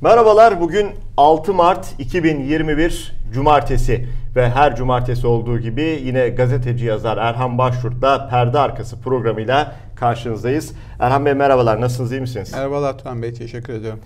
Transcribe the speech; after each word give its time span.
Merhabalar 0.00 0.60
bugün 0.60 0.90
6 1.16 1.54
Mart 1.54 1.94
2021 1.98 3.12
Cumartesi 3.32 4.08
ve 4.36 4.50
her 4.50 4.76
cumartesi 4.76 5.26
olduğu 5.26 5.58
gibi 5.58 6.00
yine 6.04 6.28
gazeteci 6.28 6.84
yazar 6.84 7.16
Erhan 7.16 7.58
Başyurt'la 7.58 8.28
Perde 8.28 8.58
Arkası 8.58 9.00
programıyla 9.00 9.76
karşınızdayız. 9.96 10.72
Erhan 10.98 11.26
Bey 11.26 11.34
merhabalar 11.34 11.80
nasılsınız 11.80 12.12
iyi 12.12 12.20
misiniz? 12.20 12.52
Merhabalar 12.52 12.98
Turan 12.98 13.22
Bey 13.22 13.34
teşekkür 13.34 13.72
ediyorum. 13.72 14.00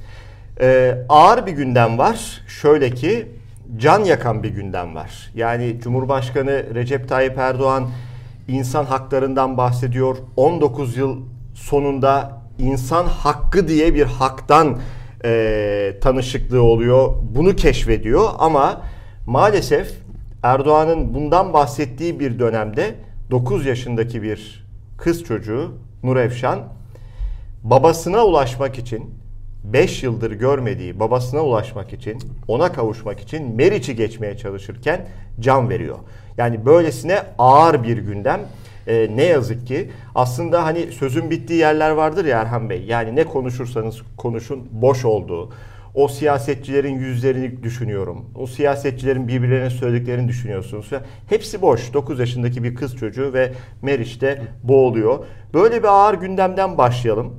Ee, 0.60 0.98
ağır 1.08 1.46
bir 1.46 1.52
gündem 1.52 1.98
var. 1.98 2.40
Şöyle 2.46 2.90
ki 2.90 3.28
can 3.76 4.04
yakan 4.04 4.42
bir 4.42 4.50
gündem 4.50 4.94
var. 4.94 5.30
Yani 5.34 5.80
Cumhurbaşkanı 5.80 6.74
Recep 6.74 7.08
Tayyip 7.08 7.38
Erdoğan 7.38 7.90
insan 8.48 8.84
haklarından 8.84 9.56
bahsediyor. 9.56 10.16
19 10.36 10.96
yıl 10.96 11.16
sonunda 11.54 12.42
insan 12.58 13.04
hakkı 13.04 13.68
diye 13.68 13.94
bir 13.94 14.04
haktan 14.04 14.78
e, 15.24 15.94
tanışıklığı 16.00 16.62
oluyor. 16.62 17.14
Bunu 17.22 17.56
keşfediyor 17.56 18.28
ama 18.38 18.82
maalesef 19.26 19.92
Erdoğan'ın 20.42 21.14
bundan 21.14 21.52
bahsettiği 21.52 22.20
bir 22.20 22.38
dönemde 22.38 22.94
9 23.30 23.66
yaşındaki 23.66 24.22
bir 24.22 24.66
kız 24.98 25.24
çocuğu 25.24 25.72
Nur 26.02 26.16
Efşan 26.16 26.58
babasına 27.62 28.24
ulaşmak 28.24 28.78
için 28.78 29.14
5 29.64 30.02
yıldır 30.02 30.30
görmediği 30.30 31.00
babasına 31.00 31.40
ulaşmak 31.40 31.92
için, 31.92 32.18
ona 32.48 32.72
kavuşmak 32.72 33.20
için 33.20 33.56
Meriç'i 33.56 33.96
geçmeye 33.96 34.36
çalışırken 34.36 35.08
can 35.40 35.70
veriyor. 35.70 35.98
Yani 36.38 36.66
böylesine 36.66 37.22
ağır 37.38 37.82
bir 37.82 37.98
gündem. 37.98 38.40
Ee, 38.86 39.08
ne 39.14 39.24
yazık 39.24 39.66
ki 39.66 39.90
aslında 40.14 40.64
hani 40.64 40.92
sözün 40.92 41.30
bittiği 41.30 41.58
yerler 41.58 41.90
vardır 41.90 42.24
ya 42.24 42.40
Erhan 42.40 42.70
Bey. 42.70 42.84
Yani 42.84 43.16
ne 43.16 43.24
konuşursanız 43.24 44.02
konuşun 44.16 44.68
boş 44.72 45.04
olduğu. 45.04 45.52
O 45.94 46.08
siyasetçilerin 46.08 46.98
yüzlerini 46.98 47.62
düşünüyorum. 47.62 48.24
O 48.34 48.46
siyasetçilerin 48.46 49.28
birbirlerine 49.28 49.70
söylediklerini 49.70 50.28
düşünüyorsunuz. 50.28 50.90
Hepsi 51.28 51.62
boş. 51.62 51.94
9 51.94 52.20
yaşındaki 52.20 52.64
bir 52.64 52.74
kız 52.74 52.96
çocuğu 52.96 53.32
ve 53.32 53.52
Meriç 53.82 54.20
de 54.20 54.42
boğuluyor. 54.62 55.24
Böyle 55.54 55.82
bir 55.82 55.88
ağır 55.88 56.14
gündemden 56.14 56.78
başlayalım. 56.78 57.34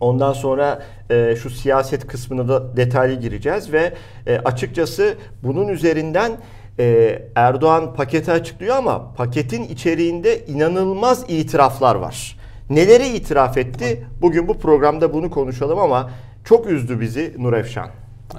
Ondan 0.00 0.32
sonra 0.32 0.82
e, 1.10 1.36
şu 1.36 1.50
siyaset 1.50 2.06
kısmına 2.06 2.48
da 2.48 2.76
detaylı 2.76 3.20
gireceğiz 3.20 3.72
ve 3.72 3.92
e, 4.26 4.38
açıkçası 4.38 5.14
bunun 5.42 5.68
üzerinden 5.68 6.32
e, 6.78 7.18
Erdoğan 7.34 7.94
paketi 7.94 8.32
açıklıyor 8.32 8.76
ama 8.76 9.12
paketin 9.14 9.64
içeriğinde 9.64 10.46
inanılmaz 10.46 11.24
itiraflar 11.28 11.94
var. 11.94 12.36
Neleri 12.70 13.08
itiraf 13.08 13.56
etti? 13.56 14.04
Bugün 14.20 14.48
bu 14.48 14.58
programda 14.58 15.12
bunu 15.12 15.30
konuşalım 15.30 15.78
ama 15.78 16.10
çok 16.44 16.70
üzdü 16.70 17.00
bizi 17.00 17.34
Nur 17.38 17.52
Efşan. 17.52 17.90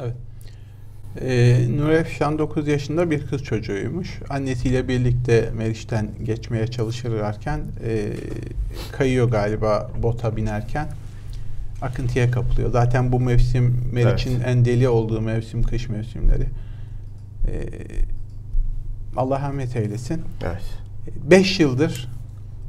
Evet. 0.04 0.14
Ee, 1.22 1.78
Nur 1.78 1.90
Efşan 1.90 2.40
9 2.40 2.68
yaşında 2.68 3.12
bir 3.12 3.28
kız 3.28 3.44
çocuğuymuş. 3.44 4.20
Annesiyle 4.30 4.88
birlikte 4.88 5.50
Meriç'ten 5.58 6.10
geçmeye 6.24 6.68
çalışırlarken 6.68 7.60
e, 7.86 8.14
kayıyor 8.92 9.30
galiba 9.32 9.92
bota 10.04 10.36
binerken 10.36 10.88
akıntıya 11.82 12.32
kapılıyor. 12.32 12.72
Zaten 12.72 13.12
bu 13.12 13.20
mevsim 13.20 13.90
Meriç'in 13.92 14.36
evet. 14.36 14.48
en 14.48 14.66
deli 14.66 14.90
olduğu 14.90 15.22
mevsim 15.22 15.64
kış 15.64 15.90
mevsimleri. 15.90 16.46
Ee, 17.48 17.64
Allah 19.18 19.40
rahmet 19.40 19.76
eylesin. 19.76 20.22
Evet. 20.44 20.64
Beş 21.30 21.60
yıldır 21.60 22.10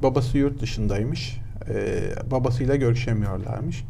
babası 0.03 0.39
yurt 0.39 0.61
dışındaymış. 0.61 1.41
Ee, 1.69 2.01
babasıyla 2.31 2.77
görüşemiyorlarmış. 2.77 3.85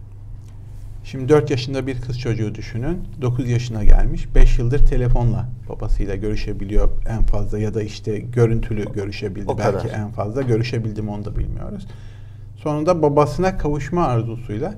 Şimdi 1.05 1.29
4 1.29 1.51
yaşında 1.51 1.87
bir 1.87 2.01
kız 2.01 2.21
çocuğu 2.21 2.55
düşünün. 2.55 2.99
9 3.23 3.49
yaşına 3.51 3.85
gelmiş. 3.85 4.35
5 4.35 4.59
yıldır 4.59 4.87
telefonla 4.87 5.49
babasıyla 5.69 6.15
görüşebiliyor 6.15 6.89
en 7.09 7.23
fazla 7.23 7.59
ya 7.59 7.75
da 7.75 7.83
işte 7.83 8.19
görüntülü 8.19 8.93
görüşebildi. 8.93 9.51
O 9.51 9.59
Belki 9.59 9.89
kadar. 9.89 9.99
en 9.99 10.11
fazla 10.11 10.43
görüşebildim 10.43 11.09
onu 11.09 11.25
da 11.25 11.37
bilmiyoruz. 11.37 11.87
Sonunda 12.57 13.03
babasına 13.03 13.59
kavuşma 13.59 14.07
arzusuyla 14.07 14.75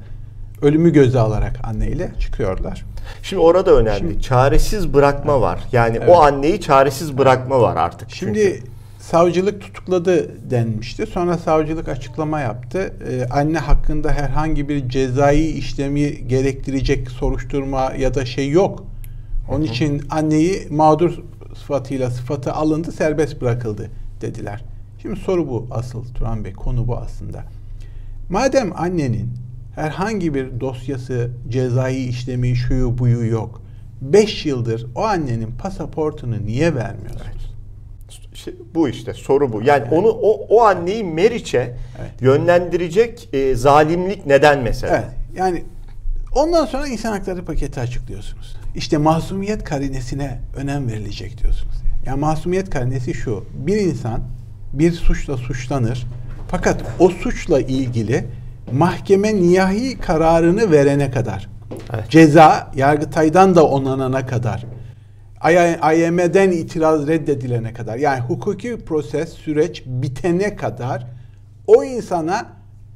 ölümü 0.63 0.93
göze 0.93 1.19
alarak 1.19 1.61
anneyle 1.65 2.13
çıkıyorlar. 2.21 2.85
Şimdi 3.23 3.43
orada 3.43 3.77
önemli. 3.77 3.99
Şimdi, 3.99 4.21
çaresiz 4.23 4.95
bırakma 4.95 5.33
evet. 5.33 5.43
var. 5.43 5.61
Yani 5.73 5.97
evet. 5.97 6.09
o 6.09 6.23
anneyi 6.23 6.61
çaresiz 6.61 7.19
bırakma 7.19 7.61
var 7.61 7.77
artık. 7.77 8.11
Şimdi 8.11 8.55
çünkü. 8.59 8.73
savcılık 9.01 9.61
tutukladı 9.61 10.31
denmişti. 10.51 11.07
Sonra 11.07 11.39
savcılık 11.39 11.89
açıklama 11.89 12.41
yaptı. 12.41 12.95
Ee, 13.11 13.29
anne 13.31 13.59
hakkında 13.59 14.13
herhangi 14.13 14.69
bir 14.69 14.89
cezai 14.89 15.47
işlemi 15.47 16.29
gerektirecek 16.29 17.11
soruşturma 17.11 17.93
ya 17.99 18.15
da 18.15 18.25
şey 18.25 18.51
yok. 18.51 18.85
Onun 19.49 19.65
Hı-hı. 19.65 19.73
için 19.73 20.03
anneyi 20.11 20.67
mağdur 20.71 21.19
sıfatıyla 21.55 22.11
sıfatı 22.11 22.53
alındı, 22.53 22.93
serbest 22.93 23.41
bırakıldı 23.41 23.91
dediler. 24.21 24.65
Şimdi 25.03 25.21
soru 25.21 25.49
bu 25.49 25.67
asıl 25.71 26.05
Turan 26.15 26.45
Bey, 26.45 26.53
konu 26.53 26.89
bu 26.89 26.97
aslında. 26.97 27.45
Madem 28.31 28.73
annenin 28.77 29.44
herhangi 29.75 30.35
bir 30.35 30.61
dosyası, 30.61 31.31
cezai 31.49 31.97
işlemi, 31.97 32.57
şuyu 32.57 32.99
buyu 32.99 33.27
yok. 33.27 33.63
5 34.01 34.47
yıldır 34.47 34.87
o 34.95 35.03
annenin 35.05 35.53
pasaportunu 35.59 36.47
niye 36.47 36.75
vermiyorsunuz? 36.75 37.23
Evet. 37.25 37.45
İşte 38.35 38.53
bu 38.75 38.89
işte 38.89 39.15
soru 39.15 39.53
bu. 39.53 39.63
Yani 39.63 39.83
evet. 39.83 39.93
onu 39.93 40.09
o, 40.09 40.47
o 40.49 40.63
anneyi 40.63 41.05
Meriç'e 41.05 41.77
evet. 42.01 42.11
yönlendirecek 42.21 43.29
e, 43.33 43.55
zalimlik 43.55 44.27
neden 44.27 44.63
mesela? 44.63 44.97
Evet. 44.97 45.11
Yani 45.37 45.65
ondan 46.35 46.67
sonra 46.67 46.89
insan 46.89 47.13
hakları 47.13 47.45
paketi 47.45 47.81
açıklıyorsunuz. 47.81 48.57
İşte 48.75 48.99
masumiyet 48.99 49.65
karinesine 49.65 50.39
önem 50.57 50.89
verilecek 50.89 51.43
diyorsunuz. 51.43 51.75
Yani 52.07 52.21
masumiyet 52.21 52.71
karinesi 52.71 53.15
şu. 53.15 53.45
Bir 53.55 53.77
insan 53.77 54.21
bir 54.73 54.93
suçla 54.93 55.37
suçlanır. 55.37 56.07
Fakat 56.49 56.83
o 56.99 57.09
suçla 57.09 57.61
ilgili 57.61 58.25
mahkeme 58.73 59.35
nihai 59.35 59.99
kararını 59.99 60.71
verene 60.71 61.11
kadar, 61.11 61.49
evet. 61.95 62.11
ceza 62.11 62.71
Yargıtay'dan 62.77 63.55
da 63.55 63.67
onanana 63.67 64.27
kadar, 64.27 64.65
IM'den 65.95 66.51
itiraz 66.51 67.07
reddedilene 67.07 67.73
kadar, 67.73 67.97
yani 67.97 68.21
hukuki 68.21 68.77
proses, 68.77 69.33
süreç 69.33 69.83
bitene 69.87 70.57
kadar 70.57 71.07
o 71.67 71.85
insana 71.85 72.47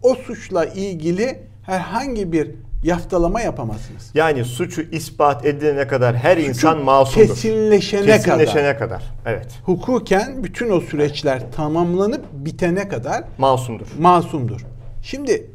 o 0.03 0.15
suçla 0.15 0.65
ilgili 0.65 1.39
herhangi 1.62 2.33
bir 2.33 2.51
yaftalama 2.83 3.41
yapamazsınız. 3.41 4.11
Yani 4.15 4.45
suçu 4.45 4.83
ispat 4.83 5.47
edilene 5.47 5.87
kadar 5.87 6.17
her 6.17 6.37
Suçu 6.37 6.49
insan 6.49 6.78
masumdur. 6.78 7.28
Kesinleşene, 7.28 8.07
kesinleşene 8.07 8.62
kadar. 8.62 8.78
kadar. 8.78 9.03
Evet. 9.27 9.53
Hukuken 9.65 10.45
bütün 10.45 10.71
o 10.71 10.81
süreçler 10.81 11.53
tamamlanıp 11.53 12.25
bitene 12.33 12.89
kadar 12.89 13.25
masumdur. 13.39 13.87
Masumdur. 13.99 14.61
Şimdi 15.03 15.51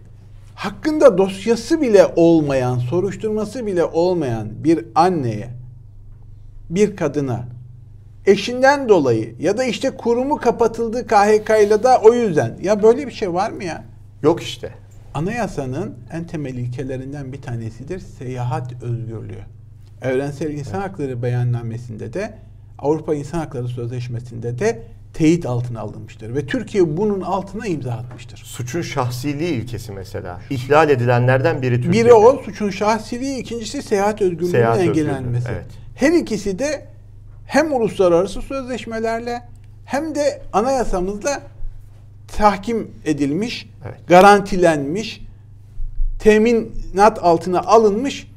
hakkında 0.56 1.18
dosyası 1.18 1.82
bile 1.82 2.06
olmayan, 2.16 2.80
soruşturması 2.80 3.66
bile 3.66 3.86
olmayan 3.86 4.64
bir 4.64 4.86
anneye, 4.96 5.50
bir 6.70 6.96
kadına 6.96 7.48
eşinden 8.26 8.90
dolayı 8.90 9.36
ya 9.40 9.58
da 9.58 9.64
işte 9.64 9.92
kurumu 9.92 10.38
kapatıldı 10.38 11.08
KHK 11.08 11.50
ile 11.50 11.84
de 11.84 11.98
o 12.04 12.14
yüzden. 12.14 12.58
Ya 12.62 12.84
böyle 12.84 13.08
bir 13.08 13.12
şey 13.12 13.34
var 13.34 13.52
mı 13.52 13.64
ya? 13.64 13.84
Yok 14.24 14.42
işte. 14.42 14.72
Anayasanın 15.14 15.96
en 16.12 16.28
temel 16.28 16.54
ilkelerinden 16.56 17.34
bir 17.34 17.42
tanesidir 17.42 18.00
seyahat 18.00 18.84
özgürlüğü. 18.84 19.40
Evrensel 20.02 20.52
İnsan. 20.52 20.82
Hakları 20.82 21.24
Beyannamesi'nde 21.24 22.14
de 22.14 22.34
Avrupa 22.80 23.16
İnsan 23.16 23.40
Hakları 23.40 23.68
Sözleşmesi'nde 23.68 24.60
de 24.60 24.84
teyit 25.14 25.46
altına 25.46 25.80
alınmıştır. 25.80 26.36
Ve 26.36 26.46
Türkiye 26.46 26.98
bunun 26.98 27.22
altına 27.22 27.68
imza 27.68 27.92
atmıştır. 27.92 28.38
Suçun 28.38 28.82
şahsiliği 28.82 29.52
ilkesi 29.52 29.92
mesela. 29.92 30.40
İhlal 30.50 30.90
edilenlerden 30.90 31.62
biri 31.62 31.82
Türkiye'de. 31.82 32.08
Biri 32.08 32.14
o 32.14 32.44
suçun 32.44 32.70
şahsiliği, 32.70 33.38
ikincisi 33.38 33.82
seyahat 33.82 34.22
özgürlüğünün 34.22 34.52
seyahat 34.52 34.80
engellenmesi. 34.80 35.48
Evet. 35.52 35.66
Her 35.96 36.12
ikisi 36.12 36.60
de 36.60 36.88
hem 37.46 37.74
uluslararası 37.74 38.42
sözleşmelerle 38.42 39.42
hem 39.86 40.16
de 40.16 40.42
anayasamızla 40.54 41.42
tahkim 42.28 42.92
edilmiş, 43.06 43.70
evet. 43.86 44.08
garantilenmiş, 44.08 45.22
teminat 46.20 47.24
altına 47.24 47.60
alınmış 47.60 48.28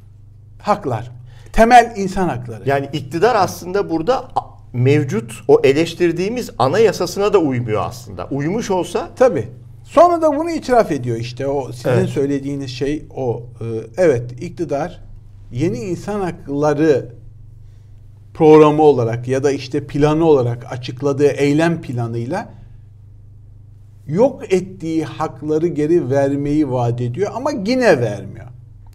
haklar. 0.58 1.10
Temel 1.52 1.92
insan 1.96 2.28
hakları. 2.28 2.68
Yani 2.68 2.88
iktidar 2.92 3.34
aslında 3.34 3.90
burada 3.90 4.28
mevcut 4.76 5.32
o 5.48 5.60
eleştirdiğimiz 5.64 6.50
anayasasına 6.58 7.32
da 7.32 7.38
uymuyor 7.38 7.82
aslında. 7.84 8.28
Uymuş 8.30 8.70
olsa 8.70 9.10
tabi. 9.16 9.48
Sonra 9.84 10.22
da 10.22 10.36
bunu 10.36 10.50
itiraf 10.50 10.92
ediyor 10.92 11.16
işte 11.16 11.46
o 11.46 11.72
sizin 11.72 11.90
evet. 11.90 12.08
söylediğiniz 12.08 12.70
şey 12.70 13.04
o. 13.16 13.42
Ee, 13.60 13.64
evet 13.96 14.42
iktidar 14.42 15.00
yeni 15.52 15.78
insan 15.78 16.20
hakları 16.20 17.08
programı 18.34 18.82
olarak 18.82 19.28
ya 19.28 19.44
da 19.44 19.50
işte 19.50 19.86
planı 19.86 20.24
olarak 20.24 20.72
açıkladığı 20.72 21.28
eylem 21.28 21.80
planıyla 21.80 22.48
yok 24.06 24.52
ettiği 24.52 25.04
hakları 25.04 25.66
geri 25.66 26.10
vermeyi 26.10 26.70
vaat 26.70 27.00
ediyor 27.00 27.32
ama 27.34 27.50
yine 27.66 28.00
vermiyor. 28.00 28.46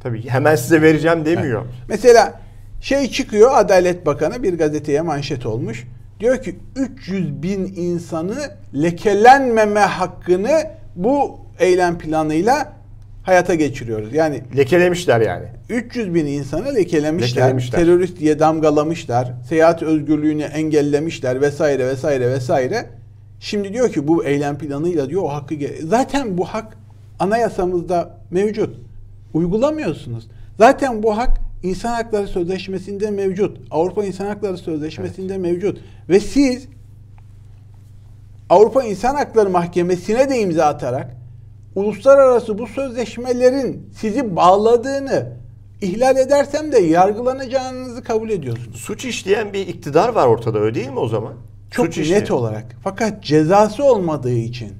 Tabii 0.03 0.29
hemen 0.29 0.55
size 0.55 0.81
vereceğim 0.81 1.25
demiyor. 1.25 1.65
Mesela 1.89 2.41
şey 2.81 3.09
çıkıyor 3.11 3.51
Adalet 3.53 4.05
Bakanı 4.05 4.43
bir 4.43 4.57
gazeteye 4.57 5.01
manşet 5.01 5.45
olmuş. 5.45 5.87
Diyor 6.19 6.43
ki 6.43 6.59
300 6.75 7.43
bin 7.43 7.73
insanı 7.75 8.35
lekelenmeme 8.73 9.79
hakkını 9.79 10.63
bu 10.95 11.39
eylem 11.59 11.97
planıyla 11.97 12.73
hayata 13.23 13.55
geçiriyoruz. 13.55 14.13
Yani 14.13 14.41
Lekelemişler 14.57 15.21
yani. 15.21 15.45
300 15.69 16.13
bin 16.13 16.25
insanı 16.25 16.75
lekelemişler, 16.75 17.41
Lekelemişler. 17.41 17.79
terörist 17.79 18.19
diye 18.19 18.39
damgalamışlar, 18.39 19.33
seyahat 19.49 19.83
özgürlüğünü 19.83 20.43
engellemişler 20.43 21.41
vesaire 21.41 21.87
vesaire 21.87 22.31
vesaire. 22.31 22.85
Şimdi 23.39 23.73
diyor 23.73 23.91
ki 23.91 24.07
bu 24.07 24.25
eylem 24.25 24.57
planıyla 24.57 25.09
diyor 25.09 25.21
o 25.23 25.29
hakkı 25.29 25.55
zaten 25.83 26.37
bu 26.37 26.45
hak 26.45 26.77
anayasamızda 27.19 28.17
mevcut. 28.31 28.75
Uygulamıyorsunuz. 29.33 30.27
Zaten 30.57 31.03
bu 31.03 31.17
hak 31.17 31.50
İnsan 31.63 31.93
Hakları 31.93 32.27
Sözleşmesi'nde 32.27 33.11
mevcut. 33.11 33.57
Avrupa 33.71 34.05
İnsan 34.05 34.25
Hakları 34.25 34.57
Sözleşmesi'nde 34.57 35.37
mevcut. 35.37 35.77
Ve 36.09 36.19
siz 36.19 36.67
Avrupa 38.49 38.83
İnsan 38.83 39.15
Hakları 39.15 39.49
Mahkemesi'ne 39.49 40.29
de 40.29 40.39
imza 40.39 40.65
atarak 40.65 41.15
uluslararası 41.75 42.57
bu 42.57 42.67
sözleşmelerin 42.67 43.89
sizi 43.95 44.35
bağladığını 44.35 45.27
ihlal 45.81 46.17
edersem 46.17 46.71
de 46.71 46.79
yargılanacağınızı 46.79 48.03
kabul 48.03 48.29
ediyorsunuz. 48.29 48.77
Suç 48.77 49.05
işleyen 49.05 49.53
bir 49.53 49.67
iktidar 49.67 50.09
var 50.09 50.27
ortada 50.27 50.59
öyle 50.59 50.75
değil 50.75 50.89
mi 50.89 50.99
o 50.99 51.07
zaman? 51.07 51.33
Çok 51.71 51.85
Suç 51.85 51.97
net 51.97 52.05
işleyen. 52.05 52.27
olarak. 52.27 52.65
Fakat 52.83 53.23
cezası 53.23 53.83
olmadığı 53.83 54.33
için 54.35 54.73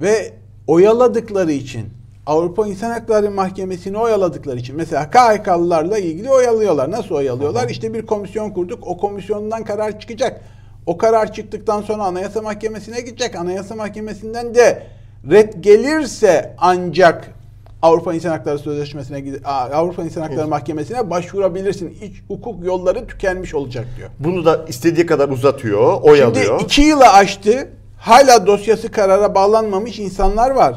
ve 0.00 0.32
oyaladıkları 0.66 1.52
için 1.52 1.86
Avrupa 2.26 2.66
İnsan 2.66 2.90
Hakları 2.90 3.30
Mahkemesi'ni 3.30 3.98
oyaladıkları 3.98 4.58
için 4.58 4.76
mesela 4.76 5.10
KHK'lılarla 5.10 5.98
ilgili 5.98 6.30
oyalıyorlar. 6.30 6.90
Nasıl 6.90 7.14
oyalıyorlar? 7.14 7.68
İşte 7.68 7.94
bir 7.94 8.06
komisyon 8.06 8.50
kurduk. 8.50 8.86
O 8.86 8.96
komisyondan 8.96 9.64
karar 9.64 10.00
çıkacak. 10.00 10.40
O 10.86 10.98
karar 10.98 11.32
çıktıktan 11.32 11.82
sonra 11.82 12.02
Anayasa 12.02 12.42
Mahkemesi'ne 12.42 13.00
gidecek. 13.00 13.36
Anayasa 13.36 13.74
Mahkemesi'nden 13.74 14.54
de 14.54 14.86
red 15.30 15.52
gelirse 15.60 16.54
ancak 16.58 17.30
Avrupa 17.82 18.14
İnsan 18.14 18.30
Hakları 18.30 18.58
Sözleşmesi'ne 18.58 19.38
Avrupa 19.44 20.04
İnsan 20.04 20.22
Hakları 20.22 20.48
Mahkemesi'ne 20.48 21.10
başvurabilirsin. 21.10 21.98
İç 22.02 22.22
hukuk 22.28 22.64
yolları 22.64 23.06
tükenmiş 23.06 23.54
olacak 23.54 23.86
diyor. 23.96 24.10
Bunu 24.18 24.44
da 24.44 24.64
istediği 24.68 25.06
kadar 25.06 25.28
uzatıyor, 25.28 26.02
oyalıyor. 26.02 26.44
Şimdi 26.46 26.62
iki 26.62 26.82
yılı 26.82 27.08
aştı. 27.08 27.68
Hala 27.98 28.46
dosyası 28.46 28.90
karara 28.90 29.34
bağlanmamış 29.34 29.98
insanlar 29.98 30.50
var 30.50 30.74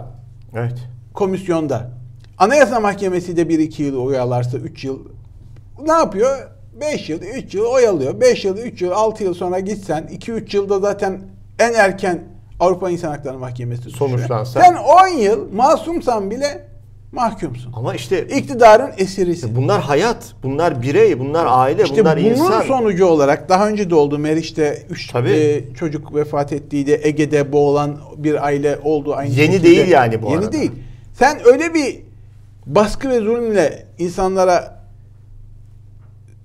Evet. 0.55 0.94
Komisyonda. 1.15 1.91
Anayasa 2.37 2.79
Mahkemesi 2.79 3.37
de 3.37 3.49
bir 3.49 3.59
iki 3.59 3.83
yıl 3.83 3.97
oyalarsa 3.97 4.57
üç 4.57 4.83
yıl 4.83 4.99
ne 5.85 5.91
yapıyor? 5.91 6.37
Beş 6.81 7.09
yıl, 7.09 7.21
üç 7.21 7.53
yıl 7.55 7.65
oyalıyor. 7.65 8.21
Beş 8.21 8.45
yıl, 8.45 8.57
üç 8.57 8.81
yıl, 8.81 8.91
altı 8.91 9.23
yıl 9.23 9.33
sonra 9.33 9.59
gitsen 9.59 10.09
iki 10.11 10.31
üç 10.31 10.53
yılda 10.53 10.79
zaten 10.79 11.21
en 11.59 11.73
erken 11.73 12.23
Avrupa 12.59 12.89
İnsan 12.89 13.09
Hakları 13.11 13.37
Mahkemesi. 13.39 13.89
Sonuçlansa. 13.89 14.61
Sen 14.61 14.75
10 14.75 15.07
yıl 15.07 15.53
masumsan 15.53 16.31
bile 16.31 16.67
mahkumsun. 17.11 17.73
Ama 17.75 17.95
işte 17.95 18.27
İktidarın 18.27 18.91
esirisin. 18.97 19.55
bunlar 19.55 19.81
hayat, 19.81 20.33
bunlar 20.43 20.81
birey, 20.81 21.19
bunlar 21.19 21.45
aile, 21.49 21.83
İşte 21.83 22.01
bunlar 22.01 22.17
bunun 22.19 22.29
insan. 22.29 22.61
sonucu 22.61 23.05
olarak 23.05 23.49
daha 23.49 23.67
önce 23.69 23.89
de 23.89 23.95
oldu 23.95 24.17
Meriç'te 24.19 24.83
3 24.89 25.11
Tabii. 25.11 25.67
çocuk 25.79 26.15
vefat 26.15 26.53
ettiğiydi. 26.53 26.99
Ege'de 27.03 27.51
boğulan 27.51 27.97
bir 28.17 28.45
aile 28.45 28.79
oldu 28.83 29.13
aynı 29.15 29.29
Yeni 29.33 29.45
şekilde. 29.51 29.63
değil 29.63 29.87
yani 29.87 30.21
bu 30.21 30.25
Yeni 30.25 30.37
arada. 30.37 30.51
değil. 30.51 30.71
Sen 31.19 31.37
öyle 31.45 31.73
bir 31.73 31.99
baskı 32.65 33.09
ve 33.09 33.19
zulümle 33.19 33.85
insanlara 33.97 34.79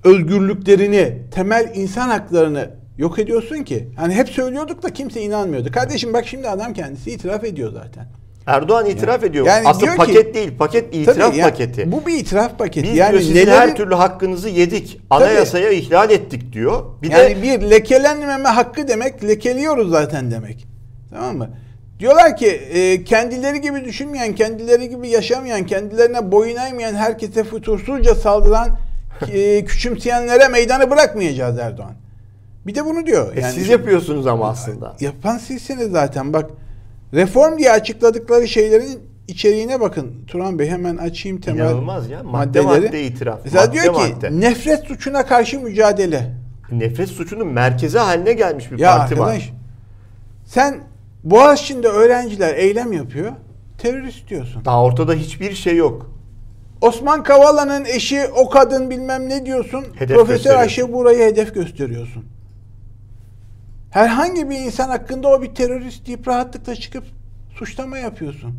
özgürlüklerini, 0.05 1.19
temel 1.35 1.73
insan 1.75 2.09
haklarını 2.09 2.71
yok 2.99 3.19
ediyorsun 3.19 3.63
ki. 3.63 3.89
Hani 3.97 4.15
hep 4.15 4.29
söylüyorduk 4.29 4.83
da 4.83 4.93
kimse 4.93 5.21
inanmıyordu. 5.23 5.73
Kardeşim 5.73 6.13
bak 6.13 6.27
şimdi 6.27 6.49
adam 6.49 6.73
kendisi 6.73 7.11
itiraf 7.11 7.45
ediyor 7.45 7.73
zaten. 7.73 8.07
Erdoğan 8.47 8.87
itiraf 8.87 9.25
ediyor. 9.25 9.47
Yani 9.47 9.69
Aslında 9.69 9.85
diyor 9.85 9.93
ki- 9.93 9.99
paket 9.99 10.35
değil, 10.35 10.57
paket 10.59 10.95
itiraf 10.95 11.17
Tabii 11.17 11.37
ya, 11.37 11.45
paketi. 11.51 11.93
Bu 11.93 12.07
bir 12.07 12.15
itiraf 12.19 12.59
paketi. 12.59 12.89
Biz 12.89 12.97
yani 12.97 13.11
diyor 13.11 13.23
sizin 13.23 13.35
nelerin- 13.35 13.51
her 13.51 13.77
türlü 13.77 13.95
hakkınızı 13.95 14.49
yedik. 14.49 15.01
Anayasaya 15.11 15.71
ihlal 15.71 16.11
ettik 16.11 16.53
diyor. 16.53 16.85
Bir 17.03 17.11
yani 17.11 17.37
de 17.37 17.43
bir 17.43 17.71
lekelenmeme 17.71 18.49
hakkı 18.49 18.89
demek 18.89 19.25
lekeliyoruz 19.25 19.91
zaten 19.91 20.31
demek. 20.31 20.67
Tamam 21.11 21.37
mı? 21.37 21.51
Diyorlar 22.01 22.37
ki 22.37 22.47
e, 22.49 23.05
kendileri 23.05 23.61
gibi 23.61 23.85
düşünmeyen, 23.85 24.35
kendileri 24.35 24.89
gibi 24.89 25.09
yaşamayan, 25.09 25.67
kendilerine 25.67 26.33
boyun 26.33 26.57
eğmeyen 26.57 26.95
herkese 26.95 27.45
fütursuzca 27.45 28.15
saldıran 28.15 28.69
e, 29.33 29.65
küçümseyenlere 29.65 30.49
meydanı 30.49 30.91
bırakmayacağız 30.91 31.59
Erdoğan. 31.59 31.93
Bir 32.67 32.75
de 32.75 32.85
bunu 32.85 33.07
diyor. 33.07 33.37
e, 33.37 33.43
siz 33.43 33.69
yapıyorsunuz 33.69 34.27
ama 34.27 34.49
aslında. 34.49 34.97
Yapan 35.01 35.39
sizsiniz 35.39 35.91
zaten. 35.91 36.33
Bak 36.33 36.51
reform 37.15 37.59
diye 37.59 37.73
açıkladıkları 37.73 38.49
şeylerin 38.49 38.99
içeriğine 39.29 39.81
bakın. 39.81 40.25
Turan 40.27 40.59
Bey 40.59 40.69
hemen 40.69 40.97
açayım 40.97 41.41
temel 41.41 41.59
İnanılmaz 41.59 42.11
ya. 42.11 42.23
Madde 42.23 42.61
maddeleri. 42.61 42.87
madde 42.87 43.05
itiraf. 43.05 43.41
Mesela 43.45 43.67
madde 43.67 43.73
diyor 43.73 43.95
ki 43.95 44.15
madde. 44.15 44.41
nefret 44.41 44.85
suçuna 44.85 45.27
karşı 45.27 45.61
mücadele. 45.61 46.35
Nefret 46.73 47.09
suçunun 47.09 47.47
merkezi 47.49 47.99
haline 47.99 48.33
gelmiş 48.33 48.71
bir 48.73 48.79
Ya 48.79 48.97
parti 48.97 49.15
arkadaş 49.15 49.37
var. 49.37 49.53
sen 50.47 50.81
Boğaziçi'nde 51.25 51.89
öğrenciler 51.89 52.55
eylem 52.55 52.93
yapıyor. 52.93 53.33
Terörist 53.79 54.29
diyorsun. 54.29 54.65
Daha 54.65 54.83
ortada 54.85 55.15
hiçbir 55.15 55.55
şey 55.55 55.77
yok. 55.77 56.11
Osman 56.81 57.23
Kavala'nın 57.23 57.85
eşi 57.85 58.27
o 58.37 58.51
kadın 58.51 58.91
bilmem 58.91 59.29
ne 59.29 59.47
diyorsun. 59.47 59.85
Hedef 59.95 60.17
Profesör. 60.17 60.55
Ayşe 60.55 60.93
Buray'ı 60.93 61.19
hedef 61.19 61.55
gösteriyorsun. 61.55 62.25
Herhangi 63.91 64.51
bir 64.51 64.57
insan 64.57 64.89
hakkında 64.89 65.29
o 65.29 65.43
bir 65.43 65.55
terörist 65.55 66.07
deyip 66.07 66.29
rahatlıkla 66.29 66.75
çıkıp 66.75 67.05
suçlama 67.55 67.99
yapıyorsun. 67.99 68.55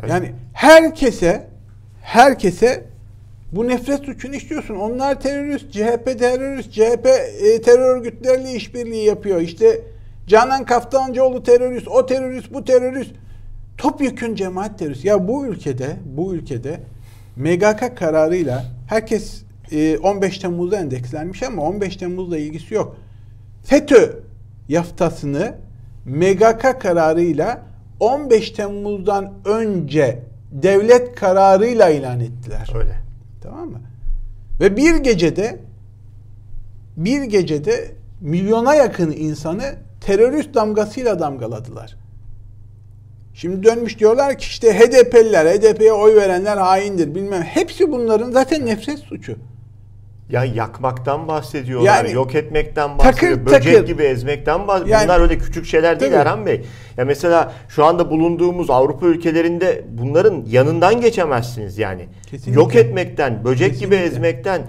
Evet. 0.00 0.10
Yani 0.10 0.32
herkese 0.52 1.48
herkese 2.02 2.84
bu 3.52 3.68
nefret 3.68 4.04
suçunu 4.04 4.34
işliyorsun. 4.34 4.74
Onlar 4.74 5.20
terörist, 5.20 5.72
CHP 5.72 6.18
terörist, 6.18 6.72
CHP 6.72 7.06
e, 7.06 7.62
terör 7.62 7.96
örgütleriyle 7.96 8.52
işbirliği 8.52 9.04
yapıyor. 9.04 9.40
İşte 9.40 9.80
Canan 10.28 10.64
Kaftancıoğlu 10.64 11.42
terörist, 11.42 11.88
o 11.88 12.06
terörist, 12.06 12.52
bu 12.52 12.64
terörist. 12.64 13.10
Topyekün 13.78 14.34
cemaat 14.34 14.78
terörist. 14.78 15.04
Ya 15.04 15.28
bu 15.28 15.46
ülkede, 15.46 15.96
bu 16.16 16.34
ülkede 16.34 16.80
MGK 17.36 17.96
kararıyla 17.96 18.64
herkes 18.86 19.42
e, 19.72 19.98
15 19.98 20.38
Temmuz'da 20.38 20.80
endekslenmiş 20.80 21.42
ama 21.42 21.62
15 21.62 21.96
Temmuz'la 21.96 22.38
ilgisi 22.38 22.74
yok. 22.74 22.96
FETÖ 23.64 24.22
yaftasını 24.68 25.54
MGK 26.04 26.80
kararıyla 26.80 27.62
15 28.00 28.50
Temmuz'dan 28.50 29.32
önce 29.44 30.22
devlet 30.52 31.14
kararıyla 31.14 31.90
ilan 31.90 32.20
ettiler. 32.20 32.70
Öyle. 32.74 32.94
Tamam 33.42 33.68
mı? 33.68 33.80
Ve 34.60 34.76
bir 34.76 34.96
gecede 34.96 35.58
bir 36.96 37.22
gecede 37.22 37.90
milyona 38.20 38.74
yakın 38.74 39.12
insanı 39.12 39.74
terörist 40.00 40.54
damgasıyla 40.54 41.18
damgaladılar. 41.20 41.96
Şimdi 43.34 43.62
dönmüş 43.66 43.98
diyorlar 43.98 44.38
ki 44.38 44.44
işte 44.46 44.78
HDP'liler, 44.78 45.46
HDP'ye 45.46 45.92
oy 45.92 46.16
verenler 46.16 46.56
haindir 46.56 47.14
bilmem. 47.14 47.42
Hepsi 47.42 47.92
bunların 47.92 48.30
zaten 48.30 48.66
nefret 48.66 48.98
suçu. 48.98 49.36
Ya 50.30 50.44
yakmaktan 50.44 51.28
bahsediyorlar, 51.28 51.86
Yani 52.04 52.12
yok 52.12 52.34
etmekten 52.34 52.98
takır 52.98 53.12
bahsediyor, 53.12 53.46
böcek 53.46 53.74
takır. 53.74 53.86
gibi 53.86 54.02
ezmekten 54.02 54.68
bahsediyor. 54.68 54.98
Yani- 54.98 55.08
Bunlar 55.08 55.20
öyle 55.20 55.38
küçük 55.38 55.66
şeyler 55.66 56.00
değil 56.00 56.12
Tabii. 56.12 56.20
Erhan 56.22 56.46
Bey. 56.46 56.64
Ya 56.96 57.04
mesela 57.04 57.52
şu 57.68 57.84
anda 57.84 58.10
bulunduğumuz 58.10 58.70
Avrupa 58.70 59.06
ülkelerinde 59.06 59.84
bunların 59.88 60.44
yanından 60.48 61.00
geçemezsiniz 61.00 61.78
yani. 61.78 62.08
Kesinlikle. 62.30 62.60
Yok 62.60 62.74
etmekten, 62.76 63.44
böcek 63.44 63.78
gibi 63.78 63.90
Kesinlikle. 63.90 64.04
ezmekten 64.16 64.62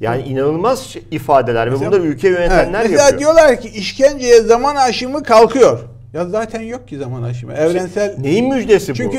yani 0.00 0.22
inanılmaz 0.22 0.80
şey- 0.80 1.02
ifadeler 1.10 1.72
ve 1.72 1.80
bunları 1.80 2.02
ülke 2.02 2.28
yönetenler 2.28 2.80
Evet, 2.80 2.98
yapıyor. 2.98 3.18
diyorlar 3.18 3.60
ki 3.60 3.68
işkenceye 3.68 4.40
zaman 4.40 4.76
aşımı 4.76 5.22
kalkıyor. 5.22 5.80
Ya 6.12 6.28
zaten 6.28 6.60
yok 6.60 6.88
ki 6.88 6.98
zaman 6.98 7.22
aşımı. 7.22 7.52
Evrensel 7.52 8.18
Neyin 8.18 8.54
müjdesi 8.54 8.92
bu? 8.92 8.96
Çünkü 8.96 9.18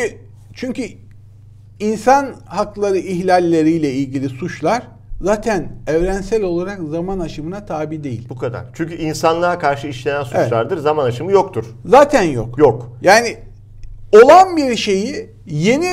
çünkü 0.53 0.83
insan 1.79 2.35
hakları 2.45 2.97
ihlalleriyle 2.97 3.91
ilgili 3.91 4.29
suçlar 4.29 4.83
zaten 5.21 5.67
evrensel 5.88 6.43
olarak 6.43 6.79
zaman 6.89 7.19
aşımına 7.19 7.65
tabi 7.65 8.03
değil. 8.03 8.29
Bu 8.29 8.38
kadar. 8.38 8.65
Çünkü 8.73 8.95
insanlığa 8.95 9.59
karşı 9.59 9.88
işlenen 9.88 10.23
suçlardır. 10.23 10.77
Zaman 10.77 11.05
aşımı 11.05 11.31
yoktur. 11.31 11.65
Zaten 11.85 12.23
yok. 12.23 12.57
Yok. 12.57 12.97
Yani 13.01 13.38
olan 14.23 14.57
bir 14.57 14.75
şeyi 14.75 15.29
yeni 15.45 15.91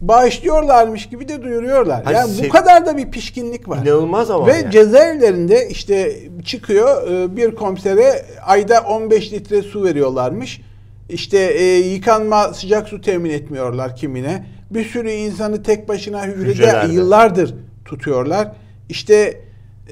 bağışlıyorlarmış 0.00 1.08
gibi 1.08 1.28
de 1.28 1.42
duyuruyorlar. 1.42 2.04
Hayır, 2.04 2.18
yani 2.18 2.30
bu 2.44 2.48
kadar 2.48 2.86
da 2.86 2.96
bir 2.96 3.10
pişkinlik 3.10 3.68
var. 3.68 3.78
İnanılmaz 3.78 4.30
ama 4.30 4.46
Ve 4.46 4.52
yani. 4.56 4.70
cezaevlerinde 4.70 5.68
işte 5.68 6.16
çıkıyor 6.44 7.10
e, 7.10 7.36
bir 7.36 7.54
komisere 7.54 8.26
ayda 8.46 8.80
15 8.80 9.32
litre 9.32 9.62
su 9.62 9.84
veriyorlarmış. 9.84 10.60
İşte 11.08 11.38
e, 11.38 11.64
yıkanma 11.78 12.54
sıcak 12.54 12.88
su 12.88 13.00
temin 13.00 13.30
etmiyorlar 13.30 13.96
kimine. 13.96 14.46
bir 14.70 14.84
sürü 14.84 15.10
insanı 15.10 15.62
tek 15.62 15.88
başına 15.88 16.24
hücrede 16.26 16.50
Hücrelerde. 16.50 16.92
yıllardır 16.92 17.54
tutuyorlar. 17.84 18.52
İşte 18.88 19.40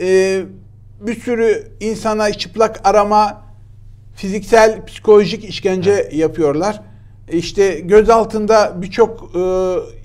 e, 0.00 0.40
bir 1.00 1.20
sürü 1.20 1.68
insana 1.80 2.32
çıplak 2.32 2.80
arama, 2.84 3.42
fiziksel, 4.16 4.84
psikolojik 4.86 5.44
işkence 5.44 6.08
yapıyorlar. 6.12 6.80
E 7.28 7.36
İşte 7.36 7.80
göz 7.80 8.10
altında 8.10 8.72
birçok 8.82 9.30
e, 9.36 9.40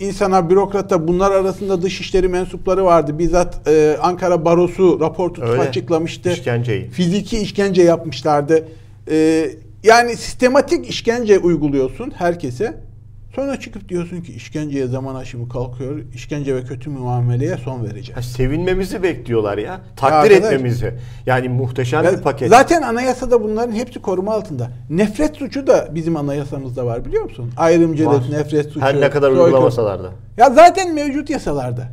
insana, 0.06 0.50
bürokrata 0.50 1.08
bunlar 1.08 1.32
arasında 1.32 1.82
dışişleri 1.82 2.28
mensupları 2.28 2.86
vardı. 2.86 3.20
Bizzat 3.20 3.68
e, 3.68 3.98
Ankara 4.02 4.46
Barosu 4.46 5.00
rapor 5.00 5.30
tutup 5.30 5.50
Öyle. 5.50 5.62
açıklamıştı. 5.62 6.32
İşkenceyi. 6.32 6.90
Fiziki 6.90 7.38
işkence 7.38 7.82
yapmışlardı. 7.82 8.68
E, 9.12 9.50
yani 9.84 10.16
sistematik 10.18 10.90
işkence 10.90 11.40
uyguluyorsun 11.40 12.12
herkese. 12.18 12.89
Sonra 13.36 13.60
çıkıp 13.60 13.90
diyorsun 13.90 14.22
ki 14.22 14.34
işkenceye 14.34 14.88
zaman 14.88 15.16
aşımı 15.16 15.50
kalkıyor. 15.50 16.00
işkence 16.14 16.56
ve 16.56 16.64
kötü 16.64 16.90
muameleye 16.90 17.58
son 17.58 17.84
vereceğiz. 17.84 18.18
Ha, 18.18 18.22
sevinmemizi 18.22 19.04
bekliyorlar 19.04 19.58
ya. 19.58 19.82
Takdir 19.96 20.32
arkadaş. 20.32 20.54
etmemizi. 20.54 20.94
Yani 21.26 21.50
muhteşem 21.50 22.04
Ya 22.04 22.18
bir 22.18 22.22
paket. 22.22 22.50
Zaten 22.50 22.82
anayasada 22.82 23.44
bunların 23.44 23.74
hepsi 23.74 24.02
koruma 24.02 24.34
altında. 24.34 24.72
Nefret 24.90 25.36
suçu 25.36 25.68
da 25.68 25.90
bizim 25.96 26.18
anayasamızda 26.18 26.86
var 26.86 27.06
biliyor 27.06 27.24
musun? 27.24 27.52
Ayrımcılık, 27.58 28.30
nefret 28.30 28.66
suçu. 28.66 28.82
Her 28.82 29.02
ne 29.02 29.10
kadar 29.10 29.28
soykırım. 29.28 29.46
uygulamasalar 29.46 30.04
da. 30.04 30.10
Ya 30.38 30.50
zaten 30.50 30.94
mevcut 30.94 31.30
yasalarda. 31.30 31.88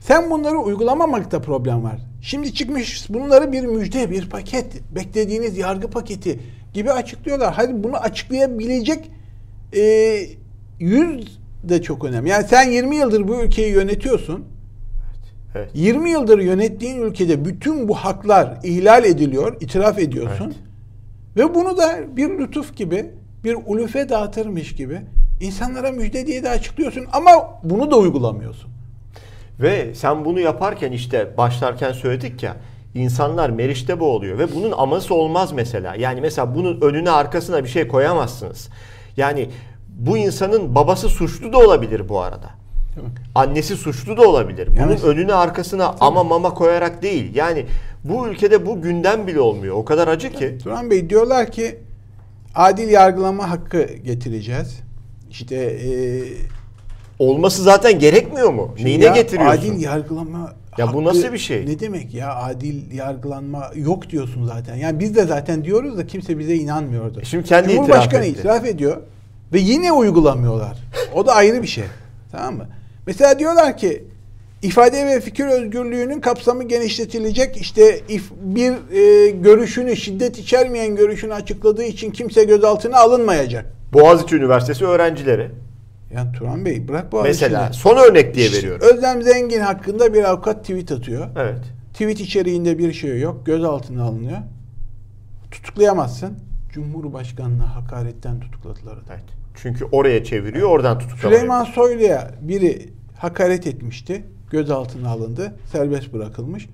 Sen 0.00 0.30
bunları 0.30 0.58
uygulamamakta 0.58 1.40
problem 1.42 1.84
var. 1.84 1.98
Şimdi 2.22 2.54
çıkmış 2.54 3.06
bunları 3.08 3.52
bir 3.52 3.62
müjde, 3.64 4.10
bir 4.10 4.30
paket, 4.30 4.94
beklediğiniz 4.94 5.58
yargı 5.58 5.90
paketi 5.90 6.40
gibi 6.74 6.92
açıklıyorlar. 6.92 7.54
Hadi 7.54 7.84
bunu 7.84 7.96
açıklayabilecek 7.96 9.10
e, 9.76 9.82
yüz 10.78 11.38
de 11.62 11.82
çok 11.82 12.04
önemli. 12.04 12.28
Yani 12.28 12.46
sen 12.48 12.70
20 12.70 12.96
yıldır 12.96 13.28
bu 13.28 13.42
ülkeyi 13.42 13.72
yönetiyorsun. 13.72 14.44
Evet. 15.54 15.70
20 15.74 16.10
yıldır 16.10 16.38
yönettiğin 16.38 17.02
ülkede 17.02 17.44
bütün 17.44 17.88
bu 17.88 17.94
haklar 17.94 18.58
ihlal 18.64 19.04
ediliyor, 19.04 19.56
itiraf 19.60 19.98
ediyorsun. 19.98 20.44
Evet. 20.46 20.56
Ve 21.36 21.54
bunu 21.54 21.78
da 21.78 22.16
bir 22.16 22.28
lütuf 22.28 22.76
gibi, 22.76 23.10
bir 23.44 23.56
ulufe 23.66 24.08
dağıtırmış 24.08 24.74
gibi 24.74 25.00
insanlara 25.40 25.92
müjde 25.92 26.26
diye 26.26 26.42
de 26.42 26.50
açıklıyorsun 26.50 27.06
ama 27.12 27.60
bunu 27.64 27.90
da 27.90 27.96
uygulamıyorsun. 27.98 28.70
Ve 29.60 29.94
sen 29.94 30.24
bunu 30.24 30.40
yaparken 30.40 30.92
işte 30.92 31.36
başlarken 31.36 31.92
söyledik 31.92 32.42
ya 32.42 32.56
insanlar 32.94 33.50
meriçte 33.50 34.00
boğuluyor 34.00 34.38
ve 34.38 34.54
bunun 34.54 34.72
aması 34.72 35.14
olmaz 35.14 35.52
mesela. 35.52 35.94
Yani 35.94 36.20
mesela 36.20 36.54
bunun 36.54 36.80
önüne 36.80 37.10
arkasına 37.10 37.64
bir 37.64 37.68
şey 37.68 37.88
koyamazsınız. 37.88 38.68
Yani 39.16 39.48
bu 39.98 40.16
insanın 40.18 40.74
babası 40.74 41.08
suçlu 41.08 41.52
da 41.52 41.58
olabilir 41.58 42.08
bu 42.08 42.20
arada. 42.20 42.50
Annesi 43.34 43.76
suçlu 43.76 44.16
da 44.16 44.28
olabilir. 44.28 44.68
Bunun 44.68 44.78
Yani- 44.80 45.00
önüne 45.00 45.34
arkasına 45.34 45.94
ama 46.00 46.24
mama 46.24 46.54
koyarak 46.54 47.02
değil. 47.02 47.34
Yani 47.34 47.66
bu 48.04 48.28
ülkede 48.28 48.66
bu 48.66 48.82
gündem 48.82 49.26
bile 49.26 49.40
olmuyor. 49.40 49.76
O 49.76 49.84
kadar 49.84 50.08
acı 50.08 50.32
ki. 50.32 50.58
Turan 50.62 50.90
Bey 50.90 51.10
diyorlar 51.10 51.50
ki 51.52 51.78
adil 52.54 52.88
yargılama 52.88 53.50
hakkı 53.50 53.82
getireceğiz. 54.04 54.80
İşte 55.30 55.56
e, 55.56 55.90
Olması 57.18 57.62
zaten 57.62 57.98
gerekmiyor 57.98 58.52
mu? 58.52 58.74
Neyine 58.82 59.04
ya 59.04 59.12
getiriyorsun? 59.14 59.58
Adil 59.58 59.80
yargılama 59.82 60.52
Ya 60.78 60.92
bu 60.92 61.04
nasıl 61.04 61.32
bir 61.32 61.38
şey? 61.38 61.66
Ne 61.66 61.80
demek 61.80 62.14
ya 62.14 62.36
adil 62.36 62.92
yargılanma 62.92 63.70
yok 63.74 64.10
diyorsun 64.10 64.46
zaten. 64.46 64.74
Yani 64.76 65.00
biz 65.00 65.16
de 65.16 65.24
zaten 65.24 65.64
diyoruz 65.64 65.98
da 65.98 66.06
kimse 66.06 66.38
bize 66.38 66.54
inanmıyordu. 66.54 67.20
E 67.20 67.24
şimdi 67.24 67.44
kendi 67.44 67.68
Cumhurbaşkanı 67.74 68.24
itiraf 68.24 68.26
etti. 68.26 68.38
itiraf 68.40 68.64
ediyor 68.64 68.96
ve 69.52 69.58
yine 69.58 69.92
uygulamıyorlar. 69.92 70.76
O 71.14 71.26
da 71.26 71.34
ayrı 71.34 71.62
bir 71.62 71.66
şey. 71.66 71.84
Tamam 72.32 72.56
mı? 72.56 72.66
Mesela 73.06 73.38
diyorlar 73.38 73.76
ki 73.76 74.04
ifade 74.62 75.06
ve 75.06 75.20
fikir 75.20 75.46
özgürlüğünün 75.46 76.20
kapsamı 76.20 76.64
genişletilecek. 76.64 77.56
İşte 77.56 78.00
if, 78.08 78.30
bir 78.40 78.72
e, 78.92 79.30
görüşünü 79.30 79.96
şiddet 79.96 80.38
içermeyen 80.38 80.96
görüşünü 80.96 81.34
açıkladığı 81.34 81.84
için 81.84 82.10
kimse 82.10 82.44
gözaltına 82.44 82.96
alınmayacak. 82.96 83.66
Boğaziçi 83.92 84.36
Üniversitesi 84.36 84.86
öğrencileri. 84.86 85.50
Yani 86.14 86.32
Turan 86.32 86.64
Bey 86.64 86.88
bırak 86.88 87.12
bu 87.12 87.22
Mesela 87.22 87.62
işini. 87.68 87.82
son 87.82 87.96
örnek 87.96 88.34
diye 88.34 88.52
veriyorum. 88.52 88.86
Özlem 88.92 89.22
Zengin 89.22 89.60
hakkında 89.60 90.14
bir 90.14 90.24
avukat 90.24 90.60
tweet 90.60 90.92
atıyor. 90.92 91.28
Evet. 91.36 91.58
Tweet 91.92 92.20
içeriğinde 92.20 92.78
bir 92.78 92.92
şey 92.92 93.20
yok. 93.20 93.46
Gözaltına 93.46 94.04
alınıyor. 94.04 94.38
Tutuklayamazsın. 95.50 96.38
Cumhurbaşkanına 96.74 97.76
hakaretten 97.76 98.40
tutukladılar. 98.40 98.98
Evet. 99.10 99.24
Çünkü 99.54 99.84
oraya 99.84 100.24
çeviriyor, 100.24 100.68
oradan 100.68 100.98
tutuklanıyor. 100.98 101.32
Süleyman 101.40 101.64
Soylu'ya 101.64 102.30
biri 102.40 102.88
hakaret 103.16 103.66
etmişti. 103.66 104.24
Gözaltına 104.50 105.10
alındı. 105.10 105.54
Serbest 105.72 106.12
bırakılmış. 106.12 106.68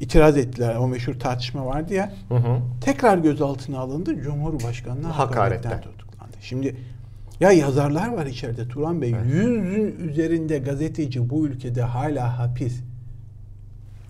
İtiraz 0.00 0.36
ettiler. 0.36 0.76
O 0.76 0.88
meşhur 0.88 1.14
tartışma 1.14 1.66
vardı 1.66 1.94
ya. 1.94 2.12
Hı 2.28 2.34
hı. 2.34 2.58
Tekrar 2.80 3.18
gözaltına 3.18 3.78
alındı. 3.78 4.22
Cumhurbaşkanına 4.22 5.18
hakaretten, 5.18 5.70
Hakaretten. 5.70 5.92
tutuklandı. 5.92 6.36
Şimdi 6.40 6.76
ya 7.40 7.52
yazarlar 7.52 8.08
var 8.12 8.26
içeride 8.26 8.68
Turan 8.68 9.02
Bey. 9.02 9.14
Yüzün 9.26 10.08
üzerinde 10.08 10.58
gazeteci 10.58 11.30
bu 11.30 11.46
ülkede 11.46 11.82
hala 11.82 12.38
hapis. 12.38 12.80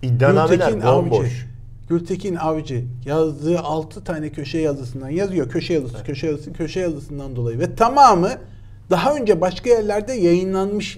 İddianameler 0.01 0.83
bomboş. 0.83 1.52
Gültekin 1.97 2.35
Avcı 2.35 2.83
yazdığı 3.05 3.59
6 3.59 4.03
tane 4.03 4.29
köşe 4.29 4.57
yazısından 4.57 5.09
yazıyor. 5.09 5.49
Köşe 5.49 5.73
yazısı, 5.73 6.03
köşe 6.03 6.27
yazısı, 6.27 6.53
köşe 6.53 6.79
yazısından 6.79 7.35
dolayı 7.35 7.59
ve 7.59 7.75
tamamı 7.75 8.31
daha 8.89 9.15
önce 9.15 9.41
başka 9.41 9.69
yerlerde 9.69 10.13
yayınlanmış 10.13 10.97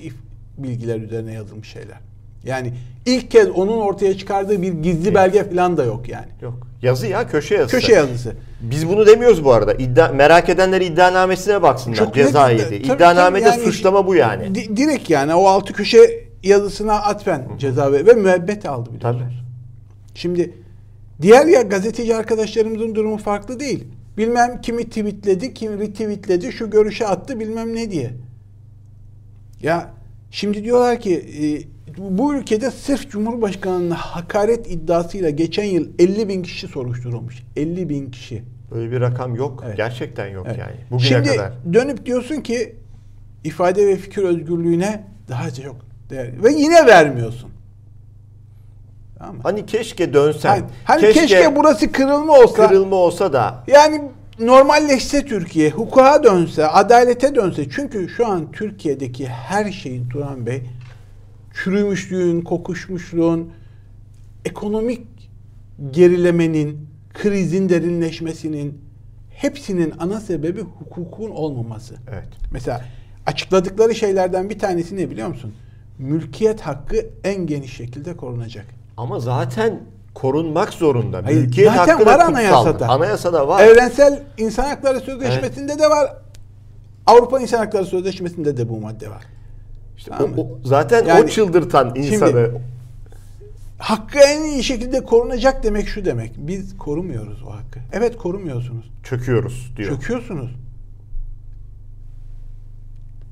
bilgiler 0.58 1.00
üzerine 1.00 1.34
yazılmış 1.34 1.68
şeyler. 1.70 1.98
Yani 2.44 2.74
ilk 3.06 3.32
kez 3.32 3.50
onun 3.50 3.78
ortaya 3.78 4.18
çıkardığı 4.18 4.62
bir 4.62 4.74
gizli 4.74 5.16
belge 5.16 5.50
falan 5.50 5.78
da 5.78 5.84
yok 5.84 6.10
yani. 6.10 6.28
Yok. 6.42 6.68
Yazı 6.82 7.08
ya 7.08 7.28
köşe 7.28 7.56
yazısı. 7.56 7.78
Köşe 7.78 7.94
yazısı. 7.94 8.34
Biz 8.62 8.88
bunu 8.88 9.08
demiyoruz 9.08 9.46
bu 9.46 9.54
arada. 9.54 9.74
İddia, 9.74 10.08
merak 10.08 10.50
edenler 10.50 10.82
iddianamesine 10.82 11.62
baksınlar. 11.62 11.96
Çok 11.96 12.16
Ceza 12.16 12.48
net- 12.50 12.72
yedi. 12.72 12.76
İddianamede 12.76 13.46
yani- 13.46 13.64
suçlama 13.64 14.08
bu 14.08 14.16
yani. 14.16 14.56
Di- 14.56 14.78
direkt 14.78 15.10
yani 15.10 15.34
o 15.36 15.46
altı 15.46 15.74
köşe 15.74 16.28
yazısına 16.44 16.94
atfen 16.94 17.48
ceza 17.60 17.92
ve, 17.92 18.06
ve 18.06 18.14
müebbet 18.14 18.66
aldı 18.66 18.90
biliyorsunuz. 18.94 19.24
Tabii. 19.26 19.46
Şimdi 20.16 20.54
diğer 21.22 21.46
ya 21.46 21.62
gazeteci 21.62 22.16
arkadaşlarımızın 22.16 22.96
durumu 22.96 23.18
farklı 23.18 23.60
değil. 23.60 23.84
Bilmem 24.18 24.62
kimi 24.62 24.84
tweetledi, 24.90 25.54
kim 25.54 25.80
retweetledi, 25.80 26.52
şu 26.52 26.70
görüşe 26.70 27.08
attı 27.08 27.40
bilmem 27.40 27.76
ne 27.76 27.92
diye. 27.92 28.12
Ya 29.62 29.94
şimdi 30.32 30.64
diyorlar 30.64 31.00
ki 31.00 31.16
e, 31.42 31.44
bu 32.18 32.36
ülkede 32.36 32.72
sırf 32.72 33.10
Cumhurbaşkanı'na 33.10 33.96
hakaret 33.96 34.72
iddiasıyla 34.72 35.30
geçen 35.30 35.64
yıl 35.64 35.88
50 36.00 36.30
bin 36.30 36.44
kişi 36.44 36.68
soruşturulmuş. 36.68 37.44
50 37.56 37.90
bin 37.90 38.12
kişi. 38.12 38.44
Böyle 38.72 38.92
bir 38.92 39.02
rakam 39.02 39.36
yok. 39.36 39.64
Evet. 39.68 39.78
Gerçekten 39.78 40.28
yok 40.28 40.46
Evet. 40.50 40.60
yani. 40.60 40.76
Bugüne 40.92 41.08
Şimdi 41.08 41.30
kadar. 41.30 41.54
dönüp 41.74 42.06
diyorsun 42.06 42.42
ki 42.42 42.76
ifade 43.44 43.88
ve 43.88 43.96
fikir 43.96 44.24
özgürlüğüne 44.24 45.04
daha 45.30 45.52
çok 45.52 45.76
değer 46.10 46.44
ve 46.44 46.52
yine 46.52 46.86
vermiyorsun. 46.86 47.50
Tamam 49.26 49.36
mı? 49.36 49.42
Hani 49.44 49.66
keşke 49.66 50.14
dönsen. 50.14 50.50
Hani, 50.50 50.64
hani 50.84 51.14
keşke, 51.14 51.56
burası 51.56 51.92
kırılma 51.92 52.34
olsa. 52.34 52.68
kırılma 52.68 52.96
olsa 52.96 53.34
da 53.34 53.64
Yani 53.68 54.02
normalleşse 54.40 55.26
Türkiye, 55.26 55.70
hukuka 55.70 56.24
dönse, 56.24 56.68
adalete 56.68 57.36
dönse. 57.36 57.70
Çünkü 57.70 58.10
şu 58.10 58.28
an 58.28 58.52
Türkiye'deki 58.52 59.28
her 59.28 59.72
şeyin 59.72 60.10
Turan 60.10 60.46
Bey, 60.46 60.62
çürümüşlüğün, 61.54 62.42
kokuşmuşluğun, 62.42 63.52
ekonomik 64.46 65.08
gerilemenin, 65.92 66.90
krizin 67.14 67.70
derinleşmesinin 67.70 68.82
hepsinin 69.30 69.94
ana 70.00 70.20
sebebi 70.20 70.62
hukukun 70.62 71.30
olmaması. 71.30 71.96
evet. 72.12 72.30
Mesela 72.52 72.86
açıkladıkları 73.26 73.96
şeylerden 73.96 74.50
bir 74.50 74.60
tanesi 74.60 74.98
ne 74.98 75.10
biliyor 75.10 75.28
musun? 75.28 75.54
Mülkiyet 76.00 76.62
hakkı 76.62 77.06
en 77.24 77.48
geniş 77.48 77.74
şekilde 77.74 78.18
korunacak. 78.18 78.66
Ama 78.98 79.20
zaten 79.20 79.80
korunmak 80.14 80.74
zorunda. 80.74 81.22
Hayır, 81.26 81.42
Mülkiyet 81.42 81.72
zaten 81.74 81.94
hakkı 81.94 82.06
var 82.06 82.20
da 82.20 82.26
kutsal. 82.26 82.34
anayasada. 82.40 82.88
Anayasada 82.90 83.48
var. 83.48 83.64
Evrensel 83.64 84.24
İnsan 84.38 84.64
Hakları 84.64 85.00
Sözleşmesi'nde 85.00 85.80
de 85.80 85.90
var. 85.90 86.14
Avrupa 87.06 87.40
İnsan 87.40 87.58
Hakları 87.58 87.86
Sözleşmesi'nde 87.86 88.58
de 88.58 88.70
bu 88.70 88.82
madde 88.82 89.10
var. 89.10 89.24
İşte 89.98 90.12
Tamam 90.18 90.34
o- 90.38 90.42
o- 90.42 90.60
zaten 90.64 91.06
Yani 91.06 91.24
o 91.24 91.28
çıldırtan 91.28 91.96
insanı. 91.96 92.52
Hakkı 93.78 94.20
en 94.20 94.44
iyi 94.44 94.64
şekilde 94.64 95.04
korunacak 95.04 95.64
demek 95.64 95.88
şu 95.88 96.06
demek. 96.06 96.32
Biz 96.38 96.78
korumuyoruz 96.78 97.44
o 97.44 97.52
hakkı. 97.52 97.80
Evet 97.94 98.18
korumuyorsunuz. 98.18 98.86
çöküyoruz 99.04 99.72
diyor. 99.78 99.90
Çöküyorsunuz. 99.90 100.52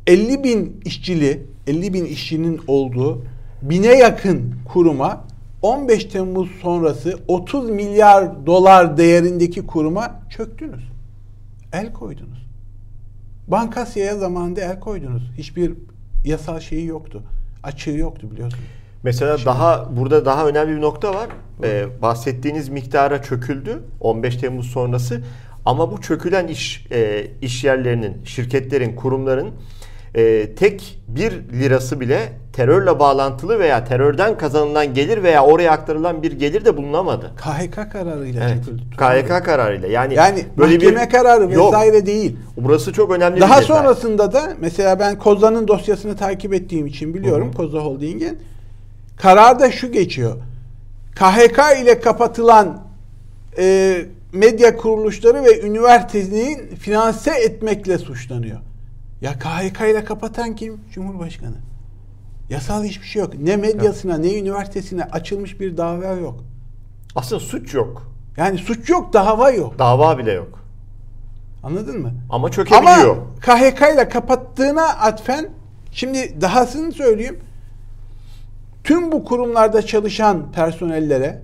50 0.07 0.43
bin 0.43 0.81
işçili, 0.85 1.45
50 1.67 1.93
bin 1.93 2.05
işçinin 2.05 2.61
olduğu 2.67 3.21
bine 3.61 3.87
yakın 3.87 4.55
kuruma 4.73 5.23
15 5.63 6.05
Temmuz 6.05 6.51
sonrası 6.61 7.19
30 7.27 7.69
milyar 7.69 8.45
dolar 8.45 8.97
değerindeki 8.97 9.67
kuruma 9.67 10.19
çöktünüz. 10.29 10.83
El 11.73 11.93
koydunuz. 11.93 12.47
Bankasya'ya 13.47 14.17
zamanında 14.17 14.61
el 14.61 14.79
koydunuz. 14.79 15.31
Hiçbir 15.37 15.73
yasal 16.25 16.59
şeyi 16.59 16.85
yoktu. 16.85 17.23
Açığı 17.63 17.91
yoktu 17.91 18.31
biliyorsun. 18.31 18.59
Mesela 19.03 19.37
daha 19.45 19.97
burada 19.97 20.25
daha 20.25 20.47
önemli 20.47 20.75
bir 20.75 20.81
nokta 20.81 21.13
var. 21.13 21.29
Ee, 21.63 21.85
bahsettiğiniz 22.01 22.69
miktara 22.69 23.21
çöküldü 23.21 23.83
15 23.99 24.37
Temmuz 24.37 24.67
sonrası. 24.67 25.23
Ama 25.65 25.91
bu 25.91 26.01
çökülen 26.01 26.47
iş 26.47 26.85
e, 26.91 27.27
iş 27.41 27.63
yerlerinin, 27.63 28.23
şirketlerin, 28.25 28.95
kurumların 28.95 29.51
e, 30.15 30.55
tek 30.55 30.99
bir 31.07 31.31
lirası 31.31 31.99
bile 31.99 32.33
terörle 32.53 32.99
bağlantılı 32.99 33.59
veya 33.59 33.85
terörden 33.85 34.37
kazanılan 34.37 34.93
gelir 34.93 35.23
veya 35.23 35.43
oraya 35.45 35.71
aktarılan 35.71 36.23
bir 36.23 36.31
gelir 36.31 36.65
de 36.65 36.77
bulunamadı. 36.77 37.31
KHK 37.37 37.91
kararıyla 37.91 38.49
Evet. 38.49 38.63
KHK 38.97 39.45
kararıyla. 39.45 39.87
Yani, 39.87 40.13
Yani 40.13 40.45
böyle 40.57 40.73
mahkeme 40.77 41.05
bir 41.05 41.09
kararı 41.09 41.53
Yok. 41.53 41.73
vesaire 41.73 42.05
değil. 42.05 42.37
Burası 42.57 42.93
çok 42.93 43.11
önemli 43.11 43.41
Daha 43.41 43.57
bir 43.57 43.63
detay. 43.63 43.77
sonrasında 43.77 44.33
da 44.33 44.53
mesela 44.59 44.99
ben 44.99 45.19
Kozan'ın 45.19 45.67
dosyasını 45.67 46.15
takip 46.15 46.53
ettiğim 46.53 46.85
için 46.87 47.13
biliyorum 47.13 47.51
Koza 47.57 47.79
Holding'in. 47.79 48.39
Kararda 49.17 49.71
şu 49.71 49.91
geçiyor. 49.91 50.35
KHK 51.15 51.59
ile 51.81 51.99
kapatılan 51.99 52.83
e, 53.57 53.95
medya 54.33 54.77
kuruluşları 54.77 55.43
ve 55.43 55.61
üniversitenin 55.61 56.75
finanse 56.75 57.31
etmekle 57.31 57.97
suçlanıyor. 57.97 58.57
Ya 59.23 59.33
KHK 59.39 59.81
ile 59.81 60.03
kapatan 60.03 60.55
kim? 60.55 60.81
Cumhurbaşkanı. 60.91 61.55
Yasal 62.49 62.83
hiçbir 62.83 63.07
şey 63.07 63.21
yok. 63.21 63.33
Ne 63.39 63.57
medyasına 63.57 64.17
ne 64.17 64.39
üniversitesine 64.39 65.03
açılmış 65.03 65.59
bir 65.59 65.77
dava 65.77 66.05
yok. 66.05 66.43
Aslında 67.15 67.39
suç 67.39 67.73
yok. 67.73 68.11
Yani 68.37 68.57
suç 68.57 68.89
yok, 68.89 69.13
dava 69.13 69.51
yok. 69.51 69.79
Dava 69.79 70.17
bile 70.17 70.31
yok. 70.31 70.59
Anladın 71.63 72.01
mı? 72.01 72.11
Ama 72.29 72.51
çökebiliyor. 72.51 73.17
Ama 73.17 73.35
KHK 73.41 73.81
ile 73.93 74.09
kapattığına 74.09 74.85
atfen 74.87 75.49
şimdi 75.91 76.41
dahasını 76.41 76.91
söyleyeyim. 76.91 77.39
Tüm 78.83 79.11
bu 79.11 79.23
kurumlarda 79.25 79.81
çalışan 79.81 80.51
personellere 80.51 81.41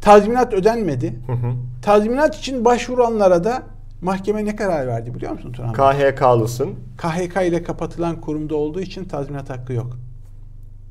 tazminat 0.00 0.52
ödenmedi. 0.52 1.14
Hı 1.26 1.32
hı. 1.32 1.52
Tazminat 1.82 2.36
için 2.36 2.64
başvuranlara 2.64 3.44
da 3.44 3.62
mahkeme 4.02 4.44
ne 4.44 4.56
karar 4.56 4.86
verdi 4.86 5.14
biliyor 5.14 5.32
musun 5.32 5.52
Turan? 5.52 5.74
Bey? 5.78 6.10
KHK'lısın. 6.12 6.74
KHK 6.98 7.42
ile 7.48 7.62
kapatılan 7.62 8.20
kurumda 8.20 8.54
olduğu 8.54 8.80
için 8.80 9.04
tazminat 9.04 9.50
hakkı 9.50 9.72
yok. 9.72 9.98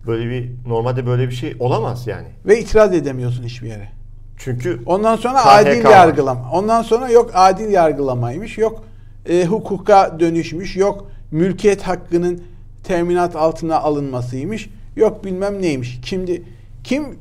Böyle 0.08 0.30
bir 0.30 0.52
normalde 0.68 1.06
böyle 1.06 1.28
bir 1.28 1.36
şey 1.36 1.56
olamaz 1.60 2.08
yani. 2.08 2.28
Ve 2.46 2.60
itiraz 2.60 2.94
edemiyorsun 2.94 3.44
hiçbir 3.44 3.68
yere. 3.68 3.90
Çünkü 4.38 4.80
Ondan 4.86 5.16
sonra 5.16 5.38
KHK 5.40 5.48
adil 5.48 5.84
var. 5.84 5.92
yargılama. 5.92 6.52
Ondan 6.52 6.82
sonra 6.82 7.10
yok 7.10 7.32
adil 7.34 7.70
yargılamaymış, 7.72 8.58
yok 8.58 8.84
e, 9.30 9.46
hukuka 9.46 10.20
dönüşmüş, 10.20 10.78
yok 10.78 11.12
mülkiyet 11.32 11.82
hakkının 11.82 12.42
teminat 12.84 13.36
altına 13.36 13.78
alınmasıymış, 13.80 14.70
yok 14.96 15.26
bilmem 15.26 15.62
neymiş. 15.62 16.00
Şimdi 16.04 16.44
kim 16.84 17.20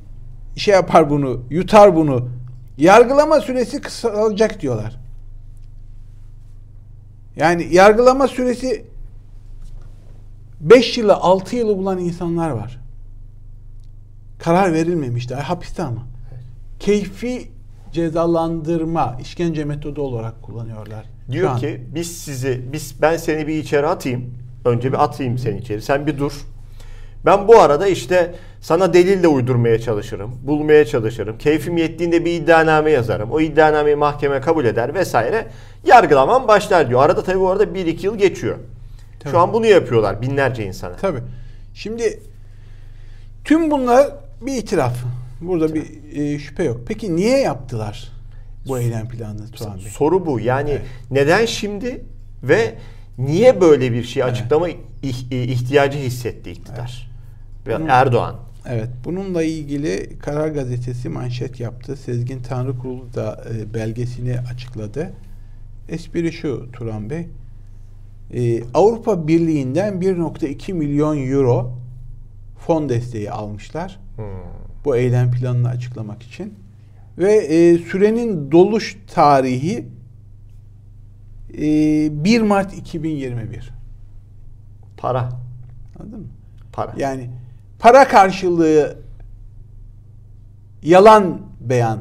şey 0.57 0.75
yapar 0.75 1.11
bunu, 1.11 1.41
yutar 1.51 1.97
bunu? 1.97 2.29
Yargılama 2.79 3.41
süresi 3.41 3.81
kısalacak 3.81 4.61
diyorlar. 4.61 4.97
Yani 7.39 7.75
yargılama 7.75 8.29
süresi 8.29 8.85
5 10.61 10.99
yılı 10.99 11.15
6 11.15 11.57
yılı 11.57 11.79
bulan 11.79 11.99
insanlar 11.99 12.51
var. 12.51 12.81
Karar 14.39 14.73
verilmemiş 14.73 15.31
daha 15.31 15.49
hapiste 15.49 15.83
ama. 15.83 16.03
Keyfi 16.79 17.51
cezalandırma, 17.93 19.19
işkence 19.21 19.65
metodu 19.65 20.03
olarak 20.03 20.43
kullanıyorlar. 20.43 21.07
Diyor 21.31 21.59
ki 21.59 21.83
biz 21.95 22.19
sizi 22.19 22.63
biz 22.73 23.03
ben 23.03 23.17
seni 23.17 23.47
bir 23.47 23.59
içeri 23.59 23.87
atayım. 23.87 24.35
Önce 24.65 24.93
bir 24.93 25.05
atayım 25.05 25.39
seni 25.39 25.59
içeri. 25.59 25.83
Sen 25.83 26.07
bir 26.07 26.19
dur. 26.19 26.33
Ben 27.25 27.49
bu 27.49 27.61
arada 27.61 27.87
işte 27.87 28.35
sana 28.61 28.93
delil 28.95 29.23
de 29.23 29.29
uydurmaya 29.29 29.81
çalışırım. 29.81 30.35
Bulmaya 30.43 30.85
çalışırım. 30.87 31.39
Keyfim 31.39 31.77
yettiğinde 31.77 32.25
bir 32.25 32.33
iddianame 32.33 32.91
yazarım. 32.91 33.31
O 33.33 33.41
iddianameyi 33.41 33.97
mahkeme 33.97 34.41
kabul 34.41 34.65
eder 34.65 34.95
vesaire. 34.95 35.47
Yargılamam 35.87 36.49
başlar 36.49 36.89
diyor. 36.89 37.03
Arada 37.03 37.23
tabii 37.23 37.41
bu 37.41 37.51
arada 37.51 37.65
1-2 37.65 38.07
yıl 38.07 38.19
geçiyor. 38.19 38.57
Tabii. 39.21 39.31
Şu 39.33 39.39
an 39.39 39.53
bunu 39.53 39.67
yapıyorlar 39.67 40.23
binlerce 40.23 40.65
insana. 40.67 40.97
Tabii. 40.97 41.21
Şimdi 41.75 42.21
tüm 43.45 43.71
bunlar 43.71 44.07
bir 44.41 44.53
itiraf. 44.57 44.95
Burada 45.41 45.75
bir 45.75 45.85
e, 46.17 46.39
şüphe 46.39 46.65
yok. 46.65 46.81
Peki 46.89 47.17
niye 47.17 47.39
yaptılar 47.39 48.09
bu 48.69 48.79
eylem 48.79 49.09
planını 49.09 49.51
Turan 49.51 49.77
Bey? 49.79 49.85
Soru 49.85 50.27
bu. 50.27 50.41
Yani 50.41 50.71
Evet. 50.71 50.83
neden 51.11 51.45
şimdi 51.47 52.05
ve 52.43 52.75
niye 53.19 53.61
böyle 53.61 53.93
bir 53.93 54.05
şey 54.05 54.23
açıklama 54.23 54.69
ih- 55.03 55.35
ihtiyacı 55.45 55.99
hissetti 55.99 56.51
iktidar? 56.51 57.08
Ve 57.67 57.77
Bunun- 57.79 57.89
Erdoğan. 57.89 58.37
Evet, 58.67 58.89
bununla 59.05 59.43
ilgili 59.43 60.19
Karar 60.19 60.49
Gazetesi 60.49 61.09
manşet 61.09 61.61
yaptı. 61.61 61.97
Sezgin 61.97 62.43
Tanrıkulu 62.43 63.15
da 63.15 63.45
e, 63.55 63.75
belgesini 63.75 64.41
açıkladı. 64.41 65.13
Espri 65.89 66.33
şu 66.33 66.69
Turan 66.73 67.11
Bey. 67.11 67.29
E, 68.35 68.63
Avrupa 68.75 69.29
Birliği'nden 69.29 70.01
1.2 70.01 70.73
milyon 70.73 71.17
euro 71.31 71.73
fon 72.59 72.89
desteği 72.89 73.31
almışlar. 73.31 74.01
Hmm. 74.17 74.25
Bu 74.85 74.97
eylem 74.97 75.31
planını 75.31 75.69
açıklamak 75.69 76.23
için. 76.23 76.55
Ve 77.19 77.33
e, 77.35 77.79
sürenin 77.79 78.53
doluş 78.53 78.99
tarihi 79.15 79.89
e, 81.55 82.25
1 82.25 82.41
Mart 82.41 82.75
2021. 82.79 83.71
Para. 84.97 85.29
Anladın 86.01 86.21
mı? 86.21 86.27
Para. 86.73 86.95
Yani 86.97 87.31
para 87.79 88.09
karşılığı 88.09 88.97
yalan 90.83 91.41
beyan, 91.61 91.99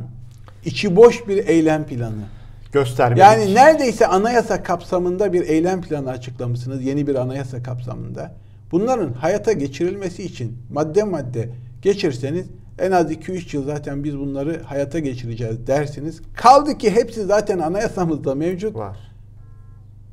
içi 0.66 0.96
boş 0.96 1.28
bir 1.28 1.48
eylem 1.48 1.86
planı. 1.86 2.24
Göstermelik. 2.72 3.24
Yani 3.24 3.56
neredeyse 3.56 4.08
anayasa 4.08 4.64
kapsamında 4.64 5.34
bir 5.34 5.42
eylem 5.42 5.82
planı 5.82 6.10
açıklamışsınız. 6.10 6.84
Yeni 6.84 7.08
bir 7.08 7.16
anayasa 7.16 7.64
kapsamında. 7.64 8.32
Bunların 8.72 9.14
hayata 9.14 9.52
geçirilmesi 9.52 10.24
için 10.24 10.58
madde 10.74 11.04
madde 11.04 11.50
geçirseniz 11.82 12.46
en 12.80 12.92
az 12.92 13.12
2-3 13.12 13.56
yıl 13.56 13.66
zaten 13.66 14.04
biz 14.04 14.20
bunları 14.20 14.64
hayata 14.64 15.00
geçireceğiz 15.00 15.68
dersiniz. 15.68 16.22
Kaldı 16.36 16.78
ki 16.78 16.92
hepsi 16.92 17.24
zaten 17.24 17.60
anayasamızda 17.60 18.36
mevcut. 18.36 18.76
Var. 18.76 18.98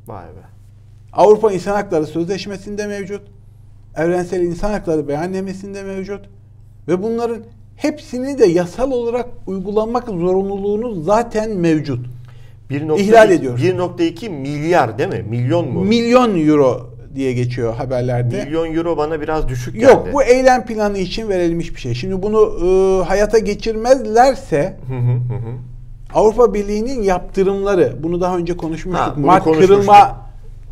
Vay 0.07 0.27
be. 0.27 0.45
Avrupa 1.13 1.53
İnsan 1.53 1.75
Hakları 1.75 2.07
Sözleşmesi'nde 2.07 2.87
mevcut. 2.87 3.34
Evrensel 3.97 4.41
İnsan 4.41 4.71
Hakları 4.71 5.09
Beyannamesi'nde 5.09 5.83
mevcut. 5.83 6.21
Ve 6.89 7.03
bunların 7.03 7.39
hepsini 7.77 8.39
de 8.39 8.47
yasal 8.47 8.91
olarak 8.91 9.27
uygulamak 9.47 10.07
zorunluluğunuz 10.09 11.05
zaten 11.05 11.51
mevcut. 11.51 12.07
1.2 12.71 13.01
İhlal 13.01 13.31
ediyorsun. 13.31 13.65
1.2 13.65 14.29
milyar 14.29 14.99
değil 14.99 15.09
mi? 15.09 15.25
Milyon 15.29 15.69
mu? 15.73 15.85
Milyon 15.85 16.47
euro 16.49 16.91
diye 17.15 17.33
geçiyor 17.33 17.75
haberlerde. 17.75 18.45
Milyon 18.45 18.75
euro 18.75 18.97
bana 18.97 19.21
biraz 19.21 19.49
düşük 19.49 19.75
geldi. 19.75 19.85
Yok 19.85 20.09
bu 20.13 20.23
eylem 20.23 20.67
planı 20.67 20.99
için 20.99 21.29
verilmiş 21.29 21.75
bir 21.75 21.81
şey. 21.81 21.95
Şimdi 21.95 22.23
bunu 22.23 22.53
e, 22.67 23.05
hayata 23.05 23.39
geçirmezlerse 23.39 24.77
Hı 24.89 24.95
hı 24.95 25.35
hı 25.35 25.39
hı. 25.39 25.55
Avrupa 26.15 26.55
Birliği'nin 26.55 27.03
yaptırımları 27.03 27.97
bunu 28.03 28.21
daha 28.21 28.37
önce 28.37 28.57
konuşmuştuk. 28.57 29.07
Ha, 29.07 29.15
bunu 29.17 29.27
Mart 29.27 29.45
konuşmuştuk. 29.45 29.77
kırılma 29.77 30.24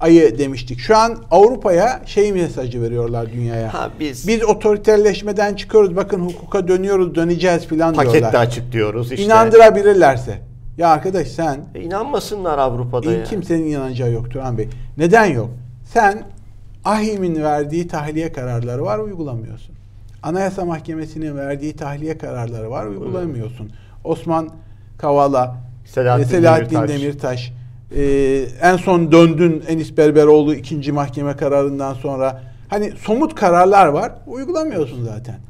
ayı 0.03 0.38
demiştik. 0.38 0.79
Şu 0.81 0.97
an 0.97 1.17
Avrupa'ya 1.31 2.03
şey 2.07 2.33
mesajı 2.33 2.83
veriyorlar 2.83 3.33
dünyaya. 3.33 3.75
Ha, 3.75 3.91
biz- 4.01 4.29
biz 4.29 4.45
otoriterleşmeden 4.45 5.55
çıkıyoruz. 5.55 5.97
Bakın 5.97 6.21
hukuka 6.21 6.69
dönüyoruz, 6.69 7.15
döneceğiz 7.15 7.67
filan 7.67 7.95
diyorlar. 7.95 8.35
açık 8.35 8.73
diyoruz 8.73 9.12
işte. 9.12 9.25
İnandırabilirlerse. 9.25 10.38
Ya 10.79 10.88
arkadaş 10.88 11.29
sen 11.29 11.61
E, 11.75 11.81
inanmasınlar 11.81 12.59
Avrupa'da 12.59 13.12
ya. 13.12 13.25
kimsenin 13.25 13.67
inanacağı 13.67 14.11
yok 14.12 14.31
Turan 14.31 14.59
Bey. 14.59 14.69
Neden 14.99 15.27
yok? 15.27 15.51
Sen 15.85 16.23
AHİM'in 16.85 17.43
verdiği 17.43 17.88
tahliye 17.88 18.33
kararları 18.33 18.83
var 18.85 18.99
uygulamıyorsun. 18.99 19.75
Anayasa 20.23 20.65
Mahkemesi'nin 20.65 21.37
verdiği 21.37 21.77
tahliye 21.77 22.19
kararları 22.19 22.71
var 22.71 22.87
uygulamıyorsun. 22.87 23.73
Osman 24.05 24.49
Kavala, 24.99 25.57
Selahattin 25.85 26.25
Selahattin 26.25 26.77
Demirtaş. 26.77 27.01
Demirtaş, 27.01 27.53
e, 27.96 28.02
en 28.62 28.76
son 28.76 29.12
döndün 29.12 29.62
Enis 29.68 29.96
Berberoğlu 29.96 30.55
ikinci 30.55 30.92
mahkeme 30.92 31.37
kararından 31.37 31.94
sonra 31.94 32.42
hani 32.68 32.92
somut 32.98 33.35
kararlar 33.35 33.87
var 33.87 34.12
uygulamıyorsun 34.26 35.05
zaten. 35.05 35.40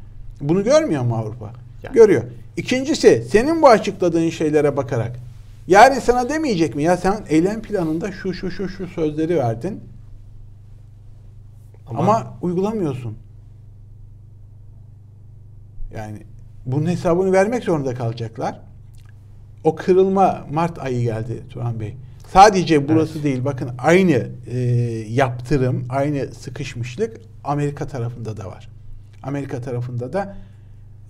Bunu 0.40 0.64
görmüyor 0.64 1.02
mu 1.02 1.16
Avrupa? 1.16 1.52
Yani. 1.82 1.94
Görüyor. 1.94 2.22
İkincisi 2.56 3.24
senin 3.30 3.62
bu 3.62 3.68
açıkladığın 3.68 4.30
şeylere 4.30 4.76
bakarak 4.76 5.12
yani 5.66 6.00
sana 6.00 6.28
demeyecek 6.28 6.74
mi 6.74 6.82
ya 6.82 6.96
sen 6.96 7.24
eylem 7.28 7.62
planında 7.62 8.12
şu 8.12 8.34
şu 8.34 8.50
şu 8.50 8.68
şu 8.68 8.86
sözleri 8.86 9.36
verdin 9.36 9.80
ama, 11.86 12.34
uygulamıyorsun. 12.42 13.16
Yani 15.94 16.18
bunun 16.66 16.86
hesabını 16.86 17.32
vermek 17.32 17.64
zorunda 17.64 17.94
kalacaklar. 17.94 18.60
O 19.64 19.76
kırılma 19.76 20.46
Mart 20.52 20.78
ayı 20.78 21.02
geldi 21.02 21.42
Turan 21.50 21.80
Bey. 21.80 21.96
Sadece 22.32 22.88
burası 22.88 23.12
evet. 23.14 23.24
değil. 23.24 23.44
Bakın 23.44 23.70
aynı 23.78 24.26
e, 24.50 24.58
yaptırım, 25.08 25.84
aynı 25.88 26.26
sıkışmışlık 26.34 27.16
Amerika 27.44 27.86
tarafında 27.86 28.36
da 28.36 28.46
var. 28.46 28.68
Amerika 29.22 29.60
tarafında 29.60 30.12
da 30.12 30.36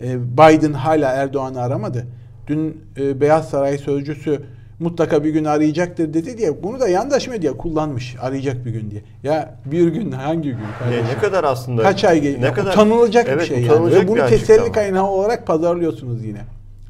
e, 0.03 0.33
Biden 0.33 0.73
hala 0.73 1.13
Erdoğan'ı 1.13 1.63
aramadı. 1.63 2.07
Dün 2.47 2.81
e, 2.99 3.21
Beyaz 3.21 3.49
Saray 3.49 3.79
sözcüsü 3.79 4.43
mutlaka 4.79 5.25
bir 5.25 5.31
gün 5.31 5.45
arayacaktır 5.45 6.15
dedi 6.15 6.39
diye 6.39 6.63
bunu 6.63 6.81
da 6.81 6.89
yandaş 6.89 7.29
medya 7.29 7.57
kullanmış 7.57 8.17
arayacak 8.21 8.65
bir 8.65 8.71
gün 8.71 8.91
diye. 8.91 9.03
Ya 9.23 9.55
bir 9.65 9.89
gün 9.89 10.13
hangi 10.13 10.49
gün? 10.49 10.59
Kardeşim? 10.79 11.05
Ne, 11.05 11.11
ne 11.11 11.19
kadar 11.19 11.45
aslında? 11.45 11.83
Kaç 11.83 12.05
ay? 12.05 12.37
Ne 12.41 12.53
kadar 12.53 12.73
utanılacak 12.73 13.27
evet, 13.29 13.41
bir 13.41 13.47
şey 13.47 13.63
yani. 13.63 13.95
Ve 13.95 14.09
bunu 14.09 14.27
teselli 14.27 14.73
kaynağı 14.73 15.07
olarak 15.07 15.47
pazarlıyorsunuz 15.47 16.25
yine. 16.25 16.41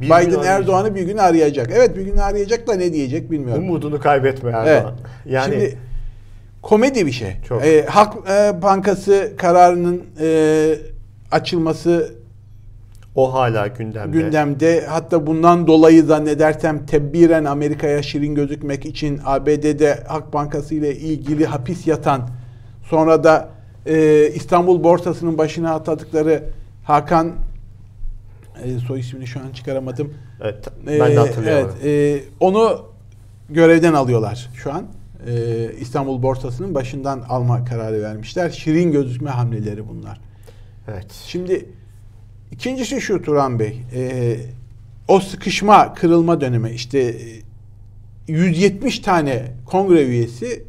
Bir 0.02 0.06
Biden 0.06 0.42
Erdoğan'ı 0.42 0.94
bir 0.94 1.02
gün 1.02 1.16
arayacak. 1.16 1.70
Evet 1.74 1.96
bir 1.96 2.02
gün 2.02 2.16
arayacak 2.16 2.66
da 2.66 2.74
ne 2.74 2.92
diyecek 2.92 3.30
bilmiyorum. 3.30 3.64
Umudunu 3.64 4.00
kaybetme 4.00 4.50
Erdoğan. 4.50 4.66
Evet. 4.66 4.84
Yani 5.26 5.54
Şimdi 5.54 5.78
komedi 6.62 7.06
bir 7.06 7.12
şey. 7.12 7.36
Çok. 7.48 7.66
Ee, 7.66 7.86
Halk 7.86 8.14
e, 8.30 8.62
Bankası 8.62 9.32
kararının 9.36 10.02
e, 10.20 10.74
açılması 11.30 12.14
o 13.14 13.34
hala 13.34 13.66
gündemde. 13.66 14.18
Gündemde. 14.18 14.86
Hatta 14.88 15.26
bundan 15.26 15.66
dolayı 15.66 16.04
zannedersem 16.04 16.86
tebbiren 16.86 17.44
Amerika'ya 17.44 18.02
şirin 18.02 18.34
gözükmek 18.34 18.86
için 18.86 19.20
ABD'de 19.24 19.98
Halk 20.08 20.32
Bankası 20.32 20.74
ile 20.74 20.96
ilgili 20.96 21.46
hapis 21.46 21.86
yatan 21.86 22.28
sonra 22.90 23.24
da 23.24 23.48
e, 23.86 24.26
İstanbul 24.34 24.84
borsasının 24.84 25.38
başına 25.38 25.74
atadıkları 25.74 26.42
Hakan 26.84 27.32
e, 28.64 28.78
soy 28.78 29.00
ismini 29.00 29.26
şu 29.26 29.40
an 29.40 29.52
çıkaramadım. 29.52 30.14
Evet, 30.40 30.68
ben 30.86 31.10
de 31.10 31.16
hatırlıyorum. 31.16 31.74
Evet, 31.82 32.20
e, 32.20 32.24
onu 32.40 32.86
görevden 33.50 33.92
alıyorlar 33.92 34.50
şu 34.54 34.72
an. 34.72 34.86
E, 35.26 35.70
İstanbul 35.80 36.22
borsasının 36.22 36.74
başından 36.74 37.20
alma 37.20 37.64
kararı 37.64 38.02
vermişler. 38.02 38.50
Şirin 38.50 38.92
gözükme 38.92 39.30
hamleleri 39.30 39.88
bunlar. 39.88 40.20
Evet. 40.88 41.12
Şimdi 41.26 41.68
ikincisi 42.52 43.00
şu 43.00 43.22
Turan 43.22 43.58
Bey. 43.58 43.82
E, 43.94 44.36
o 45.08 45.20
sıkışma, 45.20 45.94
kırılma 45.94 46.40
dönemi 46.40 46.70
işte 46.70 47.16
170 48.28 48.98
e, 48.98 49.02
tane 49.02 49.52
kongre 49.66 50.02
üyesi 50.02 50.64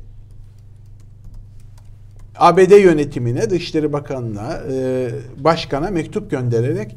ABD 2.36 2.72
yönetimine, 2.72 3.50
Dışişleri 3.50 3.94
Bakanı'na, 3.94 4.62
e, 4.72 5.10
başkana 5.38 5.90
mektup 5.90 6.32
göndererek 6.32 6.96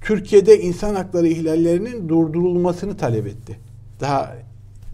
Türkiye'de 0.00 0.60
insan 0.60 0.94
hakları 0.94 1.28
ihlallerinin 1.28 2.08
durdurulmasını 2.08 2.96
talep 2.96 3.26
etti. 3.26 3.58
Daha 4.00 4.36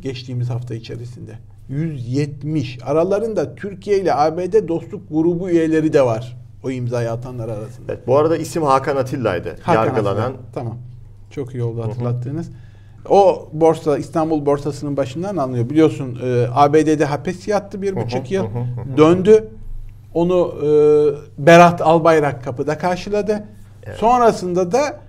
geçtiğimiz 0.01 0.51
hafta 0.51 0.75
içerisinde. 0.75 1.39
170. 1.69 2.79
Aralarında 2.85 3.55
Türkiye 3.55 4.01
ile 4.01 4.15
ABD 4.15 4.69
dostluk 4.69 5.09
grubu 5.11 5.51
üyeleri 5.51 5.93
de 5.93 6.03
var. 6.03 6.37
O 6.65 6.71
imzayı 6.71 7.13
atanlar 7.13 7.49
arasında. 7.49 7.93
Evet, 7.93 8.07
bu 8.07 8.17
arada 8.19 8.37
isim 8.37 8.63
Hakan 8.63 8.97
Atilla'ydı. 8.97 9.57
Hakan 9.63 9.85
yargılanan. 9.85 10.23
Atilla. 10.23 10.41
Tamam. 10.55 10.79
Çok 11.31 11.55
iyi 11.55 11.63
oldu 11.63 11.83
hatırlattığınız. 11.83 12.51
O 13.09 13.49
borsa 13.53 13.99
İstanbul 13.99 14.47
borsasının 14.47 14.97
başından 14.97 15.37
alınıyor. 15.37 15.71
Biliyorsun 15.71 16.19
e, 16.23 16.47
ABD'de 16.55 17.05
hapis 17.05 17.49
yattı 17.49 17.83
bir 17.83 17.97
buçuk 17.97 18.31
yıl. 18.31 18.47
Döndü. 18.97 19.49
Onu 20.15 20.55
e, 20.63 20.67
Berat 21.47 21.81
Albayrak 21.83 22.45
kapıda 22.45 22.79
karşıladı. 22.79 23.45
Evet. 23.87 23.99
Sonrasında 23.99 24.73
da 24.73 25.01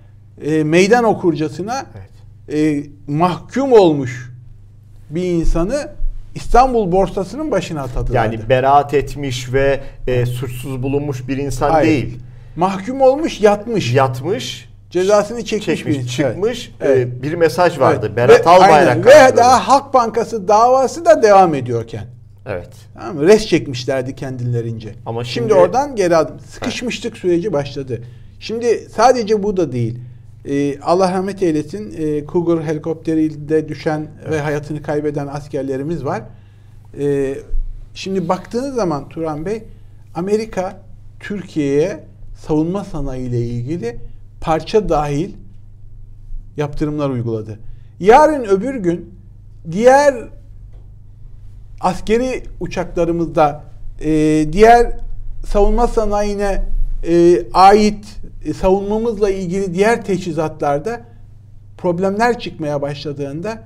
e, 0.42 0.64
meydan 0.64 1.04
okurcasına 1.04 1.86
evet. 1.96 2.10
e, 2.58 2.90
mahkum 3.12 3.72
olmuş 3.72 4.30
bir 5.10 5.22
insanı 5.22 5.88
İstanbul 6.34 6.92
borsasının 6.92 7.50
başına 7.50 7.82
atadılar. 7.82 8.24
Yani 8.24 8.48
beraat 8.48 8.94
etmiş 8.94 9.52
ve 9.52 9.80
e, 10.06 10.26
suçsuz 10.26 10.82
bulunmuş 10.82 11.28
bir 11.28 11.36
insan 11.36 11.70
Hayır. 11.70 11.88
değil. 11.88 12.18
Mahkum 12.56 13.00
olmuş, 13.00 13.40
yatmış. 13.40 13.94
Yatmış. 13.94 14.68
Cezasını 14.90 15.44
çekmiş, 15.44 15.66
çekmiş 15.66 15.98
bir 15.98 16.06
çıkmış. 16.06 16.72
Evet. 16.80 16.98
E, 16.98 17.22
bir 17.22 17.34
mesaj 17.34 17.78
vardı. 17.78 18.06
Evet. 18.06 18.16
Berat 18.16 18.46
ve, 18.46 18.50
Albayrak. 18.50 19.06
Ve 19.06 19.36
daha 19.36 19.68
Halk 19.68 19.94
Bankası 19.94 20.48
davası 20.48 21.04
da 21.04 21.22
devam 21.22 21.54
ediyorken. 21.54 22.04
Evet. 22.46 22.70
Tamam 22.94 23.16
mı? 23.16 23.28
Res 23.28 23.46
çekmişlerdi 23.46 24.14
kendilerince. 24.14 24.94
Ama 25.06 25.24
şimdi, 25.24 25.34
şimdi 25.34 25.54
oradan 25.60 25.96
geri 25.96 26.16
adım. 26.16 26.40
Sıkışmışlık 26.40 27.12
evet. 27.12 27.20
süreci 27.20 27.52
başladı. 27.52 28.02
Şimdi 28.40 28.86
sadece 28.90 29.42
bu 29.42 29.56
da 29.56 29.72
değil. 29.72 29.98
Ee, 30.44 30.80
Allah 30.80 31.12
rahmet 31.12 31.42
eylesin 31.42 31.94
e, 31.98 32.26
Cougar 32.26 32.64
helikopteriyle 32.64 33.68
düşen 33.68 34.08
evet. 34.22 34.32
ve 34.32 34.40
hayatını 34.40 34.82
kaybeden 34.82 35.26
askerlerimiz 35.26 36.04
var. 36.04 36.22
Ee, 36.98 37.34
şimdi 37.94 38.28
baktığınız 38.28 38.74
zaman 38.74 39.08
Turan 39.08 39.46
Bey 39.46 39.64
Amerika 40.14 40.82
Türkiye'ye 41.20 42.04
savunma 42.36 42.84
sanayi 42.84 43.28
ile 43.28 43.40
ilgili 43.40 43.98
parça 44.40 44.88
dahil 44.88 45.34
yaptırımlar 46.56 47.10
uyguladı. 47.10 47.58
Yarın 48.00 48.44
öbür 48.44 48.74
gün 48.74 49.14
diğer 49.70 50.14
askeri 51.80 52.42
uçaklarımızda 52.60 53.64
e, 54.00 54.10
diğer 54.52 54.92
savunma 55.46 55.86
sanayine 55.86 56.64
e, 57.08 57.42
ait 57.52 58.17
e, 58.44 58.54
savunmamızla 58.54 59.30
ilgili 59.30 59.74
diğer 59.74 60.04
teçhizatlarda 60.04 61.00
problemler 61.78 62.38
çıkmaya 62.38 62.82
başladığında 62.82 63.62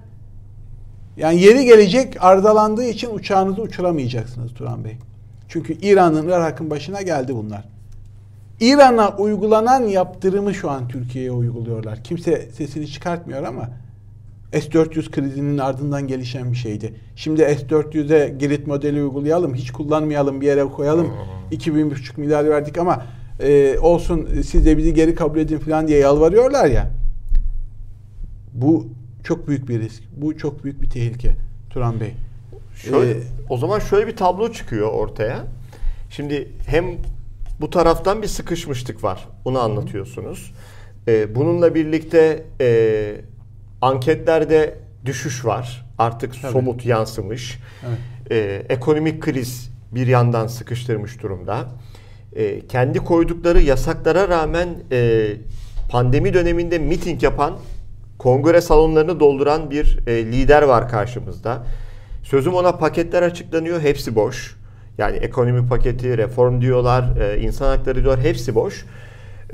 yani 1.17 1.41
yeri 1.41 1.65
gelecek 1.65 2.17
arızalandığı 2.25 2.85
için 2.85 3.15
uçağınızı 3.15 3.63
uçuramayacaksınız 3.63 4.55
Turan 4.55 4.85
Bey. 4.85 4.97
Çünkü 5.49 5.73
İran'ın 5.73 6.29
Irak'ın 6.29 6.71
başına 6.71 7.03
geldi 7.03 7.35
bunlar. 7.37 7.65
İran'a 8.61 9.17
uygulanan 9.17 9.83
yaptırımı 9.83 10.55
şu 10.55 10.71
an 10.71 10.89
Türkiye'ye 10.89 11.33
uyguluyorlar. 11.33 12.05
Kimse 12.05 12.51
sesini 12.53 12.87
çıkartmıyor 12.89 13.43
ama 13.43 13.71
S-400 14.53 15.11
krizinin 15.11 15.59
ardından 15.59 16.09
gelişen 16.09 16.53
bir 16.53 16.57
şeydi. 16.57 16.95
Şimdi 17.17 17.41
S-400'e 17.41 18.29
Girit 18.39 18.67
modeli 18.67 19.03
uygulayalım, 19.03 19.55
hiç 19.55 19.71
kullanmayalım, 19.71 20.41
bir 20.41 20.47
yere 20.47 20.65
koyalım. 20.65 21.13
2000,5 21.53 22.21
milyar 22.21 22.51
verdik 22.51 22.79
ama 22.79 23.03
e, 23.41 23.79
olsun 23.79 24.29
siz 24.47 24.67
de 24.67 24.79
bizi 24.79 24.95
geri 24.95 25.15
kabul 25.15 25.39
edin 25.39 25.59
falan 25.59 25.89
diye 25.89 25.99
yalvarıyorlar 25.99 26.67
ya. 26.67 26.91
Bu 28.53 28.87
çok 29.25 29.49
büyük 29.49 29.69
bir 29.69 29.81
risk. 29.81 30.03
Bu 30.17 30.37
çok 30.37 30.65
büyük 30.65 30.83
bir 30.83 30.91
tehlike 30.91 31.37
Turan 31.71 32.01
Bey. 32.01 32.15
Şöyle, 32.75 33.11
ee, 33.11 33.23
o 33.49 33.57
zaman 33.57 33.79
şöyle 33.79 34.07
bir 34.07 34.17
tablo 34.17 34.53
çıkıyor 34.53 34.93
ortaya. 34.93 35.45
Şimdi 36.11 36.49
hem 36.67 36.85
bu 37.61 37.71
taraftan 37.71 38.23
bir 38.23 38.27
sıkışmışlık 38.27 39.05
var. 39.05 39.29
Onu 39.45 39.59
anlatıyorsunuz. 39.61 40.53
Ee, 41.09 41.35
bununla 41.35 41.75
birlikte 41.75 42.45
e, 42.61 43.15
anketlerde 43.81 44.79
düşüş 45.05 45.45
var. 45.45 45.87
Artık 45.99 46.43
Tabii. 46.43 46.53
somut 46.53 46.87
yansımış. 46.87 47.59
Evet. 47.89 47.99
Ee, 48.31 48.67
ekonomik 48.69 49.23
kriz 49.23 49.71
bir 49.93 50.07
yandan 50.07 50.47
sıkıştırmış 50.47 51.23
durumda 51.23 51.69
e, 52.37 52.67
kendi 52.67 52.99
koydukları 52.99 53.61
yasaklara 53.61 54.29
rağmen 54.29 54.69
e, 54.93 55.31
pandemi 55.91 56.35
döneminde 56.35 56.79
miting 56.79 57.23
yapan, 57.23 57.59
kongre 58.19 58.61
salonlarını 58.61 59.21
dolduran 59.21 59.71
bir 59.71 59.99
e, 60.07 60.27
lider 60.27 60.63
var 60.63 60.89
karşımızda. 60.89 61.67
Sözüm 62.23 62.55
ona 62.55 62.73
paketler 62.73 63.23
açıklanıyor, 63.23 63.81
hepsi 63.81 64.15
boş. 64.15 64.57
Yani 64.99 65.17
ekonomi 65.17 65.69
paketi, 65.69 66.19
reform 66.19 66.61
diyorlar, 66.61 67.17
e, 67.21 67.41
insan 67.41 67.77
hakları 67.77 68.03
diyorlar, 68.03 68.25
hepsi 68.25 68.55
boş. 68.55 68.87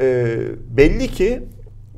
E, 0.00 0.36
belli 0.76 1.08
ki 1.08 1.42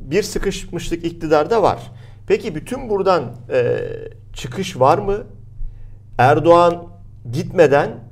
bir 0.01 0.23
sıkışmışlık 0.23 1.05
iktidarda 1.05 1.62
var. 1.62 1.93
Peki 2.27 2.55
bütün 2.55 2.88
buradan 2.88 3.37
e, 3.53 3.79
çıkış 4.33 4.81
var 4.81 4.99
mı? 4.99 5.16
Erdoğan 6.19 6.87
gitmeden 7.33 8.10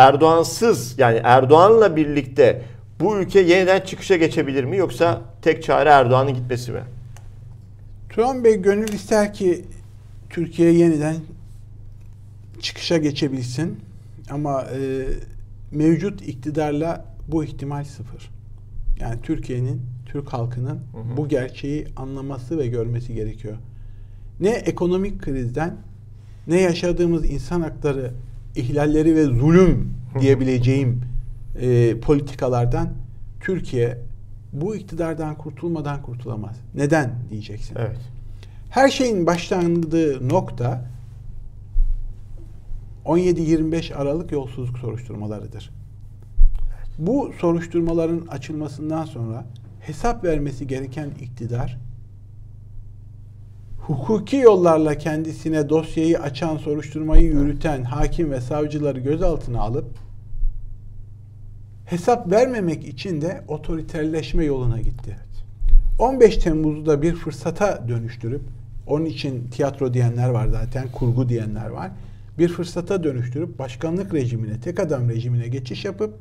Erdoğansız 0.00 0.98
yani 0.98 1.20
Erdoğan'la 1.24 1.96
birlikte 1.96 2.62
bu 3.00 3.18
ülke 3.18 3.40
yeniden 3.40 3.80
çıkışa 3.80 4.16
geçebilir 4.16 4.64
mi 4.64 4.76
yoksa 4.76 5.22
tek 5.42 5.62
çare 5.62 5.88
Erdoğan'ın 5.88 6.34
gitmesi 6.34 6.72
mi? 6.72 6.82
Turan 8.08 8.44
Bey 8.44 8.56
gönül 8.56 8.88
ister 8.88 9.34
ki 9.34 9.64
Türkiye 10.30 10.72
yeniden 10.72 11.16
çıkışa 12.60 12.96
geçebilsin 12.96 13.80
ama 14.30 14.62
e, 14.62 15.06
mevcut 15.70 16.28
iktidarla 16.28 17.04
bu 17.28 17.44
ihtimal 17.44 17.84
sıfır. 17.84 18.30
Yani 19.00 19.22
Türkiye'nin, 19.22 19.82
Türk 20.06 20.32
halkının 20.32 20.68
hı 20.68 20.98
hı. 20.98 21.16
bu 21.16 21.28
gerçeği 21.28 21.86
anlaması 21.96 22.58
ve 22.58 22.66
görmesi 22.66 23.14
gerekiyor. 23.14 23.56
Ne 24.40 24.50
ekonomik 24.50 25.22
krizden 25.22 25.76
ne 26.46 26.60
yaşadığımız 26.60 27.30
insan 27.30 27.60
hakları 27.60 28.12
ihlalleri 28.56 29.16
ve 29.16 29.24
zulüm 29.24 29.94
diyebileceğim 30.20 31.00
e, 31.60 32.00
politikalardan 32.00 32.88
Türkiye 33.40 33.98
bu 34.52 34.76
iktidardan 34.76 35.38
kurtulmadan 35.38 36.02
kurtulamaz. 36.02 36.56
Neden 36.74 37.10
diyeceksin? 37.30 37.76
Evet. 37.78 37.98
Her 38.70 38.88
şeyin 38.88 39.26
başlandığı 39.26 40.28
nokta 40.28 40.84
17-25 43.04 43.94
Aralık 43.94 44.32
yolsuzluk 44.32 44.78
soruşturmalarıdır. 44.78 45.70
Bu 46.98 47.32
soruşturmaların 47.40 48.26
açılmasından 48.26 49.04
sonra 49.04 49.46
hesap 49.80 50.24
vermesi 50.24 50.66
gereken 50.66 51.10
iktidar 51.20 51.78
hukuki 53.80 54.36
yollarla 54.36 54.94
kendisine 54.94 55.68
dosyayı 55.68 56.20
açan, 56.20 56.56
soruşturmayı 56.56 57.22
yürüten 57.22 57.82
hakim 57.82 58.30
ve 58.30 58.40
savcıları 58.40 58.98
gözaltına 58.98 59.60
alıp 59.60 59.86
hesap 61.84 62.30
vermemek 62.30 62.88
için 62.88 63.20
de 63.20 63.44
otoriterleşme 63.48 64.44
yoluna 64.44 64.80
gitti. 64.80 65.16
15 65.98 66.36
Temmuz'u 66.36 66.86
da 66.86 67.02
bir 67.02 67.14
fırsata 67.14 67.88
dönüştürüp 67.88 68.42
onun 68.86 69.04
için 69.04 69.50
tiyatro 69.50 69.94
diyenler 69.94 70.28
var 70.28 70.48
zaten, 70.48 70.92
kurgu 70.92 71.28
diyenler 71.28 71.66
var. 71.66 71.90
Bir 72.38 72.48
fırsata 72.48 73.04
dönüştürüp 73.04 73.58
başkanlık 73.58 74.14
rejimine, 74.14 74.60
tek 74.60 74.80
adam 74.80 75.08
rejimine 75.08 75.48
geçiş 75.48 75.84
yapıp 75.84 76.14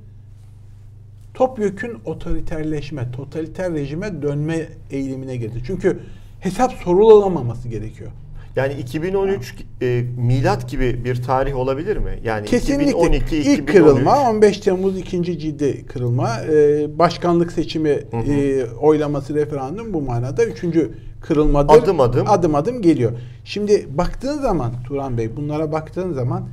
topyekün 1.34 1.98
otoriterleşme, 2.06 3.12
totaliter 3.12 3.74
rejime 3.74 4.22
dönme 4.22 4.68
eğilimine 4.92 5.38
girdi. 5.38 5.64
Çünkü 5.68 6.00
hesap 6.40 6.74
sorulamaması 6.74 7.68
gerekiyor. 7.68 8.12
Yani 8.56 8.74
2013 8.74 9.56
e, 9.82 10.04
milat 10.18 10.70
gibi 10.70 11.06
bir 11.06 11.24
tarih 11.24 11.56
olabilir 11.56 11.98
mi? 11.98 12.20
Yani 12.24 12.46
Kesinlikle 12.46 12.92
2012 12.92 13.38
ilk 13.38 13.46
2013. 13.46 13.72
kırılma 13.72 14.30
15 14.30 14.58
Temmuz 14.58 14.98
ikinci 14.98 15.40
ciddi 15.40 15.86
kırılma 15.86 16.42
e, 16.42 16.88
başkanlık 17.00 17.52
seçimi 17.52 17.90
hı 17.90 18.18
hı. 18.18 18.32
E, 18.34 18.66
oylaması 18.72 19.36
referandum 19.36 19.94
bu 19.94 20.02
manada 20.02 20.46
üçüncü 20.46 20.92
kırılmadır. 21.22 21.74
Adım 21.74 22.00
adım 22.00 22.28
adım 22.30 22.56
adım 22.56 22.82
geliyor. 22.82 23.12
Şimdi 23.46 23.88
baktığın 23.98 24.42
zaman 24.42 24.72
Turan 24.88 25.18
Bey 25.18 25.36
bunlara 25.36 25.72
baktığın 25.72 26.14
zaman 26.14 26.44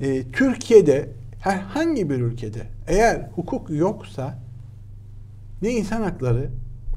e, 0.00 0.22
Türkiye'de 0.32 1.08
herhangi 1.40 2.10
bir 2.10 2.20
ülkede 2.20 2.60
eğer 2.88 3.28
hukuk 3.34 3.70
yoksa 3.70 4.38
ne 5.62 5.70
insan 5.70 6.02
hakları 6.02 6.50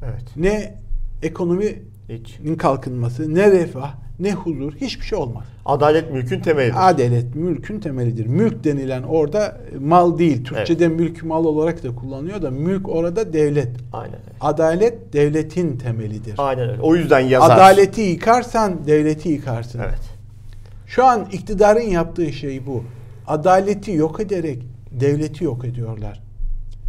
evet. 0.04 0.23
ne 0.36 0.75
ekonomi 1.23 1.80
Hiç. 2.10 2.39
kalkınması 2.58 3.36
ne 3.36 3.52
refah 3.52 3.94
ne 4.20 4.34
huzur 4.34 4.74
hiçbir 4.74 5.06
şey 5.06 5.18
olmaz. 5.18 5.44
Adalet 5.65 6.12
mülkün 6.12 6.39
temelidir. 6.39 6.89
Adalet 6.89 7.36
mülkün 7.36 7.80
temelidir. 7.80 8.26
Mülk 8.26 8.63
denilen 8.63 9.04
orada 9.04 9.58
mal 9.80 10.18
değil. 10.18 10.44
Türkçe'de 10.44 10.86
evet. 10.86 11.00
mülk 11.00 11.24
mal 11.24 11.46
olarak 11.46 11.84
da 11.84 11.96
kullanıyor 11.96 12.41
da 12.41 12.52
mülk 12.52 12.89
orada 12.89 13.34
devlet. 13.34 13.70
Aynen 13.94 14.13
öyle. 14.13 14.36
Adalet 14.41 15.13
devletin 15.13 15.78
temelidir. 15.78 16.34
Aynen 16.38 16.70
öyle. 16.70 16.82
O 16.82 16.96
yüzden 16.96 17.20
yazar. 17.20 17.56
Adaleti 17.56 18.02
yıkarsan 18.02 18.88
devleti 18.88 19.30
yıkarsın. 19.30 19.80
Evet. 19.80 20.02
Şu 20.88 21.06
an 21.06 21.28
iktidarın 21.32 21.89
yaptığı 21.89 22.34
şey 22.34 22.65
bu. 22.65 22.84
Adaleti 23.28 23.91
yok 23.91 24.20
ederek 24.20 24.63
devleti 24.91 25.44
yok 25.44 25.65
ediyorlar. 25.65 26.22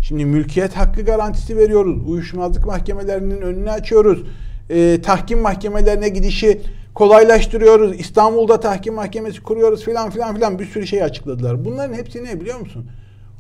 Şimdi 0.01 0.25
mülkiyet 0.25 0.77
hakkı 0.77 1.03
garantisi 1.03 1.57
veriyoruz. 1.57 2.09
Uyuşmazlık 2.09 2.67
mahkemelerinin 2.67 3.41
önünü 3.41 3.71
açıyoruz. 3.71 4.23
Ee, 4.71 4.99
tahkim 5.03 5.41
mahkemelerine 5.41 6.09
gidişi 6.09 6.61
kolaylaştırıyoruz. 6.95 8.01
İstanbul'da 8.01 8.61
tahkim 8.61 8.95
mahkemesi 8.95 9.43
kuruyoruz 9.43 9.85
filan 9.85 10.11
filan 10.11 10.35
filan 10.35 10.59
bir 10.59 10.67
sürü 10.67 10.87
şey 10.87 11.03
açıkladılar. 11.03 11.65
Bunların 11.65 11.95
hepsi 11.95 12.25
ne 12.25 12.41
biliyor 12.41 12.61
musun? 12.61 12.87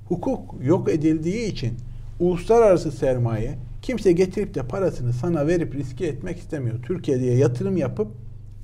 Hukuk 0.08 0.54
yok 0.62 0.88
edildiği 0.88 1.52
için 1.52 1.74
uluslararası 2.20 2.92
sermaye 2.92 3.58
kimse 3.82 4.12
getirip 4.12 4.54
de 4.54 4.62
parasını 4.62 5.12
sana 5.12 5.46
verip 5.46 5.74
riske 5.74 6.06
etmek 6.06 6.38
istemiyor. 6.38 6.82
Türkiye'ye 6.82 7.36
yatırım 7.36 7.76
yapıp 7.76 8.08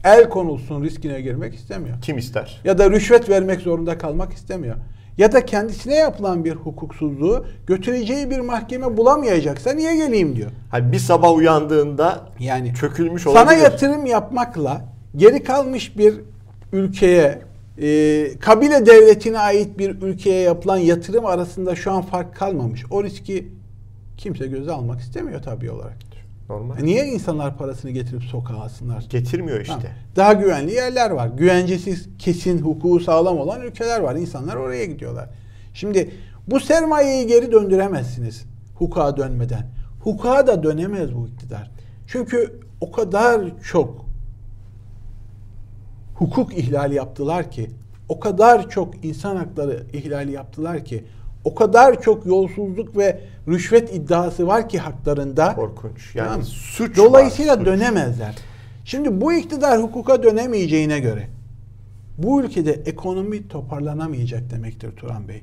el 0.05 0.29
konulsun 0.29 0.85
riskine 0.85 1.21
girmek 1.21 1.55
istemiyor. 1.55 1.97
Kim 2.03 2.19
ister? 2.19 2.61
Ya 2.65 2.79
da 2.79 2.91
rüşvet 2.91 3.29
vermek 3.29 3.61
zorunda 3.61 3.99
kalmak 3.99 4.33
istemiyor. 4.33 4.77
Ya 5.19 5.33
da 5.33 5.47
kendisine 5.47 5.95
yapılan 5.95 6.45
bir 6.45 6.53
hukuksuzluğu 6.53 7.47
götüreceği 7.67 8.31
bir 8.31 8.41
mahkeme 8.41 8.97
bulamayacaksa 8.97 9.73
niye 9.73 9.97
geleyim 9.97 10.37
diyor. 10.37 10.51
Hani 10.71 10.93
bir 10.93 10.99
sabah 10.99 11.35
uyandığında 11.37 12.21
yani 12.39 12.75
çökülmüş 12.75 13.27
olabilir. 13.27 13.45
Sana 13.45 13.59
yatırım 13.59 14.07
yapmakla 14.07 14.85
geri 15.17 15.43
kalmış 15.43 15.99
bir 15.99 16.15
ülkeye 16.73 17.43
e, 17.79 18.39
kabile 18.41 18.87
devletine 18.87 19.39
ait 19.39 19.79
bir 19.79 20.03
ülkeye 20.03 20.41
yapılan 20.41 20.77
yatırım 20.77 21.27
arasında 21.27 21.75
şu 21.75 21.93
an 21.93 22.03
fark 22.03 22.37
kalmamış. 22.37 22.85
O 22.91 23.05
riski 23.05 23.49
kimse 24.17 24.47
göze 24.47 24.73
almak 24.73 25.01
istemiyor 25.01 25.43
tabii 25.43 25.71
olarak. 25.71 26.12
Normal. 26.49 26.79
E 26.79 26.85
niye 26.85 27.07
insanlar 27.07 27.59
parasını 27.59 27.91
getirip 27.91 28.23
sokağa 28.23 28.57
alsınlar? 28.57 29.07
Getirmiyor 29.11 29.61
işte. 29.61 29.73
Ha. 29.73 29.97
Daha 30.17 30.33
güvenli 30.33 30.73
yerler 30.73 31.11
var. 31.11 31.29
Güvencesiz, 31.29 32.09
kesin, 32.19 32.59
hukuku 32.59 33.01
sağlam 33.01 33.39
olan 33.39 33.61
ülkeler 33.61 34.01
var. 34.01 34.17
İnsanlar 34.17 34.57
oraya 34.57 34.85
gidiyorlar. 34.85 35.29
Şimdi 35.75 36.11
bu 36.47 36.61
sermayeyi 36.61 37.27
geri 37.27 37.53
döndüremezsiniz 37.53 38.45
hukuka 38.75 39.17
dönmeden. 39.17 39.67
Hukuka 40.01 40.47
da 40.47 40.63
dönemez 40.63 41.15
bu 41.15 41.29
iktidar. 41.29 41.71
Çünkü 42.07 42.61
o 42.81 42.93
kadar 42.93 43.61
çok 43.63 44.07
hukuk 46.15 46.59
ihlali 46.59 46.95
yaptılar 46.95 47.51
ki, 47.51 47.71
o 48.09 48.21
kadar 48.21 48.71
çok 48.71 49.05
insan 49.05 49.37
hakları 49.37 49.87
ihlali 49.93 50.33
yaptılar 50.33 50.85
ki, 50.85 51.05
o 51.45 51.55
kadar 51.55 52.03
çok 52.03 52.27
yolsuzluk 52.27 52.97
ve 52.97 53.21
rüşvet 53.49 53.95
iddiası 53.95 54.47
var 54.47 54.69
ki 54.69 54.79
haklarında. 54.79 55.55
Korkunç. 55.55 56.15
Yani 56.15 56.29
tamam. 56.29 56.43
suç 56.45 56.97
Dolayısıyla 56.97 57.53
var, 57.53 57.59
suç. 57.59 57.67
dönemezler. 57.67 58.35
Şimdi 58.85 59.21
bu 59.21 59.33
iktidar 59.33 59.83
hukuka 59.83 60.23
dönemeyeceğine 60.23 61.01
göre 61.01 61.29
bu 62.19 62.43
ülkede 62.43 62.73
ekonomi 62.73 63.49
toparlanamayacak 63.49 64.51
demektir 64.51 64.91
Turan 64.91 65.29
Bey. 65.29 65.43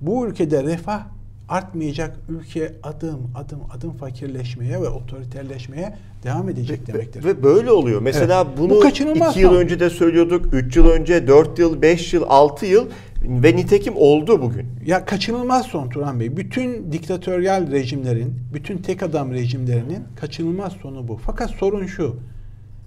Bu 0.00 0.26
ülkede 0.26 0.62
refah 0.64 1.06
artmayacak 1.48 2.16
ülke 2.28 2.72
adım 2.82 3.30
adım 3.34 3.60
adım 3.76 3.92
fakirleşmeye 3.92 4.82
ve 4.82 4.88
otoriterleşmeye 4.88 5.96
devam 6.24 6.48
edecek 6.48 6.86
demektir. 6.86 7.24
Ve 7.24 7.42
böyle 7.42 7.70
oluyor. 7.70 8.02
Mesela 8.02 8.44
evet. 8.46 8.58
bunu 8.58 8.70
Bu 8.70 8.88
iki 8.88 9.40
yıl 9.40 9.54
önce 9.54 9.80
de 9.80 9.90
söylüyorduk. 9.90 10.54
Üç 10.54 10.76
yıl 10.76 10.86
önce, 10.88 11.28
dört 11.28 11.58
yıl, 11.58 11.82
beş 11.82 12.14
yıl, 12.14 12.22
altı 12.28 12.66
yıl 12.66 12.86
ve 13.24 13.56
nitekim 13.56 13.94
oldu 13.96 14.42
bugün. 14.42 14.66
Ya 14.86 15.04
kaçınılmaz 15.04 15.66
son 15.66 15.88
Turan 15.88 16.20
Bey. 16.20 16.36
Bütün 16.36 16.92
diktatöryal 16.92 17.70
rejimlerin, 17.70 18.34
bütün 18.54 18.78
tek 18.78 19.02
adam 19.02 19.32
rejimlerinin 19.32 20.04
kaçınılmaz 20.16 20.72
sonu 20.72 21.08
bu. 21.08 21.16
Fakat 21.16 21.50
sorun 21.50 21.86
şu. 21.86 22.16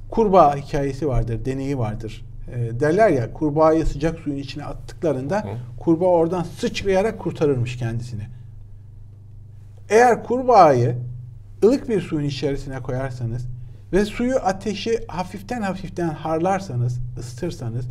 Kurbağa 0.10 0.56
hikayesi 0.56 1.08
vardır, 1.08 1.46
deneyi 1.46 1.78
vardır. 1.78 2.26
E, 2.56 2.80
derler 2.80 3.10
ya 3.10 3.34
kurbağayı 3.34 3.86
sıcak 3.86 4.20
suyun 4.20 4.38
içine 4.38 4.64
attıklarında 4.66 5.44
Hı. 5.44 5.48
kurbağa 5.80 6.06
oradan 6.06 6.44
sıçrayarak 6.44 7.20
kurtarırmış 7.20 7.78
kendisini. 7.78 8.24
Eğer 9.90 10.24
kurbağayı 10.24 10.96
ılık 11.64 11.90
bir 11.90 12.02
suyun 12.02 12.28
içerisine 12.28 12.80
koyarsanız 12.80 13.48
ve 13.94 14.06
suyu 14.06 14.36
ateşi 14.36 15.00
hafiften 15.08 15.62
hafiften 15.62 16.10
harlarsanız, 16.10 17.00
ısıtırsanız 17.20 17.86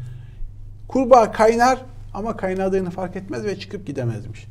kurbağa 0.88 1.32
kaynar 1.32 1.78
ama 2.16 2.36
kaynadığını 2.36 2.90
fark 2.90 3.16
etmez 3.16 3.44
ve 3.44 3.58
çıkıp 3.58 3.86
gidemezmiş. 3.86 4.46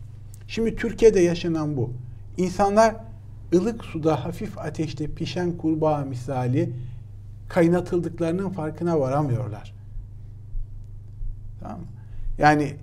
Şimdi 0.48 0.76
Türkiye'de 0.76 1.20
yaşanan 1.20 1.78
bu. 1.78 1.94
İnsanlar 2.38 2.96
ılık 3.54 3.86
suda 3.86 4.26
hafif 4.26 4.58
ateşte 4.58 5.08
pişen 5.08 5.52
kurbağa 5.52 5.98
misali 5.98 6.74
kaynatıldıklarının 7.50 8.50
farkına 8.50 9.00
varamıyorlar. 9.00 9.74
Tamam 11.60 11.80
Yani 12.38 12.74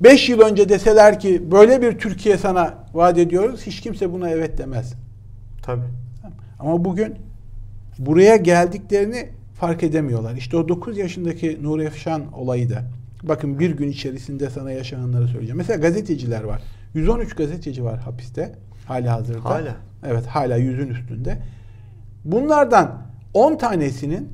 5 0.00 0.28
yıl 0.28 0.40
önce 0.40 0.68
deseler 0.68 1.20
ki 1.20 1.50
böyle 1.50 1.82
bir 1.82 1.98
Türkiye 1.98 2.36
sana 2.36 2.74
vaat 2.94 3.18
ediyoruz 3.18 3.62
hiç 3.66 3.80
kimse 3.80 4.12
buna 4.12 4.30
evet 4.30 4.58
demez. 4.58 4.94
Tabii. 5.62 5.88
Ama 6.58 6.84
bugün 6.84 7.14
buraya 7.98 8.36
geldiklerini 8.36 9.28
fark 9.54 9.82
edemiyorlar. 9.82 10.34
İşte 10.34 10.56
o 10.56 10.68
9 10.68 10.98
yaşındaki 10.98 11.62
Nuri 11.62 11.84
Efşan 11.84 12.32
olayı 12.32 12.70
da. 12.70 12.97
Bakın 13.22 13.58
bir 13.58 13.70
gün 13.70 13.88
içerisinde 13.88 14.50
sana 14.50 14.72
yaşananları 14.72 15.28
söyleyeceğim. 15.28 15.56
Mesela 15.56 15.78
gazeteciler 15.80 16.42
var. 16.42 16.62
113 16.94 17.34
gazeteci 17.34 17.84
var 17.84 17.98
hapiste. 17.98 18.52
Hali 18.86 19.08
hazırda. 19.08 19.44
Hala. 19.44 19.76
Evet 20.06 20.26
hala 20.26 20.56
yüzün 20.56 20.88
üstünde. 20.88 21.38
Bunlardan 22.24 23.02
10 23.34 23.56
tanesinin 23.56 24.28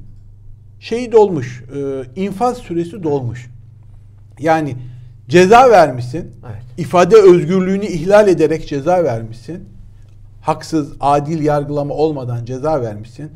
şeyi 0.80 1.12
dolmuş. 1.12 1.64
E, 1.76 2.02
infaz 2.20 2.58
süresi 2.58 3.02
dolmuş. 3.02 3.50
Yani 4.38 4.76
ceza 5.28 5.70
vermişsin. 5.70 6.32
Evet. 6.46 6.62
İfade 6.78 7.16
özgürlüğünü 7.16 7.86
ihlal 7.86 8.28
ederek 8.28 8.68
ceza 8.68 9.04
vermişsin. 9.04 9.68
Haksız, 10.40 10.92
adil 11.00 11.42
yargılama 11.42 11.94
olmadan 11.94 12.44
ceza 12.44 12.82
vermişsin 12.82 13.30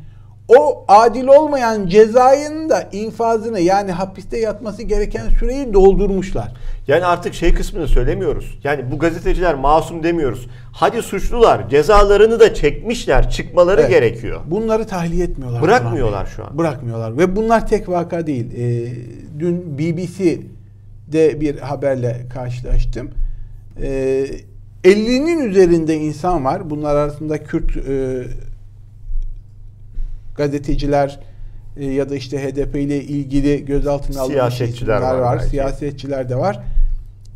o 0.49 0.85
adil 0.87 1.27
olmayan 1.27 1.87
cezayın 1.87 2.69
da 2.69 2.81
infazını 2.91 3.59
yani 3.59 3.91
hapiste 3.91 4.39
yatması 4.39 4.83
gereken 4.83 5.29
süreyi 5.29 5.73
doldurmuşlar. 5.73 6.53
Yani 6.87 7.05
artık 7.05 7.33
şey 7.33 7.53
kısmını 7.53 7.87
söylemiyoruz. 7.87 8.59
Yani 8.63 8.91
bu 8.91 8.99
gazeteciler 8.99 9.55
masum 9.55 10.03
demiyoruz. 10.03 10.47
Hadi 10.71 11.01
suçlular 11.01 11.69
cezalarını 11.69 12.39
da 12.39 12.53
çekmişler. 12.53 13.29
Çıkmaları 13.29 13.81
evet. 13.81 13.89
gerekiyor. 13.89 14.41
Bunları 14.45 14.87
tahliye 14.87 15.25
etmiyorlar. 15.25 15.61
Bırakmıyorlar 15.61 16.25
şu 16.25 16.45
an. 16.45 16.57
Bırakmıyorlar 16.57 17.17
ve 17.17 17.35
bunlar 17.35 17.67
tek 17.67 17.89
vaka 17.89 18.27
değil. 18.27 18.45
Ee, 18.57 18.93
dün 19.39 19.77
BBC 19.77 20.37
de 21.07 21.41
bir 21.41 21.59
haberle 21.59 22.25
karşılaştım. 22.33 23.09
Ee, 23.81 24.25
50'nin 24.83 25.49
üzerinde 25.49 25.95
insan 25.95 26.45
var. 26.45 26.69
Bunlar 26.69 26.95
arasında 26.95 27.43
Kürt 27.43 27.77
e, 27.77 28.23
gazeteciler 30.39 31.19
e, 31.77 31.85
ya 31.85 32.09
da 32.09 32.15
işte 32.15 32.37
HDP 32.43 32.75
ile 32.75 33.03
ilgili 33.03 33.65
gözaltına 33.65 34.21
alınmış 34.21 34.33
Siyasetçiler 34.33 35.01
var 35.01 35.19
var. 35.19 35.37
belki. 35.37 35.49
Siyasetçiler 35.49 36.29
de 36.29 36.35
var. 36.35 36.59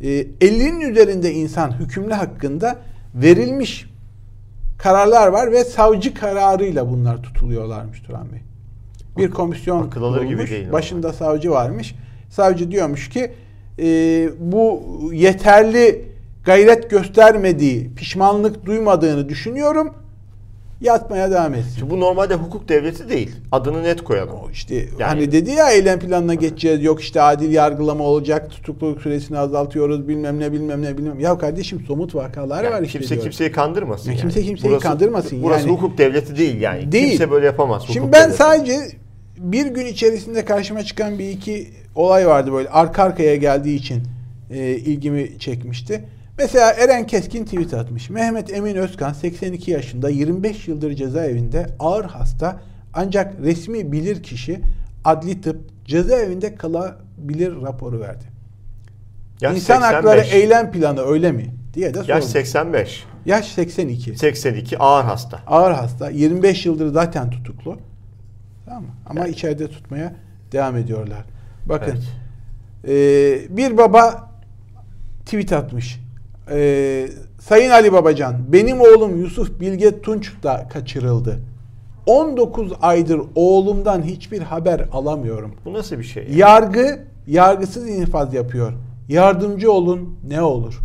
E, 0.00 0.06
50'nin 0.40 0.80
üzerinde 0.80 1.32
insan 1.32 1.78
hükümlü 1.78 2.12
hakkında 2.12 2.78
verilmiş 3.14 3.86
kararlar 4.78 5.28
var 5.28 5.52
ve 5.52 5.64
savcı 5.64 6.14
kararıyla 6.14 6.90
bunlar 6.90 7.22
tutuluyorlarmış 7.22 8.00
Turan 8.00 8.32
Bey. 8.32 8.40
Bir 9.16 9.30
komisyon 9.30 9.90
alır 9.90 10.22
gibi 10.22 10.32
kurulmuş. 10.32 10.50
değil 10.50 10.64
ama. 10.64 10.72
Başında 10.72 11.12
savcı 11.12 11.50
varmış. 11.50 11.94
Savcı 12.30 12.70
diyormuş 12.70 13.08
ki 13.08 13.32
e, 13.78 13.86
bu 14.38 14.82
yeterli 15.12 16.04
gayret 16.44 16.90
göstermediği, 16.90 17.94
pişmanlık 17.94 18.66
duymadığını 18.66 19.28
düşünüyorum. 19.28 19.94
Yatmaya 20.84 21.30
devam 21.30 21.54
etsin. 21.54 21.78
Şimdi 21.78 21.90
bu 21.90 22.00
normalde 22.00 22.34
hukuk 22.34 22.68
devleti 22.68 23.08
değil. 23.08 23.30
Adını 23.52 23.82
net 23.82 24.04
koyalım. 24.04 24.34
O 24.34 24.50
işte 24.50 24.74
Yani- 24.74 24.88
hani 25.02 25.32
dedi 25.32 25.50
ya 25.50 25.70
eylem 25.70 25.98
planına 25.98 26.34
geçeceğiz. 26.34 26.82
Yok 26.84 27.00
işte 27.02 27.22
adil 27.22 27.52
yargılama 27.52 28.04
olacak. 28.04 28.50
Tutukluluk 28.50 29.02
süresini 29.02 29.38
azaltıyoruz. 29.38 30.08
Bilmem 30.08 30.40
ne 30.40 30.52
bilmem 30.52 30.82
ne 30.82 30.98
bilmem. 30.98 31.20
Ya 31.20 31.38
kardeşim 31.38 31.80
somut 31.86 32.14
vakalar 32.14 32.64
Yani 32.64 32.74
var 32.74 32.82
işte 32.82 32.98
kimse 32.98 33.14
diyor. 33.14 33.22
kimseyi 33.24 33.52
kandırmasın. 33.52 34.06
Ya 34.06 34.12
yani. 34.12 34.20
kimse 34.20 34.42
kimseyi 34.42 34.78
kandırmasın 34.78 35.42
Burası 35.42 35.66
yani. 35.68 35.76
hukuk 35.76 35.98
devleti 35.98 36.36
değil 36.36 36.60
yani. 36.60 36.92
Değil. 36.92 37.08
Kimse 37.08 37.30
böyle 37.30 37.46
yapamaz. 37.46 37.82
hukuk 37.82 37.94
Şimdi 37.94 38.12
ben 38.12 38.22
devleti. 38.24 38.36
sadece 38.38 38.78
bir 39.38 39.66
gün 39.66 39.86
içerisinde 39.86 40.44
karşıma 40.44 40.82
çıkan 40.82 41.18
bir 41.18 41.28
iki 41.28 41.68
olay 41.94 42.26
vardı 42.26 42.52
böyle 42.52 42.68
arka 42.68 43.02
arkaya 43.02 43.36
geldiği 43.36 43.76
için 43.76 44.02
e, 44.50 44.70
ilgimi 44.70 45.38
çekmişti. 45.38 46.04
Mesela 46.38 46.72
Eren 46.72 47.06
Keskin 47.06 47.44
tweet 47.44 47.74
atmış. 47.74 48.10
Mehmet 48.10 48.52
Emin 48.52 48.76
Özkan 48.76 49.12
82 49.12 49.70
yaşında 49.70 50.08
25 50.10 50.68
yıldır 50.68 50.94
cezaevinde 50.94 51.66
ağır 51.78 52.04
hasta 52.04 52.60
ancak 52.94 53.40
resmi 53.40 53.92
bilir 53.92 54.22
kişi 54.22 54.60
adli 55.04 55.40
tıp 55.40 55.84
cezaevinde 55.84 56.54
kalabilir 56.54 57.62
raporu 57.62 58.00
verdi. 58.00 58.24
Yaş 59.40 59.56
İnsan 59.56 59.74
85. 59.74 59.96
hakları 59.96 60.20
eylem 60.20 60.72
planı 60.72 61.00
öyle 61.00 61.32
mi? 61.32 61.54
diye 61.74 61.94
de 61.94 61.98
Yaş 61.98 62.06
sormuş. 62.06 62.24
85. 62.24 63.04
Yaş 63.26 63.48
82. 63.48 64.16
82 64.16 64.78
ağır 64.78 65.04
hasta. 65.04 65.40
Ağır 65.46 65.72
hasta. 65.72 66.10
25 66.10 66.66
yıldır 66.66 66.88
zaten 66.88 67.30
tutuklu. 67.30 67.78
Tamam 68.66 68.82
mı? 68.82 68.88
Ama 69.06 69.26
içeride 69.26 69.68
tutmaya 69.68 70.14
devam 70.52 70.76
ediyorlar. 70.76 71.24
Bakın. 71.66 71.98
Evet. 72.84 73.48
Ee, 73.50 73.56
bir 73.56 73.76
baba 73.76 74.30
tweet 75.26 75.52
atmış. 75.52 76.03
Ee, 76.50 77.08
Sayın 77.40 77.70
Ali 77.70 77.92
Babacan, 77.92 78.36
benim 78.52 78.80
oğlum 78.80 79.20
Yusuf 79.20 79.60
Bilge 79.60 80.00
Tunç 80.00 80.32
da 80.42 80.68
kaçırıldı. 80.72 81.38
19 82.06 82.72
aydır 82.82 83.20
oğlumdan 83.34 84.02
hiçbir 84.02 84.40
haber 84.40 84.88
alamıyorum. 84.92 85.54
Bu 85.64 85.72
nasıl 85.72 85.98
bir 85.98 86.04
şey? 86.04 86.28
Yargı 86.30 87.04
yargısız 87.26 87.88
infaz 87.88 88.34
yapıyor. 88.34 88.72
Yardımcı 89.08 89.72
olun 89.72 90.18
ne 90.28 90.42
olur? 90.42 90.80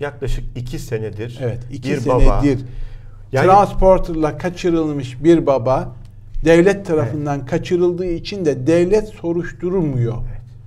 Yaklaşık 0.00 0.44
2 0.56 0.78
senedir 0.78 1.38
Evet, 1.42 1.58
iki 1.72 1.90
bir 1.90 2.00
senedir 2.00 2.26
baba 2.26 2.42
Yani- 3.32 3.46
transporterla 3.46 4.38
kaçırılmış 4.38 5.24
bir 5.24 5.46
baba 5.46 5.92
devlet 6.44 6.86
tarafından 6.86 7.46
kaçırıldığı 7.46 8.06
için 8.06 8.44
de 8.44 8.66
devlet 8.66 9.08
soruşturmuyor. 9.08 10.14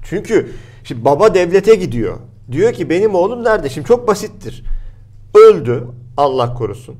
Çünkü 0.03 0.51
şimdi 0.83 1.05
baba 1.05 1.33
devlete 1.33 1.75
gidiyor. 1.75 2.17
Diyor 2.51 2.73
ki 2.73 2.89
benim 2.89 3.15
oğlum 3.15 3.43
nerede? 3.43 3.69
Şimdi 3.69 3.87
çok 3.87 4.07
basittir. 4.07 4.63
Öldü 5.47 5.87
Allah 6.17 6.53
korusun. 6.53 6.95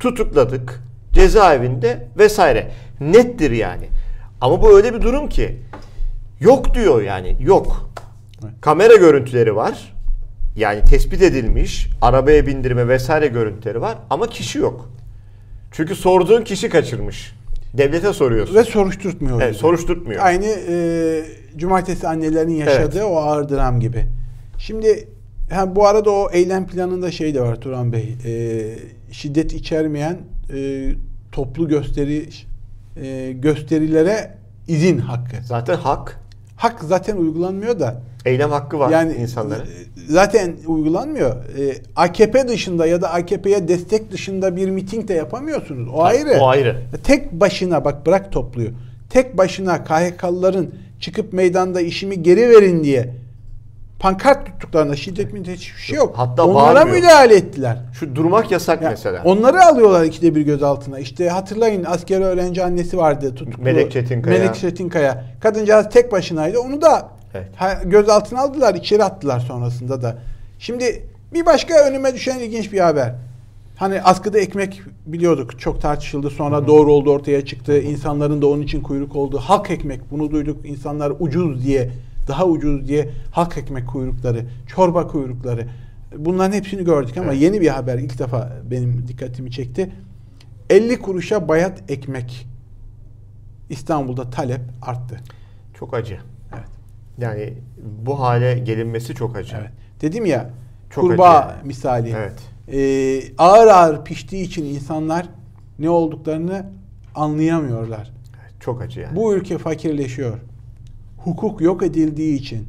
Tutukladık. 0.00 0.80
Cezaevinde 1.12 2.08
vesaire. 2.18 2.70
Nettir 3.00 3.50
yani. 3.50 3.88
Ama 4.40 4.62
bu 4.62 4.76
öyle 4.76 4.94
bir 4.94 5.02
durum 5.02 5.28
ki 5.28 5.56
yok 6.40 6.74
diyor 6.74 7.02
yani. 7.02 7.36
Yok. 7.40 7.90
Kamera 8.60 8.94
görüntüleri 8.94 9.56
var. 9.56 9.94
Yani 10.56 10.82
tespit 10.84 11.22
edilmiş 11.22 11.88
arabaya 12.02 12.46
bindirme 12.46 12.88
vesaire 12.88 13.26
görüntüleri 13.26 13.80
var 13.80 13.98
ama 14.10 14.26
kişi 14.26 14.58
yok. 14.58 14.90
Çünkü 15.72 15.94
sorduğun 15.94 16.44
kişi 16.44 16.68
kaçırmış. 16.68 17.34
Devlete 17.74 18.12
soruyorsun. 18.12 18.54
Ve 18.54 18.64
soruşturtmuyor. 18.64 19.40
Evet, 19.40 19.50
bizi. 19.50 19.60
soruşturtmuyor. 19.60 20.22
Aynı 20.24 20.46
e, 20.46 21.24
cumartesi 21.56 22.08
annelerin 22.08 22.50
yaşadığı 22.50 22.98
Evet. 22.98 23.06
o 23.10 23.16
ağır 23.16 23.48
dram 23.48 23.80
gibi. 23.80 24.06
Şimdi 24.58 25.08
ha, 25.50 25.76
bu 25.76 25.86
arada 25.86 26.10
o 26.10 26.30
eylem 26.32 26.66
planında 26.66 27.10
şey 27.10 27.34
de 27.34 27.40
var 27.40 27.60
Turan 27.60 27.92
Bey. 27.92 28.14
E, 28.24 28.32
şiddet 29.12 29.52
içermeyen 29.52 30.18
e, 30.54 30.88
toplu 31.32 31.68
gösteri 31.68 32.28
e, 33.02 33.32
gösterilere 33.32 34.34
izin 34.68 34.98
hakkı. 34.98 35.36
Zaten 35.44 35.74
hak. 35.76 36.20
Hak 36.56 36.84
zaten 36.84 37.16
uygulanmıyor 37.16 37.80
da 37.80 38.00
Eylem 38.24 38.50
hakkı 38.50 38.78
var 38.78 38.90
yani 38.90 39.12
insanların. 39.14 39.62
e, 39.62 39.66
zaten 40.08 40.54
uygulanmıyor. 40.66 41.30
E, 41.36 41.76
AKP 41.96 42.48
dışında 42.48 42.86
ya 42.86 43.02
da 43.02 43.12
AKP'ye 43.12 43.68
destek 43.68 44.12
dışında 44.12 44.56
bir 44.56 44.70
miting 44.70 45.08
de 45.08 45.14
yapamıyorsunuz. 45.14 45.88
O 45.94 46.02
ayrı. 46.02 46.38
O 46.40 46.46
ayrı. 46.48 46.76
Tek 47.04 47.32
başına 47.32 47.84
bak 47.84 48.06
bırak 48.06 48.32
topluyu. 48.32 48.70
Tek 49.10 49.38
başına 49.38 49.84
KHK'lıların 49.84 50.70
çıkıp 51.00 51.32
meydanda 51.32 51.80
işimi 51.80 52.22
geri 52.22 52.50
verin 52.50 52.84
diye 52.84 53.14
pankart 54.04 54.46
tuttuklarında 54.46 54.96
şiddet 54.96 55.32
mi 55.32 55.40
hiçbir 55.40 55.80
şey 55.80 55.96
yok. 55.96 56.14
Hatta 56.16 56.44
Onlara 56.44 56.74
bağırmıyor. 56.74 56.96
müdahale 56.96 57.34
ettiler. 57.36 57.78
Şu 57.92 58.16
durmak 58.16 58.50
yasak 58.50 58.82
Ya, 58.82 58.90
mesela. 58.90 59.22
Onları 59.24 59.62
alıyorlar 59.64 60.04
ikide 60.04 60.34
bir 60.34 60.40
gözaltına. 60.40 60.98
İşte 60.98 61.28
hatırlayın 61.28 61.84
asker 61.84 62.20
öğrenci 62.20 62.64
annesi 62.64 62.98
vardı 62.98 63.34
tutuklu. 63.34 63.62
Melek 63.62 63.92
Çetinkaya. 63.92 64.38
Melek 64.38 64.54
Çetinkaya. 64.54 65.24
Kadıncağız 65.40 65.88
tek 65.90 66.12
başınaydı. 66.12 66.58
Onu 66.58 66.82
da 66.82 67.08
Evet. 67.34 67.48
gözaltına 67.84 68.40
aldılar, 68.40 68.74
içeri 68.74 69.04
attılar 69.04 69.40
sonrasında 69.40 70.02
da. 70.02 70.18
Şimdi 70.58 71.06
bir 71.34 71.46
başka 71.46 71.74
önüme 71.88 72.14
düşen 72.14 72.38
ilginç 72.38 72.72
bir 72.72 72.80
haber. 72.80 73.14
Hani 73.76 74.02
askıda 74.02 74.38
ekmek 74.38 74.82
biliyorduk. 75.06 75.60
Çok 75.60 75.82
tartışıldı. 75.82 76.30
Sonra 76.30 76.66
doğru 76.66 76.92
oldu 76.92 77.10
ortaya 77.10 77.44
çıktı. 77.44 77.78
İnsanların 77.78 78.42
da 78.42 78.46
onun 78.46 78.62
için 78.62 78.80
kuyruk 78.80 79.16
oldu. 79.16 79.38
Halk 79.38 79.70
ekmek 79.70 80.10
bunu 80.10 80.30
duyduk. 80.30 80.66
İnsanlar 80.66 81.12
ucuz 81.18 81.64
diye, 81.64 81.90
daha 82.28 82.46
ucuz 82.46 82.88
diye 82.88 83.10
halk 83.30 83.58
ekmek 83.58 83.88
kuyrukları, 83.88 84.46
çorba 84.66 85.06
kuyrukları. 85.06 85.68
Bunların 86.16 86.52
hepsini 86.52 86.84
gördük 86.84 87.16
ama 87.16 87.32
Evet. 87.32 87.42
yeni 87.42 87.60
bir 87.60 87.68
haber 87.68 87.98
ilk 87.98 88.18
defa 88.18 88.52
benim 88.70 89.08
dikkatimi 89.08 89.50
çekti. 89.50 89.92
50 90.70 90.98
kuruşa 90.98 91.48
bayat 91.48 91.90
ekmek. 91.90 92.46
İstanbul'da 93.70 94.30
talep 94.30 94.60
arttı. 94.82 95.20
Çok 95.74 95.94
acı. 95.94 96.18
Evet. 96.54 96.68
Yani 97.18 97.54
bu 98.06 98.20
hale 98.20 98.58
gelinmesi 98.58 99.14
çok 99.14 99.36
acı. 99.36 99.56
Evet. 99.60 99.70
Dedim 100.00 100.26
ya 100.26 100.50
Çok 100.90 101.04
kurbağa 101.04 101.38
acı 101.40 101.66
misali. 101.66 102.14
Evet. 102.16 102.38
Ee, 102.72 103.36
ağır 103.38 103.66
ağır 103.66 104.04
piştiği 104.04 104.44
için 104.44 104.64
insanlar 104.64 105.26
ne 105.78 105.90
olduklarını 105.90 106.66
anlayamıyorlar. 107.14 108.12
Çok 108.60 108.82
acı 108.82 109.00
yani. 109.00 109.16
Bu 109.16 109.34
ülke 109.34 109.58
fakirleşiyor. 109.58 110.38
Hukuk 111.24 111.60
yok 111.60 111.82
edildiği 111.82 112.38
için 112.38 112.66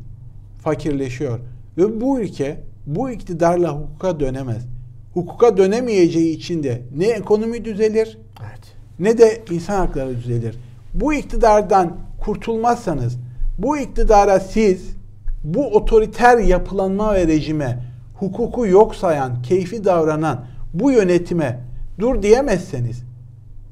fakirleşiyor. 0.64 1.40
Ve 1.78 2.02
bu 2.02 2.20
ülke 2.20 2.62
bu 2.86 3.10
iktidarla 3.10 3.72
hukuka 3.76 4.20
dönemez. 4.20 4.68
Hukuka 5.14 5.58
dönemeyeceği 5.58 6.36
için 6.36 6.64
de 6.64 6.82
ne 6.96 7.06
ekonomi 7.06 7.66
düzelir 7.66 8.18
Evet. 8.42 8.62
ne 9.00 9.18
de 9.18 9.44
insan 9.52 9.76
hakları 9.76 10.18
düzelir. 10.18 10.56
Bu 10.94 11.14
iktidardan 11.14 11.98
kurtulmazsanız, 12.22 13.18
bu 13.58 13.78
iktidara 13.78 14.40
siz, 14.40 14.96
bu 15.44 15.68
otoriter 15.68 16.38
yapılanma 16.38 17.14
ve 17.14 17.28
rejime, 17.28 17.80
hukuku 18.16 18.68
yok 18.68 18.96
sayan, 18.96 19.42
keyfi 19.42 19.86
davranan 19.86 20.46
bu 20.74 20.92
yönetime 20.92 21.60
dur 22.00 22.22
diyemezseniz, 22.22 23.04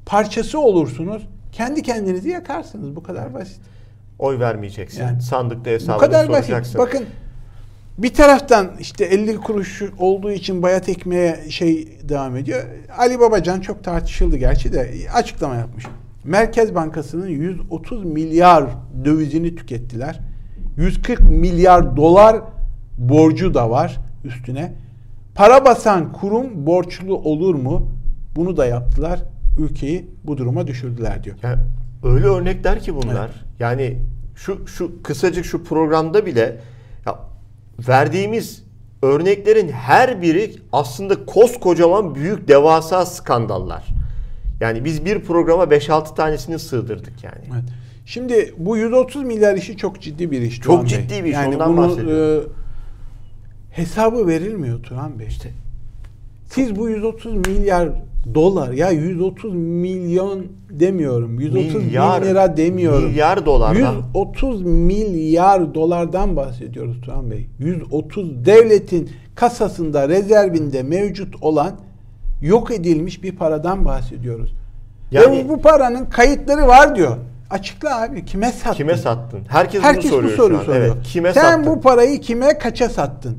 parçası 0.06 0.60
olursunuz, 0.60 1.22
kendi 1.52 1.82
kendinizi 1.82 2.28
yakarsınız. 2.28 2.96
Bu 2.96 3.02
kadar 3.02 3.34
basit. 3.34 3.60
Oy 4.18 4.38
vermeyeceksin. 4.38 5.02
Yani. 5.02 5.22
Sandıkta 5.22 5.70
Bu 5.70 5.74
hesabını 5.74 6.00
kadar 6.00 6.28
basit. 6.28 6.44
soracaksın. 6.44 6.78
Bakın 6.80 7.04
bir 7.98 8.14
taraftan 8.14 8.70
işte 8.80 9.04
50 9.04 9.36
kuruş 9.36 9.82
olduğu 9.98 10.30
için 10.32 10.62
bayat 10.62 10.88
ekmeğe 10.88 11.50
şey 11.50 11.98
devam 12.08 12.36
ediyor. 12.36 12.64
Ali 12.98 13.20
Babacan 13.20 13.60
çok 13.60 13.84
tartışıldı 13.84 14.36
gerçi 14.36 14.72
de 14.72 14.90
açıklama 15.14 15.54
yapmış. 15.54 15.86
Merkez 16.24 16.74
Bankası'nın 16.74 17.28
130 17.28 18.04
milyar 18.04 18.64
dövizini 19.04 19.54
tükettiler. 19.54 20.20
140 20.76 21.20
milyar 21.20 21.96
dolar 21.96 22.36
borcu 22.98 23.54
da 23.54 23.70
var 23.70 24.00
üstüne. 24.24 24.72
Para 25.34 25.64
basan 25.64 26.12
kurum 26.12 26.66
borçlu 26.66 27.16
olur 27.16 27.54
mu? 27.54 27.88
Bunu 28.36 28.56
da 28.56 28.66
yaptılar. 28.66 29.22
Ülkeyi 29.58 30.10
bu 30.24 30.38
duruma 30.38 30.66
düşürdüler 30.66 31.24
diyor. 31.24 31.36
Yani 31.42 31.58
öyle 32.04 32.26
örnekler 32.26 32.80
ki 32.80 32.94
bunlar. 32.94 33.30
Yani 33.58 33.98
şu 34.36 34.66
şu 34.68 35.02
kısacık 35.02 35.44
şu 35.44 35.64
programda 35.64 36.26
bile 36.26 36.60
ya 37.06 37.18
verdiğimiz 37.88 38.64
örneklerin 39.02 39.68
her 39.68 40.22
biri 40.22 40.56
aslında 40.72 41.24
koskocaman 41.26 42.14
büyük 42.14 42.48
devasa 42.48 43.06
skandallar. 43.06 43.84
Yani 44.60 44.84
biz 44.84 45.04
bir 45.04 45.20
programa 45.20 45.64
5-6 45.64 46.14
tanesini 46.14 46.58
sığdırdık 46.58 47.24
yani. 47.24 47.44
Evet. 47.52 47.64
Şimdi 48.06 48.54
bu 48.58 48.76
130 48.76 49.22
milyar 49.22 49.54
işi 49.54 49.76
çok 49.76 50.00
ciddi 50.00 50.30
bir 50.30 50.40
iş. 50.40 50.56
Çok 50.60 50.64
Turan 50.64 50.82
Bey. 50.84 50.90
ciddi 50.90 51.24
bir 51.24 51.28
iş, 51.28 51.34
Yani 51.34 51.54
ondan 51.54 51.76
bahsediyorum. 51.76 52.50
e, 52.50 53.76
hesabı 53.76 54.26
verilmiyor 54.26 54.82
Turan 54.82 55.18
Bey. 55.18 55.26
İşte 55.26 55.50
siz 56.50 56.76
bu 56.76 56.88
130 56.88 57.34
milyar 57.36 57.88
dolar 58.34 58.72
ya 58.72 58.90
130 58.90 59.54
milyon 59.54 60.46
demiyorum. 60.70 61.40
130 61.40 61.74
Milyar, 61.74 62.22
bin 62.22 62.26
lira 62.26 62.56
demiyorum. 62.56 63.08
milyar 63.08 63.46
dolardan. 63.46 63.94
130 64.14 64.62
milyar 64.62 65.74
dolardan 65.74 66.36
bahsediyoruz 66.36 67.00
Turan 67.00 67.30
Bey. 67.30 67.46
130 67.58 68.44
devletin 68.46 69.10
kasasında 69.34 70.08
rezervinde 70.08 70.82
mevcut 70.82 71.42
olan 71.42 71.72
yok 72.42 72.70
edilmiş 72.70 73.22
bir 73.22 73.36
paradan 73.36 73.84
bahsediyoruz. 73.84 74.52
Yani- 75.10 75.38
Ve 75.38 75.48
bu 75.48 75.60
paranın 75.60 76.04
kayıtları 76.06 76.66
var 76.66 76.96
diyor. 76.96 77.16
Açıkla 77.50 78.02
abi 78.02 78.24
kime 78.24 78.52
sattın? 78.52 78.76
Kime 78.76 78.96
sattın? 78.96 79.40
Herkes, 79.48 79.82
Herkes 79.82 80.04
bunu 80.12 80.20
soruyor 80.20 80.32
bu 80.32 80.36
soruyu 80.42 80.58
soruyor. 80.60 80.82
Evet. 80.94 81.02
Kime 81.04 81.32
Sen 81.32 81.42
sattın? 81.42 81.66
bu 81.66 81.80
parayı 81.80 82.20
kime 82.20 82.58
kaça 82.58 82.88
sattın? 82.88 83.38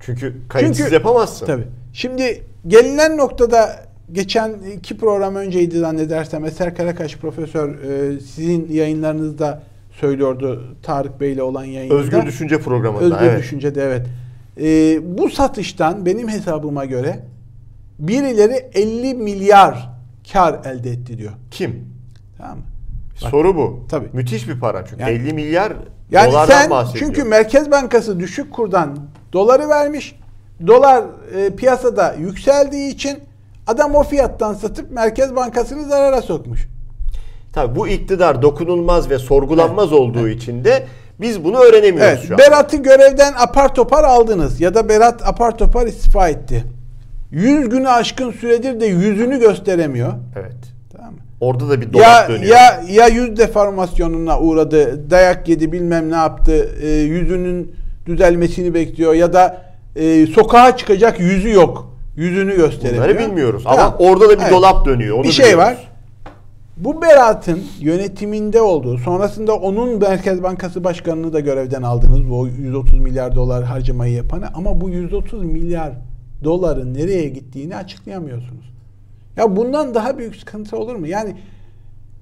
Çünkü 0.00 0.34
kayıtsız 0.48 0.78
Çünkü- 0.78 0.94
yapamazsın. 0.94 1.46
Tabii. 1.46 1.64
Şimdi 1.92 2.42
gelinen 2.66 3.16
noktada 3.16 3.87
geçen 4.12 4.52
iki 4.76 4.96
program 4.96 5.34
önceydi 5.36 5.78
zannedersem 5.78 6.44
Eser 6.44 6.76
Karakaş 6.76 7.16
profesör 7.16 7.78
e, 7.82 8.20
sizin 8.20 8.72
yayınlarınızda 8.72 9.62
söylüyordu 9.92 10.76
Tarık 10.82 11.20
Bey 11.20 11.32
ile 11.32 11.42
olan 11.42 11.64
yayında. 11.64 11.94
Özgür 11.94 12.26
Düşünce 12.26 12.60
programında. 12.60 13.04
Özgür 13.04 13.26
evet. 13.26 13.38
Düşünce'de 13.38 13.82
evet. 13.82 14.06
E, 14.60 15.18
bu 15.18 15.30
satıştan 15.30 16.06
benim 16.06 16.28
hesabıma 16.28 16.84
göre 16.84 17.20
birileri 17.98 18.70
50 18.74 19.14
milyar 19.14 19.90
kar 20.32 20.60
elde 20.64 20.90
etti 20.90 21.18
diyor. 21.18 21.32
Kim? 21.50 21.84
Tamam 22.38 22.56
mı? 22.58 22.64
Bak, 23.22 23.30
Soru 23.30 23.56
bu. 23.56 23.86
Tabii. 23.88 24.08
Müthiş 24.12 24.48
bir 24.48 24.60
para 24.60 24.86
çünkü. 24.86 25.02
Yani- 25.02 25.12
50 25.12 25.32
milyar 25.32 25.72
Yani 26.10 26.32
dolardan 26.32 26.60
sen 26.60 26.70
bahsediyor. 26.70 27.06
çünkü 27.06 27.24
Merkez 27.28 27.70
Bankası 27.70 28.20
düşük 28.20 28.52
kurdan 28.52 28.98
doları 29.32 29.68
vermiş. 29.68 30.14
Dolar 30.66 31.04
e, 31.36 31.50
piyasada 31.56 32.14
yükseldiği 32.14 32.94
için 32.94 33.18
adam 33.68 33.94
o 33.94 34.02
fiyattan 34.02 34.54
satıp 34.54 34.90
Merkez 34.90 35.36
Bankası'nı 35.36 35.84
zarara 35.88 36.22
sokmuş. 36.22 36.68
Tabii 37.52 37.76
bu 37.76 37.88
iktidar 37.88 38.42
dokunulmaz 38.42 39.10
ve 39.10 39.18
sorgulanmaz 39.18 39.92
olduğu 39.92 40.28
için 40.28 40.64
de 40.64 40.86
biz 41.20 41.44
bunu 41.44 41.56
öğrenemiyoruz 41.58 42.12
Evet, 42.18 42.24
şu 42.28 42.34
an. 42.34 42.38
Berat'ı 42.38 42.76
görevden 42.76 43.32
apar 43.38 43.74
topar 43.74 44.04
aldınız 44.04 44.60
ya 44.60 44.74
da 44.74 44.88
Berat 44.88 45.28
apar 45.28 45.58
topar 45.58 45.86
istifa 45.86 46.28
etti. 46.28 46.64
100 47.30 47.68
günü 47.68 47.88
aşkın 47.88 48.30
süredir 48.32 48.80
de 48.80 48.86
yüzünü 48.86 49.40
gösteremiyor. 49.40 50.12
Evet. 50.36 50.56
Tamam 50.96 51.12
mı? 51.12 51.18
Orada 51.40 51.68
da 51.68 51.80
bir 51.80 51.92
dolap 51.92 52.04
Ya 52.04 52.28
dönüyor. 52.28 52.56
ya 52.56 52.82
ya 52.88 53.06
yüz 53.06 53.36
deformasyonuna 53.36 54.40
uğradı, 54.40 55.10
dayak 55.10 55.48
yedi, 55.48 55.72
bilmem 55.72 56.10
ne 56.10 56.16
yaptı, 56.16 56.68
e, 56.82 56.88
yüzünün 56.88 57.74
düzelmesini 58.06 58.74
bekliyor 58.74 59.14
ya 59.14 59.32
da 59.32 59.62
e, 59.96 60.26
sokağa 60.26 60.76
çıkacak 60.76 61.20
yüzü 61.20 61.50
yok. 61.50 61.97
Yüzünü 62.18 62.56
gösteremiyor. 62.56 63.04
Bunları 63.04 63.18
bilmiyoruz 63.28 63.62
ama 63.66 63.96
orada 63.98 64.28
da 64.28 64.32
bir 64.32 64.42
Evet. 64.42 64.52
dolap 64.52 64.86
dönüyor. 64.86 65.16
Onu 65.16 65.24
bir 65.24 65.32
şey 65.32 65.44
biliyoruz. 65.46 65.64
var. 65.64 65.88
Bu 66.76 67.02
Berat'ın 67.02 67.60
yönetiminde 67.80 68.60
olduğu, 68.60 68.98
sonrasında 68.98 69.54
onun 69.54 69.98
Merkez 69.98 70.42
Bankası 70.42 70.84
Başkanı'nı 70.84 71.32
da 71.32 71.40
görevden 71.40 71.82
aldınız. 71.82 72.30
Bu 72.30 72.48
130 72.48 72.98
milyar 72.98 73.34
dolar 73.34 73.64
harcamayı 73.64 74.14
yapanı. 74.14 74.46
Ama 74.54 74.80
bu 74.80 74.90
130 74.90 75.44
milyar 75.44 75.92
doların 76.44 76.94
nereye 76.94 77.28
gittiğini 77.28 77.76
açıklayamıyorsunuz. 77.76 78.72
Ya 79.36 79.56
bundan 79.56 79.94
daha 79.94 80.18
büyük 80.18 80.36
sıkıntı 80.36 80.76
olur 80.76 80.96
mu? 80.96 81.06
Yani 81.06 81.36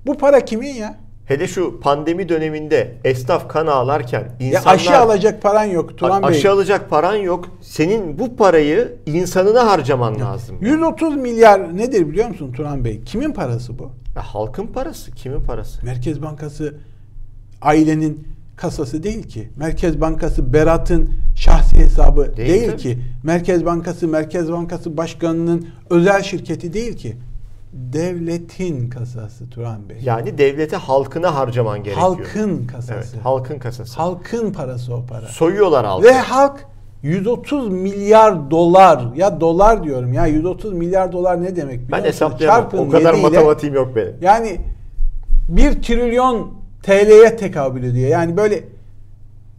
bu 0.07 0.15
para 0.19 0.45
kimin 0.45 0.75
ya? 0.75 0.95
Hele 1.27 1.49
şu 1.49 1.81
pandemi 1.81 2.29
döneminde 2.29 2.95
esnaf 3.05 3.49
kan 3.49 3.67
ağlarken 3.67 4.21
Ya 4.41 4.47
insanlar 4.49 4.75
aşı 4.75 4.97
alacak 4.99 5.43
paran 5.43 5.65
yok 5.65 5.99
Turan 5.99 6.23
Bey. 6.23 6.29
aşı 6.31 6.51
alacak 6.51 6.91
paran 6.91 7.17
yok. 7.17 7.49
Senin 7.61 8.19
bu 8.19 8.37
parayı 8.37 8.97
insanına 9.07 9.67
harcaman 9.67 10.21
lazım. 10.21 10.57
130 10.61 11.17
milyar 11.17 11.77
nedir 11.77 12.09
biliyor 12.09 12.29
musun 12.29 12.53
Turan 12.53 12.85
Bey? 12.85 13.03
Kimin 13.05 13.33
parası 13.33 13.79
bu? 13.79 13.91
Ya 14.17 14.23
halkın 14.23 14.67
parası, 14.67 15.13
kimin 15.13 15.41
parası? 15.45 15.87
Merkez 15.87 16.23
Bankası 16.23 16.75
ailenin 17.63 18.29
kasası 18.57 19.03
değil 19.03 19.23
ki. 19.23 19.51
Merkez 19.57 20.01
Bankası 20.01 20.53
Berat'ın 20.53 21.11
şahsi 21.37 21.77
hesabı 21.77 22.37
Değil 22.37 22.49
değil, 22.49 22.67
tabii. 22.71 22.77
ki. 22.81 22.99
Merkez 23.23 23.65
Bankası 23.65 24.09
Merkez 24.09 24.53
Bankası 24.53 24.97
Başkanı'nın 24.97 25.67
özel 25.91 26.23
şirketi 26.23 26.73
değil 26.73 26.97
ki. 26.97 27.17
Devletin 27.77 28.91
kasası 28.91 29.51
Turan 29.51 29.89
Bey. 29.89 29.97
Yani 30.03 30.39
devlete 30.39 30.77
halkına 30.77 31.35
harcaman 31.35 31.79
gerekiyor. 31.79 32.09
Halkın 32.09 32.67
kasası. 32.67 32.93
Evet, 32.95 33.25
halkın 33.25 33.59
kasası. 33.59 33.97
Halkın 33.97 34.53
parası 34.53 34.95
o 34.95 35.07
para. 35.07 35.27
Soyuyorlar 35.27 35.87
halkı. 35.87 36.07
Ve 36.07 36.13
halk 36.13 36.67
130 37.03 37.69
milyar 37.69 38.51
dolar 38.51 39.15
ya 39.17 39.41
dolar 39.41 39.85
diyorum 39.85 40.13
ya 40.13 40.27
130 40.27 40.73
milyar 40.73 41.13
dolar 41.13 41.43
ne 41.43 41.57
demek? 41.57 41.93
ben 41.93 42.05
hesaplayamam. 42.05 42.71
O 42.79 42.89
kadar 42.89 43.15
matematiğim 43.15 43.75
yok 43.75 43.97
benim. 43.97 44.15
Yani 44.21 44.61
1 45.49 45.83
trilyon 45.83 46.51
TL'ye 46.83 47.37
tekabül 47.37 47.85
ediyor. 47.85 48.09
Yani 48.09 48.37
böyle 48.37 48.65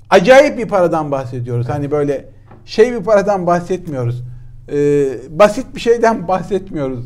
acayip 0.09 0.57
bir 0.57 0.67
paradan 0.67 1.11
bahsediyoruz. 1.11 1.69
Hani 1.69 1.91
böyle 1.91 2.25
şey 2.65 2.91
bir 2.93 3.03
paradan 3.03 3.47
bahsetmiyoruz. 3.47 4.23
Ee, 4.71 5.07
basit 5.29 5.75
bir 5.75 5.79
şeyden 5.79 6.27
bahsetmiyoruz. 6.27 7.05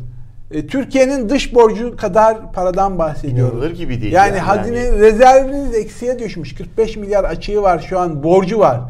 Ee, 0.52 0.66
Türkiye'nin 0.66 1.28
dış 1.28 1.54
borcu 1.54 1.96
kadar 1.96 2.52
paradan 2.52 2.98
bahsediyoruz. 2.98 3.54
İnanılır 3.54 3.70
gibi 3.70 4.00
değil 4.00 4.12
Yani, 4.12 4.28
yani. 4.28 4.38
hazine 4.38 4.92
rezerviniz 4.92 5.74
eksiye 5.74 6.18
düşmüş. 6.18 6.54
45 6.54 6.96
milyar 6.96 7.24
açığı 7.24 7.62
var 7.62 7.86
şu 7.88 7.98
an 7.98 8.22
borcu 8.22 8.58
var. 8.58 8.80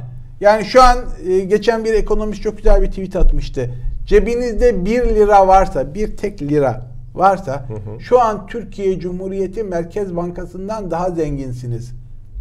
Yani 0.41 0.65
şu 0.65 0.83
an 0.83 0.99
e, 1.29 1.39
geçen 1.39 1.85
bir 1.85 1.95
ekonomist 1.95 2.43
çok 2.43 2.57
güzel 2.57 2.83
bir 2.83 2.87
tweet 2.87 3.17
atmıştı. 3.17 3.71
Cebinizde 4.07 4.85
1 4.85 4.91
lira 5.05 5.47
varsa, 5.49 5.95
bir 5.95 6.17
tek 6.17 6.43
lira 6.43 6.87
varsa 7.15 7.65
şu 8.01 8.21
an 8.21 8.47
Türkiye 8.47 9.01
Cumhuriyeti 9.01 9.63
Merkez 9.63 10.17
Bankası'ndan 10.17 10.91
daha 10.91 11.11
zenginsiniz. 11.11 11.93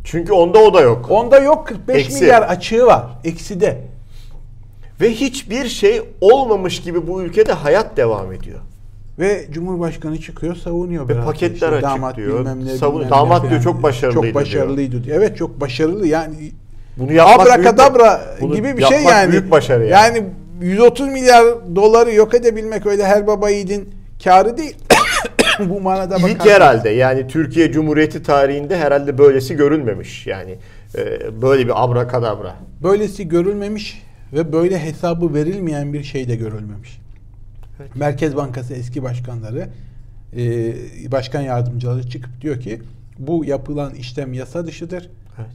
Çünkü 0.04 0.34
onda 0.34 0.60
o 0.60 0.74
da 0.74 0.82
yok. 0.82 1.12
Onda 1.12 1.40
yok 1.40 1.68
45 1.68 1.98
Eksi. 1.98 2.22
milyar 2.24 2.42
açığı 2.42 2.86
var. 2.86 3.06
Ekside. 3.24 3.78
Ve 5.02 5.12
hiçbir 5.12 5.66
şey 5.66 6.02
olmamış 6.22 6.82
gibi 6.82 7.08
bu 7.08 7.22
ülkede 7.22 7.54
hayat 7.54 7.98
devam 7.98 8.34
ediyor. 8.34 8.60
Ve 9.22 9.46
Cumhurbaşkanı 9.52 10.22
çıkıyor 10.22 10.56
savunuyor. 10.56 11.10
Ve 11.10 11.22
paketler 11.26 11.72
açık 11.72 11.84
damat 11.84 12.16
diyor. 12.18 12.40
bilmem 12.40 12.66
ne, 12.66 12.70
Savun- 12.70 12.94
bilmem 12.94 13.08
ne 13.08 13.12
damat 13.12 13.38
falan 13.38 13.50
diyor, 13.50 13.62
çok 13.64 13.74
diyor. 13.74 13.84
başarılıydı 13.84 14.26
Çok 14.28 14.36
başarılıydı 14.36 15.04
diyor. 15.04 15.18
Evet 15.18 15.38
çok 15.38 15.62
başarılı 15.62 16.08
yani 16.08 16.36
Bunu 16.98 17.14
yapmak 17.14 17.48
abrakadabra 17.48 18.22
büyük, 18.28 18.42
bunu 18.42 18.56
gibi 18.56 18.78
bir 18.78 18.86
şey 18.86 19.04
yani. 19.04 19.32
büyük 19.32 19.52
başarı 19.52 19.86
yani. 19.86 20.18
Yani 20.18 20.24
130 20.62 21.08
milyar 21.08 21.46
doları 21.76 22.14
yok 22.14 22.34
edebilmek 22.34 22.86
öyle 22.86 23.06
her 23.06 23.28
baba 23.28 23.50
yiğidin 23.50 23.90
karı 24.24 24.58
değil. 24.58 24.76
Bu 25.70 25.82
manada 25.82 26.16
İlk 26.16 26.24
bakarsanız. 26.24 26.52
herhalde 26.52 26.90
yani 26.90 27.28
Türkiye 27.28 27.72
Cumhuriyeti 27.72 28.24
tarihinde 28.24 28.78
herhalde 28.78 29.18
böylesi 29.18 29.56
görülmemiş. 29.56 30.28
Yani 30.28 30.56
e, 30.98 31.20
böyle 31.42 31.66
bir 31.66 31.84
abrakadabra. 31.84 32.56
Böylesi 32.84 33.28
görülmemiş 33.28 34.04
ve 34.34 34.54
böyle 34.54 34.80
hesabı 34.80 35.34
verilmeyen 35.34 35.94
bir 35.94 36.04
şey 36.04 36.28
de 36.28 36.36
görülmemiş. 36.36 37.02
Evet. 37.82 37.96
Merkez 37.96 38.36
Bankası 38.36 38.74
eski 38.74 39.04
başkanları, 39.04 39.70
e, 40.38 40.42
başkan 41.12 41.42
yardımcıları 41.42 42.10
çıkıp 42.10 42.42
diyor 42.42 42.60
ki 42.60 42.82
bu 43.20 43.46
yapılan 43.46 43.94
işlem 43.94 44.34
yasa 44.34 44.66
dışıdır. 44.66 45.10
Evet. 45.38 45.50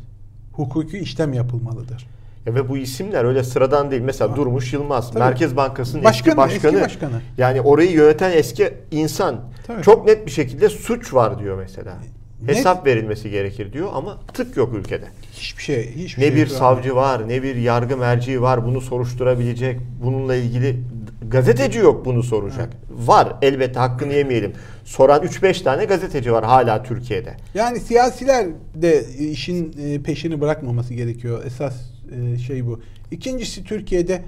Hukuki 0.53 0.99
işlem 0.99 1.33
yapılmalıdır. 1.33 2.07
Ya 2.47 2.55
ve 2.55 2.69
bu 2.69 2.79
isimler 2.79 3.25
öyle 3.25 3.43
sıradan 3.43 3.91
değil. 3.91 4.03
Mesela 4.03 4.29
Tamam. 4.29 4.47
Durmuş 4.47 4.73
Yılmaz, 4.73 5.11
Tabii. 5.11 5.19
Merkez 5.19 5.57
Bankası'nın 5.57 6.05
Başkanı, 6.05 6.29
eski 6.29 6.37
başkanı. 6.37 6.77
eski 6.77 6.85
başkanı. 6.85 7.21
Yani 7.39 7.61
orayı 7.61 7.91
yöneten 7.93 8.33
eski 8.33 8.75
insan. 8.91 9.41
Tabii. 9.67 9.83
Çok 9.83 10.07
net 10.07 10.27
bir 10.27 10.31
şekilde 10.31 10.69
suç 10.69 11.15
var 11.15 11.39
diyor 11.39 11.59
mesela. 11.59 11.97
Hesap 12.47 12.87
verilmesi 12.87 13.31
gerekir 13.31 13.73
diyor 13.73 13.89
ama 13.95 14.19
tık 14.35 14.57
yok 14.57 14.75
ülkede. 14.75 15.05
Hiçbir 15.33 15.63
şey, 15.63 15.95
hiçbir 15.95 16.23
Ne 16.23 16.27
şey 16.27 16.37
bir 16.37 16.47
savcı 16.47 16.97
var, 16.97 17.29
ne 17.29 17.43
bir 17.43 17.57
yargı 17.57 17.97
merciği 17.97 18.43
var 18.43 18.67
bunu 18.67 18.81
soruşturabilecek. 18.81 19.81
Bununla 20.03 20.35
ilgili 20.35 20.77
gazeteci 21.29 21.79
yok 21.79 22.05
bunu 22.05 22.23
soracak. 22.23 22.73
Var 22.91 23.37
elbette 23.43 23.79
hakkını 23.79 24.13
yemeyelim. 24.13 24.53
Soran 24.85 25.23
3-5 25.23 25.63
tane 25.63 25.85
gazeteci 25.85 26.33
var 26.33 26.45
hala 26.45 26.83
Türkiye'de. 26.83 27.35
Yani 27.55 27.81
siyasiler 27.81 28.47
de 28.75 29.05
işin 29.19 29.77
e, 29.83 30.03
peşini 30.03 30.41
bırakmaması 30.41 30.95
gerekiyor. 30.95 31.45
Esas 31.47 31.75
e, 32.35 32.39
şey 32.39 32.67
bu. 32.67 32.81
İkincisi 33.11 33.65
Türkiye'de 33.65 34.23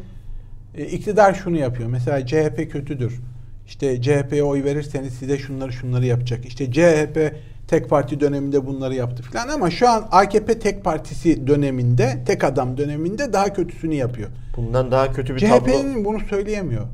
e, 0.76 0.86
iktidar 0.86 1.34
şunu 1.34 1.56
yapıyor. 1.56 1.88
Mesela 1.88 2.26
CHP 2.26 2.72
kötüdür. 2.72 3.20
İşte 3.66 4.02
CHP'ye 4.02 4.42
oy 4.42 4.64
verirseniz 4.64 5.12
size 5.14 5.38
şunları 5.38 5.72
şunları 5.72 6.06
yapacak. 6.06 6.46
İşte 6.46 6.72
CHP 6.72 7.34
tek 7.68 7.90
parti 7.90 8.20
döneminde 8.20 8.66
bunları 8.66 8.94
yaptı 8.94 9.22
falan 9.22 9.48
ama 9.48 9.70
şu 9.70 9.88
an 9.88 10.08
AKP 10.10 10.58
tek 10.58 10.84
partisi 10.84 11.46
döneminde, 11.46 12.22
tek 12.26 12.44
adam 12.44 12.76
döneminde 12.76 13.32
daha 13.32 13.52
kötüsünü 13.52 13.94
yapıyor. 13.94 14.28
Bundan 14.56 14.90
daha 14.90 15.12
kötü 15.12 15.34
bir 15.36 15.40
tablo. 15.40 15.66
CHP'nin 15.66 16.04
bunu 16.04 16.20
söyleyemiyor. 16.20 16.86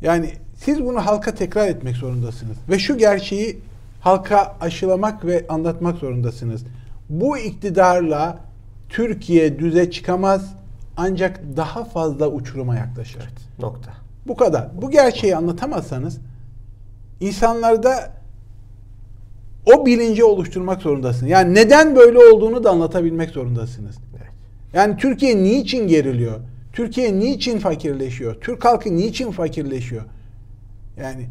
Yani 0.00 0.32
siz 0.56 0.84
bunu 0.84 1.06
halka 1.06 1.34
tekrar 1.34 1.68
etmek 1.68 1.96
zorundasınız. 1.96 2.56
Ve 2.68 2.78
şu 2.78 2.98
gerçeği 2.98 3.58
halka 4.00 4.56
aşılamak 4.60 5.24
ve 5.24 5.46
anlatmak 5.48 5.98
zorundasınız. 5.98 6.64
Bu 7.08 7.38
iktidarla 7.38 8.38
Türkiye 8.88 9.58
düze 9.58 9.90
çıkamaz 9.90 10.54
ancak 10.96 11.40
daha 11.56 11.84
fazla 11.84 12.28
uçuruma 12.28 12.76
yaklaşır. 12.76 13.22
Nokta. 13.58 13.92
Bu 14.26 14.36
kadar. 14.36 14.68
Bu 14.82 14.90
gerçeği 14.90 15.36
anlatamazsanız 15.36 16.18
insanlarda 17.20 18.21
o 19.66 19.86
bilinci 19.86 20.24
oluşturmak 20.24 20.82
zorundasınız. 20.82 21.30
Yani 21.30 21.54
neden 21.54 21.96
böyle 21.96 22.18
olduğunu 22.18 22.64
da 22.64 22.70
anlatabilmek 22.70 23.30
zorundasınız. 23.30 23.96
Yani 24.72 24.96
Türkiye 24.96 25.42
niçin 25.42 25.88
geriliyor? 25.88 26.40
Türkiye 26.72 27.18
niçin 27.18 27.58
fakirleşiyor? 27.58 28.34
Türk 28.40 28.64
halkı 28.64 28.96
niçin 28.96 29.30
fakirleşiyor? 29.30 30.02
Yani 30.96 31.26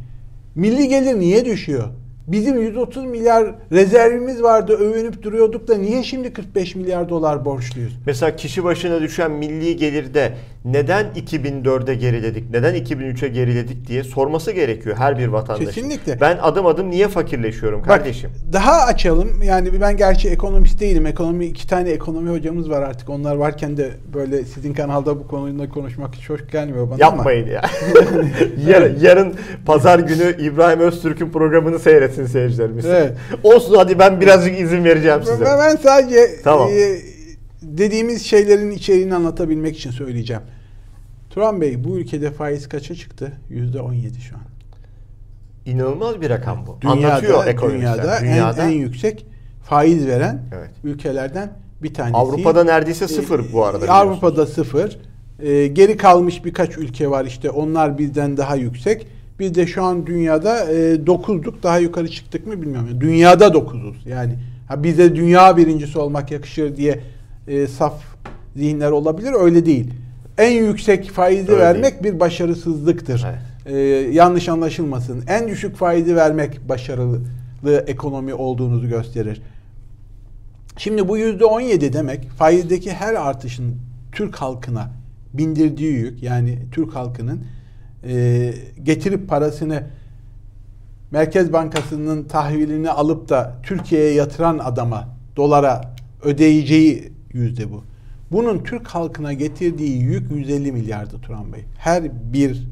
milli 0.56 0.88
gelir 0.88 1.20
niye 1.20 1.46
düşüyor? 1.46 1.88
Bizim 2.28 2.62
130 2.62 3.06
milyar 3.06 3.56
rezervimiz 3.72 4.44
vardı 4.44 4.74
övünüp 4.74 5.24
duruyorduk 5.24 5.68
da 5.68 5.78
niye 5.78 6.04
şimdi 6.04 6.34
45 6.34 6.76
milyar 6.76 7.10
dolar 7.10 7.46
borçluyuz? 7.46 7.98
Mesela 8.06 8.36
kişi 8.36 8.64
başına 8.64 9.02
düşen 9.02 9.32
milli 9.32 9.76
gelirde 9.76 10.34
neden 10.66 11.06
2004'e 11.16 11.96
geriledik, 11.96 12.50
neden 12.52 12.76
2003'e 12.76 13.28
geriledik 13.28 13.88
diye 13.88 14.04
sorması 14.04 14.52
gerekiyor 14.52 14.98
her 14.98 15.18
bir 15.18 15.28
vatandaşın. 15.28 15.66
Kesinlikle. 15.66 16.22
Ben 16.22 16.38
adım 16.42 16.66
adım 16.66 16.90
niye 16.90 17.08
fakirleşiyorum 17.08 17.84
kardeşim? 17.84 18.30
Bak, 18.30 18.54
daha 18.54 18.82
açalım. 18.82 19.44
Yani 19.44 19.82
ben 19.82 19.98
gerçi 19.98 20.30
ekonomist 20.30 20.80
değilim. 20.80 21.06
Ekonomi 21.06 21.46
iki 21.46 21.68
tane 21.68 21.90
ekonomi 21.90 22.30
hocamız 22.30 22.70
var 22.70 22.82
artık. 22.82 23.10
Onlar 23.10 23.36
varken 23.36 23.78
de 23.78 23.90
böyle 24.14 24.46
sizin 24.46 24.74
kanalda 24.74 25.20
bu 25.20 25.28
konuda 25.28 25.70
konuşmak 25.70 26.16
hiç 26.16 26.30
hoş 26.30 26.48
gelmiyor 26.52 26.90
bana 26.90 26.98
Yapmayın 27.00 27.44
ama. 27.44 27.54
ya. 27.54 27.62
yarın, 28.68 29.00
yarın 29.00 29.36
pazar 29.66 30.00
günü 30.00 30.36
İbrahim 30.40 30.80
Öztürk'ün 30.80 31.30
programını 31.30 31.80
seyretsin 31.80 32.26
seyircilerimiz. 32.26 32.86
Evet. 32.86 33.14
Olsun 33.44 33.76
hadi 33.76 34.00
ben 34.00 34.22
birazcık 34.22 34.60
izin 34.60 34.84
vereceğim 34.84 35.24
size. 35.24 35.46
Ben, 35.46 35.60
ben 35.60 35.76
sadece 35.76 36.42
Tamam. 36.44 36.70
e, 36.70 37.11
dediğimiz 37.62 38.26
şeylerin 38.26 38.72
içeriğini 38.72 39.16
anlatabilmek 39.16 39.78
için 39.78 39.92
söyleyeceğim. 39.92 40.42
Turan 41.30 41.62
Bey 41.62 41.84
bu 41.84 41.98
ülkede 41.98 42.32
faiz 42.32 42.70
kaça 42.70 42.96
çıktı? 42.96 43.32
Yüzde 43.50 43.82
17 43.82 44.22
şu 44.22 44.36
an. 44.36 44.42
İnanılmaz 45.66 46.22
bir 46.22 46.30
rakam 46.30 46.66
bu. 46.68 46.78
Dünyada, 46.82 46.98
Anlatıyor 47.14 47.46
ekonomistler. 47.48 47.94
dünyada, 47.98 48.20
Dünyada 48.22 48.64
En, 48.64 48.68
en 48.68 48.72
yüksek 48.72 49.26
faiz 49.64 50.08
veren 50.08 50.42
Evet. 50.58 50.70
ülkelerden 50.84 51.52
bir 51.84 51.94
tanesi. 51.94 52.18
Avrupa'da 52.18 52.64
neredeyse 52.64 53.08
sıfır 53.08 53.54
bu 53.54 53.66
arada. 53.66 53.86
Ee. 53.86 53.90
Avrupa'da 53.90 54.46
sıfır. 54.46 54.98
Ee, 55.40 55.68
geri 55.68 55.98
kalmış 55.98 56.46
birkaç 56.46 56.78
ülke 56.78 57.10
var 57.10 57.26
işte 57.26 57.50
onlar 57.50 57.98
bizden 57.98 58.38
daha 58.38 58.56
yüksek. 58.56 59.08
Biz 59.40 59.56
de 59.56 59.68
şu 59.68 59.84
an 59.84 60.08
dünyada 60.08 60.72
e, 60.74 61.06
dokuzduk 61.08 61.64
daha 61.64 61.78
yukarı 61.78 62.08
çıktık 62.12 62.48
mı 62.48 62.62
bilmiyorum. 62.62 63.02
Dünyada 63.02 63.54
dokuzuz 63.54 64.06
yani. 64.06 64.34
Ha, 64.68 64.84
bize 64.84 65.16
dünya 65.16 65.58
birincisi 65.58 66.00
olmak 66.00 66.32
yakışır 66.32 66.76
diye 66.76 67.00
e, 67.48 67.68
saf 67.68 68.04
zihinler 68.56 68.92
olabilir 68.92 69.34
öyle 69.40 69.66
değil. 69.66 69.94
En 70.38 70.52
yüksek 70.52 71.10
faizi 71.10 71.52
Öyle 71.52 71.62
vermek 71.62 72.04
bir 72.04 72.20
başarısızlıktır. 72.20 73.26
Evet. 73.30 73.52
Ee, 73.66 73.78
yanlış 74.12 74.50
anlaşılmasın. 74.50 75.24
En 75.28 75.48
düşük 75.48 75.76
faizi 75.76 76.16
vermek 76.16 76.70
başarılı 76.70 77.22
ekonomi 77.88 78.34
olduğunuzu 78.34 78.90
gösterir. 78.90 79.42
Şimdi 80.78 81.08
bu 81.08 81.18
yüzde 81.18 81.46
17 81.46 81.94
demek 81.94 82.30
faizdeki 82.30 82.92
her 82.92 83.14
artışın 83.14 83.76
Türk 84.12 84.36
halkına 84.36 84.92
bindirdiği 85.34 85.94
yük 85.94 86.24
yani 86.24 86.60
Türk 86.72 86.96
halkının 86.96 87.44
e, 88.04 88.54
getirip 88.84 89.30
parasını 89.30 89.84
Merkez 91.12 91.54
Bankası'nın 91.54 92.24
tahvilini 92.24 92.90
alıp 92.90 93.30
da 93.30 93.56
Türkiye'ye 93.64 94.14
yatıran 94.14 94.58
adama 94.58 95.08
dolara 95.36 95.94
ödeyeceği 96.24 97.12
yüzde 97.34 97.72
bu. 97.72 97.84
Bunun 98.32 98.64
Türk 98.64 98.88
halkına 98.88 99.34
getirdiği 99.34 100.02
yük 100.02 100.32
150 100.32 100.72
milyardı 100.72 101.22
Turan 101.22 101.54
Bey. 101.54 101.62
Her 101.78 102.34
bir 102.34 102.68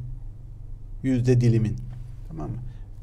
yüzde 1.03 1.41
dilimin. 1.41 1.75
Tamam 2.27 2.49
mı? 2.49 2.57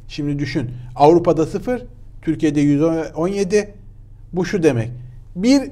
Şimdi 0.09 0.39
düşün. 0.39 0.71
Avrupa'da 0.97 1.47
sıfır, 1.47 1.83
Türkiye'de 2.23 2.61
117. 2.61 3.75
Bu 4.33 4.45
şu 4.45 4.63
demek. 4.63 4.91
Bir 5.37 5.71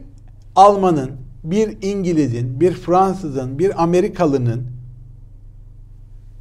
Almanın, 0.57 1.11
bir 1.45 1.77
İngiliz'in, 1.83 2.61
bir 2.61 2.73
Fransız'ın, 2.73 3.59
bir 3.59 3.83
Amerikalı'nın 3.83 4.67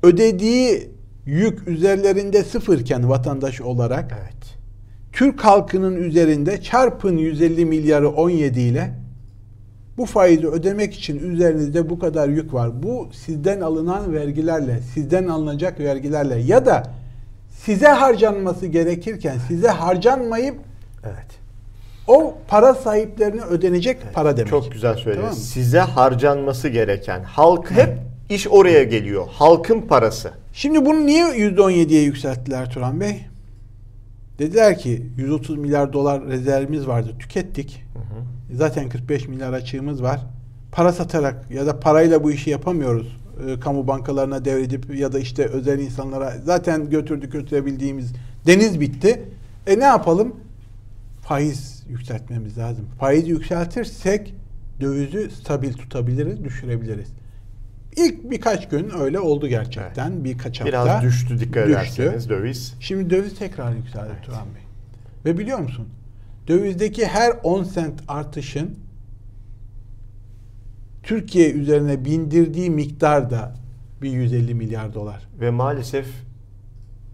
ödediği 0.04 0.89
yük 1.26 1.68
üzerlerinde 1.68 2.44
sıfırken 2.44 3.10
vatandaş 3.10 3.62
olarak 3.62 4.18
Evet. 4.22 4.58
Türk 5.12 5.46
halkının 5.46 5.96
üzerinde 5.96 6.62
çarpın 6.62 7.18
150 7.18 7.66
milyarı 7.66 8.10
17 8.10 8.62
ile 8.62 9.03
bu 9.98 10.06
faizi 10.06 10.48
ödemek 10.48 10.94
için 10.94 11.32
üzerinizde 11.32 11.89
bu 11.89 12.00
kadar 12.00 12.30
yük 12.30 12.54
var. 12.54 12.84
Bu 12.84 13.08
sizden 13.14 13.62
alınan 13.62 14.14
vergilerle, 14.14 14.80
sizden 14.94 15.28
alınacak 15.28 15.80
vergilerle 15.80 16.39
ya 16.39 16.66
da 16.66 16.84
size 17.50 17.88
harcanması 17.88 18.68
gerekirken 18.68 19.38
size 19.48 19.68
harcanmayıp 19.68 20.56
Evet. 21.04 21.28
o 22.08 22.36
para 22.48 22.74
sahiplerine 22.74 23.41
ödenecek 23.41 23.98
para 24.14 24.38
demek. 24.38 24.50
Çok 24.50 24.72
güzel 24.72 24.96
söylediniz. 24.96 25.16
Tamam 25.22 25.36
mı? 25.36 25.39
Size 25.44 25.80
harcanması 25.80 26.70
gereken. 26.70 27.24
Halk 27.24 27.72
hep 27.72 27.98
iş 28.30 28.48
oraya 28.48 28.84
geliyor. 28.84 29.28
Halkın 29.32 29.82
parası. 29.82 30.32
Şimdi 30.54 30.86
bunu 30.86 31.06
niye 31.06 31.26
%17'ye 31.26 32.02
yükselttiler 32.04 32.70
Turan 32.70 33.02
Bey? 33.02 33.26
Dediler 34.39 34.78
ki 34.78 35.06
130 35.18 35.58
milyar 35.58 35.94
dolar 35.94 36.26
rezervimiz 36.28 36.88
vardı 36.88 37.16
tükettik. 37.20 37.82
Zaten 38.52 38.89
45 38.89 39.28
milyar 39.28 39.54
açığımız 39.54 40.04
var. 40.04 40.20
Para 40.72 40.94
satarak 40.94 41.52
ya 41.52 41.66
da 41.66 41.80
parayla 41.80 42.24
bu 42.24 42.32
işi 42.32 42.50
yapamıyoruz. 42.50 43.18
Ee, 43.48 43.60
kamu 43.60 43.88
bankalarına 43.88 44.46
devredip 44.46 44.96
ya 44.96 45.14
da 45.14 45.20
işte 45.20 45.46
özel 45.46 45.80
insanlara 45.80 46.34
zaten 46.44 46.89
götürdük 46.89 47.32
götürebildiğimiz 47.32 48.14
deniz 48.48 48.80
bitti. 48.80 49.26
E 49.68 49.80
ne 49.80 49.84
yapalım? 49.84 50.36
Faiz 51.22 51.84
yükseltmemiz 51.89 52.58
lazım. 52.58 52.86
Faizi 53.00 53.30
yükseltirsek 53.30 54.34
dövizi 54.82 55.32
stabil 55.32 55.74
tutabiliriz, 55.74 56.44
düşürebiliriz. 56.44 57.08
İlk 57.96 58.32
birkaç 58.32 58.70
gün 58.70 58.91
öyle 59.00 59.20
oldu 59.20 59.48
gerçekten. 59.48 60.24
Birkaç 60.24 60.62
hafta. 60.62 60.86
Biraz 60.86 61.04
düştü 61.04 61.39
dikkat 61.39 61.68
düştü. 61.68 62.02
ederseniz 62.02 62.30
döviz. 62.30 62.74
Şimdi 62.80 63.10
döviz 63.10 63.39
tekrar 63.39 63.76
yükseldi 63.76 64.12
Turan 64.24 64.46
Bey. 64.56 64.64
Ve 65.26 65.38
biliyor 65.38 65.60
musun? 65.60 65.88
Dövizdeki 66.48 67.06
her 67.06 67.34
10 67.44 67.64
sent 67.64 67.94
artışın 68.08 68.70
Türkiye 71.04 71.52
üzerine 71.52 72.06
bindirdiği 72.06 72.70
miktar 72.70 73.30
da 73.30 73.54
bir 74.02 74.10
150 74.10 74.54
milyar 74.56 74.94
dolar. 74.94 75.28
Ve 75.41 75.50
maalesef 75.50 76.06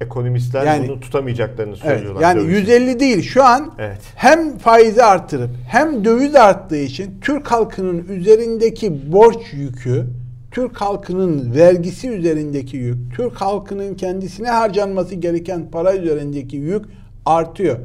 ekonomistler 0.01 0.65
Yani- 0.65 0.87
bunu 0.87 0.99
tutamayacaklarını 0.99 1.75
Evet, 1.83 1.93
söylüyorlar. 1.97 2.21
yani 2.21 2.39
dövizi. 2.41 2.55
150 2.71 2.99
değil 2.99 3.21
şu 3.21 3.43
an 3.43 3.73
Evet. 3.79 4.01
hem 4.15 4.57
faizi 4.57 5.03
arttırıp 5.03 5.49
hem 5.67 6.05
döviz 6.05 6.35
arttığı 6.35 6.77
için 6.77 7.11
Türk 7.21 7.51
halkının 7.51 8.07
üzerindeki 8.07 9.11
borç 9.11 9.53
yükü, 9.53 10.05
Türk 10.51 10.81
halkının 10.81 11.55
vergisi 11.55 12.09
üzerindeki 12.09 12.77
yük, 12.77 13.15
Türk 13.15 13.33
halkının 13.41 13.95
kendisine 13.95 14.49
harcanması 14.49 15.15
gereken 15.15 15.71
para 15.71 15.95
üzerindeki 15.95 16.57
yük 16.57 16.85
artıyor. 17.25 17.77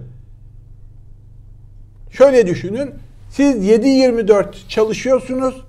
Şöyle 2.17 2.47
düşünün. 2.47 2.91
Siz 3.31 3.69
7-24 3.69 4.69
çalışıyorsunuz. 4.69 5.65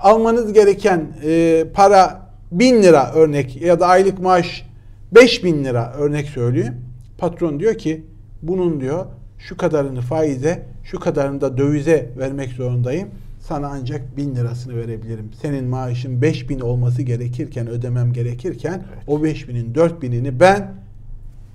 Almanız 0.00 0.52
gereken 0.52 1.06
e, 1.24 1.64
para 1.74 2.30
1000 2.52 2.82
lira 2.82 3.12
örnek 3.12 3.62
ya 3.62 3.80
da 3.80 3.86
aylık 3.86 4.18
maaş 4.18 4.66
5000 5.12 5.64
lira 5.64 5.92
örnek 5.92 6.28
söyleyeyim. 6.28 6.74
Patron 7.18 7.60
diyor 7.60 7.78
ki 7.78 8.04
bunun 8.42 8.80
diyor 8.80 9.06
şu 9.38 9.56
kadarını 9.56 10.00
faize 10.00 10.66
şu 10.84 11.00
kadarını 11.00 11.40
da 11.40 11.58
dövize 11.58 12.10
vermek 12.18 12.50
zorundayım. 12.50 13.08
Sana 13.40 13.68
ancak 13.68 14.16
1000 14.16 14.36
lirasını 14.36 14.76
verebilirim. 14.76 15.30
Senin 15.42 15.64
maaşın 15.64 16.22
5000 16.22 16.60
olması 16.60 17.02
gerekirken 17.02 17.68
ödemem 17.68 18.12
gerekirken 18.12 18.82
o 19.06 19.18
5000'in 19.18 19.74
4000'ini 19.74 20.40
ben 20.40 20.74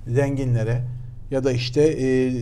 zenginlere 0.06 0.82
ya 1.30 1.44
da 1.44 1.52
işte 1.52 1.82
e, 1.82 2.32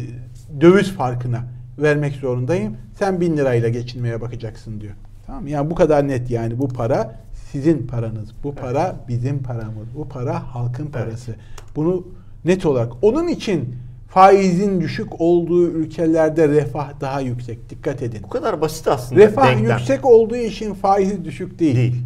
döviz 0.60 0.92
farkına 0.92 1.44
vermek 1.78 2.14
zorundayım. 2.14 2.76
Sen 2.98 3.20
bin 3.20 3.36
lirayla 3.36 3.68
geçinmeye 3.68 4.20
bakacaksın 4.20 4.80
diyor. 4.80 4.94
Tamam 5.26 5.42
mı? 5.42 5.50
Yani 5.50 5.70
bu 5.70 5.74
kadar 5.74 6.08
net 6.08 6.30
yani 6.30 6.58
bu 6.58 6.68
para 6.68 7.20
sizin 7.52 7.86
paranız. 7.86 8.28
Bu 8.44 8.54
para 8.54 8.96
bizim 9.08 9.42
paramız. 9.42 9.88
Bu 9.96 10.08
para 10.08 10.54
halkın 10.54 10.86
parası. 10.86 11.34
Bunu 11.76 12.06
net 12.44 12.66
olarak 12.66 12.92
onun 13.02 13.28
için 13.28 13.74
faizin 14.08 14.80
düşük 14.80 15.20
olduğu 15.20 15.68
ülkelerde 15.70 16.48
refah 16.48 17.00
daha 17.00 17.20
yüksek. 17.20 17.70
Dikkat 17.70 18.02
edin. 18.02 18.22
Bu 18.22 18.28
kadar 18.28 18.60
basit 18.60 18.88
aslında. 18.88 19.20
Refah 19.20 19.46
denklem. 19.46 19.78
yüksek 19.78 20.06
olduğu 20.06 20.36
için 20.36 20.74
faizi 20.74 21.24
düşük 21.24 21.58
değil. 21.58 21.76
değil. 21.76 22.02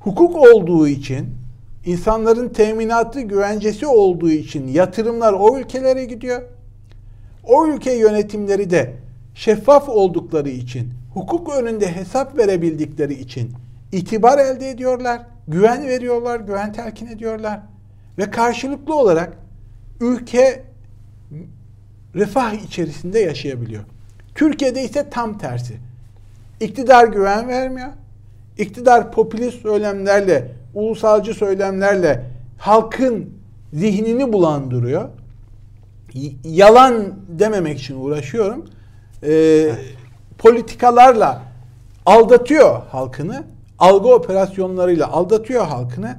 Hukuk 0.00 0.36
olduğu 0.36 0.88
için, 0.88 1.26
insanların 1.84 2.48
teminatı, 2.48 3.20
güvencesi 3.20 3.86
olduğu 3.86 4.30
için 4.30 4.68
yatırımlar 4.68 5.32
o 5.32 5.58
ülkelere 5.58 6.04
gidiyor. 6.04 6.42
O 7.44 7.66
ülke 7.66 7.92
yönetimleri 7.92 8.70
de 8.70 8.92
şeffaf 9.34 9.88
oldukları 9.88 10.48
için, 10.48 10.92
hukuk 11.14 11.54
önünde 11.54 11.96
hesap 11.96 12.38
verebildikleri 12.38 13.14
için 13.14 13.52
itibar 13.92 14.38
elde 14.38 14.70
ediyorlar, 14.70 15.22
güven 15.48 15.86
veriyorlar, 15.86 16.40
güven 16.40 16.72
telkin 16.72 17.06
ediyorlar 17.06 17.60
ve 18.18 18.30
karşılıklı 18.30 18.94
olarak 18.94 19.36
ülke 20.00 20.62
refah 22.14 22.52
içerisinde 22.52 23.18
yaşayabiliyor. 23.18 23.84
Türkiye'de 24.34 24.84
ise 24.84 25.10
tam 25.10 25.38
tersi. 25.38 25.74
İktidar 26.60 27.08
güven 27.08 27.48
vermiyor. 27.48 27.88
İktidar 28.58 29.12
popülist 29.12 29.62
söylemlerle, 29.62 30.52
ulusalcı 30.74 31.34
söylemlerle 31.34 32.24
halkın 32.58 33.30
zihnini 33.72 34.32
bulandırıyor. 34.32 35.08
Yalan 36.44 37.14
dememek 37.28 37.80
için 37.80 38.00
uğraşıyorum. 38.00 38.64
Ee, 39.22 39.72
politikalarla 40.38 41.42
aldatıyor 42.06 42.82
halkını. 42.90 43.44
Algı 43.78 44.08
operasyonlarıyla 44.08 45.08
aldatıyor 45.08 45.66
halkını. 45.66 46.18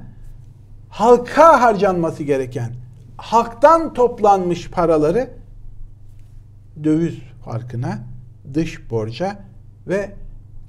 Halka 0.88 1.60
harcanması 1.60 2.22
gereken, 2.22 2.74
halktan 3.16 3.94
toplanmış 3.94 4.70
paraları 4.70 5.30
döviz 6.84 7.14
farkına, 7.44 7.98
dış 8.54 8.90
borca 8.90 9.38
ve 9.88 10.10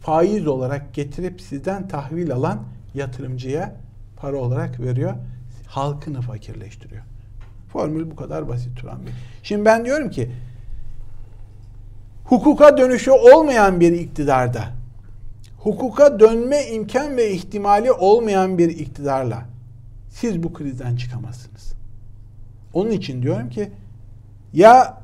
faiz 0.01 0.47
olarak 0.47 0.93
getirip 0.93 1.41
sizden 1.41 1.87
tahvil 1.87 2.33
alan 2.33 2.59
yatırımcıya 2.93 3.75
para 4.17 4.37
olarak 4.37 4.79
veriyor. 4.79 5.13
Halkını 5.67 6.21
fakirleştiriyor. 6.21 7.12
Formül 7.73 8.11
bu 8.11 8.15
kadar 8.15 8.47
basit 8.47 8.77
Turan 8.77 9.05
Bey. 9.05 9.13
Şimdi 9.43 9.65
ben 9.65 9.85
diyorum 9.85 10.09
ki 10.09 10.31
hukuka 12.25 12.77
dönüşü 12.77 13.11
olmayan 13.11 13.79
bir 13.79 13.91
iktidarda 13.91 14.69
hukuka 15.57 16.19
dönme 16.19 16.65
imkan 16.67 17.17
ve 17.17 17.31
ihtimali 17.31 17.91
olmayan 17.91 18.57
bir 18.57 18.69
iktidarla 18.69 19.45
siz 20.09 20.43
bu 20.43 20.53
krizden 20.53 20.95
çıkamazsınız. 20.95 21.73
Onun 22.73 22.91
için 22.91 23.21
diyorum 23.23 23.49
ki 23.49 23.71
ya 24.53 25.01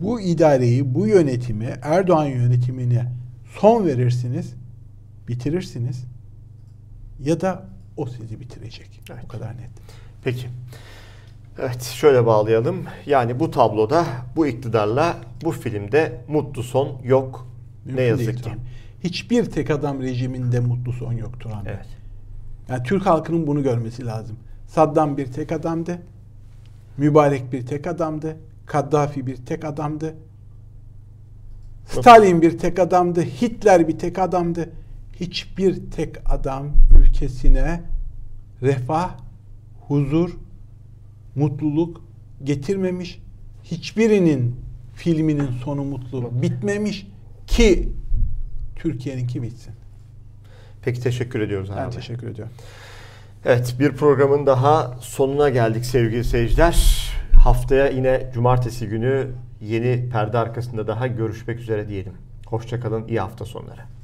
bu 0.00 0.20
idareyi, 0.20 0.94
bu 0.94 1.06
yönetimi, 1.06 1.74
Erdoğan 1.82 2.26
yönetimine 2.26 3.12
son 3.60 3.86
verirsiniz, 3.86 4.54
bitirirsiniz 5.28 6.04
ya 7.20 7.40
da 7.40 7.66
o 7.96 8.06
sizi 8.06 8.40
bitirecek. 8.40 9.00
Evet. 9.10 9.20
Bu 9.22 9.28
kadar 9.28 9.56
net. 9.56 9.70
Peki. 10.24 10.46
Evet 11.58 11.82
şöyle 11.82 12.26
bağlayalım. 12.26 12.84
Yani 13.06 13.40
bu 13.40 13.50
tabloda 13.50 14.06
bu 14.36 14.46
iktidarla 14.46 15.16
bu 15.44 15.50
filmde 15.50 16.20
mutlu 16.28 16.62
son 16.62 16.98
yok. 17.04 17.46
Mümkün 17.84 18.02
ne 18.02 18.06
yazık 18.06 18.26
değil 18.26 18.36
ki. 18.36 18.42
Turan. 18.42 18.58
Hiçbir 19.04 19.44
tek 19.44 19.70
adam 19.70 20.02
rejiminde 20.02 20.60
mutlu 20.60 20.92
son 20.92 21.12
yok 21.12 21.40
Turan 21.40 21.64
Bey. 21.64 21.72
Evet. 21.74 21.86
Yani 22.68 22.82
Türk 22.82 23.06
halkının 23.06 23.46
bunu 23.46 23.62
görmesi 23.62 24.06
lazım. 24.06 24.36
Saddam 24.66 25.16
bir 25.16 25.32
tek 25.32 25.52
adamdı. 25.52 25.98
Mübarek 26.96 27.52
bir 27.52 27.66
tek 27.66 27.86
adamdı. 27.86 28.36
Kaddafi 28.66 29.26
bir 29.26 29.36
tek 29.36 29.64
adamdı. 29.64 30.14
Stalin 31.86 32.42
bir 32.42 32.58
tek 32.58 32.78
adamdı. 32.78 33.20
Hitler 33.20 33.88
bir 33.88 33.98
tek 33.98 34.18
adamdı. 34.18 34.70
Hiçbir 35.20 35.90
tek 35.90 36.16
adam 36.30 36.66
ülkesine 37.00 37.82
refah, 38.62 39.10
huzur, 39.88 40.30
mutluluk 41.38 42.00
getirmemiş. 42.44 43.22
Hiçbirinin 43.64 44.56
filminin 44.94 45.50
sonu 45.64 45.84
mutlu 45.84 46.42
bitmemiş 46.42 47.06
ki 47.46 47.88
Türkiye'ninki 48.76 49.42
bitsin. 49.42 49.74
Peki 50.82 51.00
teşekkür 51.00 51.40
ediyoruz 51.40 51.70
Ben 51.76 51.84
abi. 51.84 51.94
teşekkür 51.94 52.28
ediyorum. 52.28 52.54
Evet 53.44 53.76
bir 53.80 53.92
programın 53.92 54.46
daha 54.46 54.96
sonuna 55.00 55.48
geldik 55.48 55.84
sevgili 55.84 56.24
seyirciler. 56.24 57.08
Haftaya 57.32 57.88
yine 57.88 58.30
cumartesi 58.34 58.88
günü 58.88 59.26
yeni 59.60 60.08
perde 60.10 60.38
arkasında 60.38 60.86
daha 60.86 61.06
görüşmek 61.06 61.60
üzere 61.60 61.88
diyelim. 61.88 62.12
Hoşçakalın 62.46 63.08
iyi 63.08 63.20
hafta 63.20 63.44
sonları. 63.44 63.97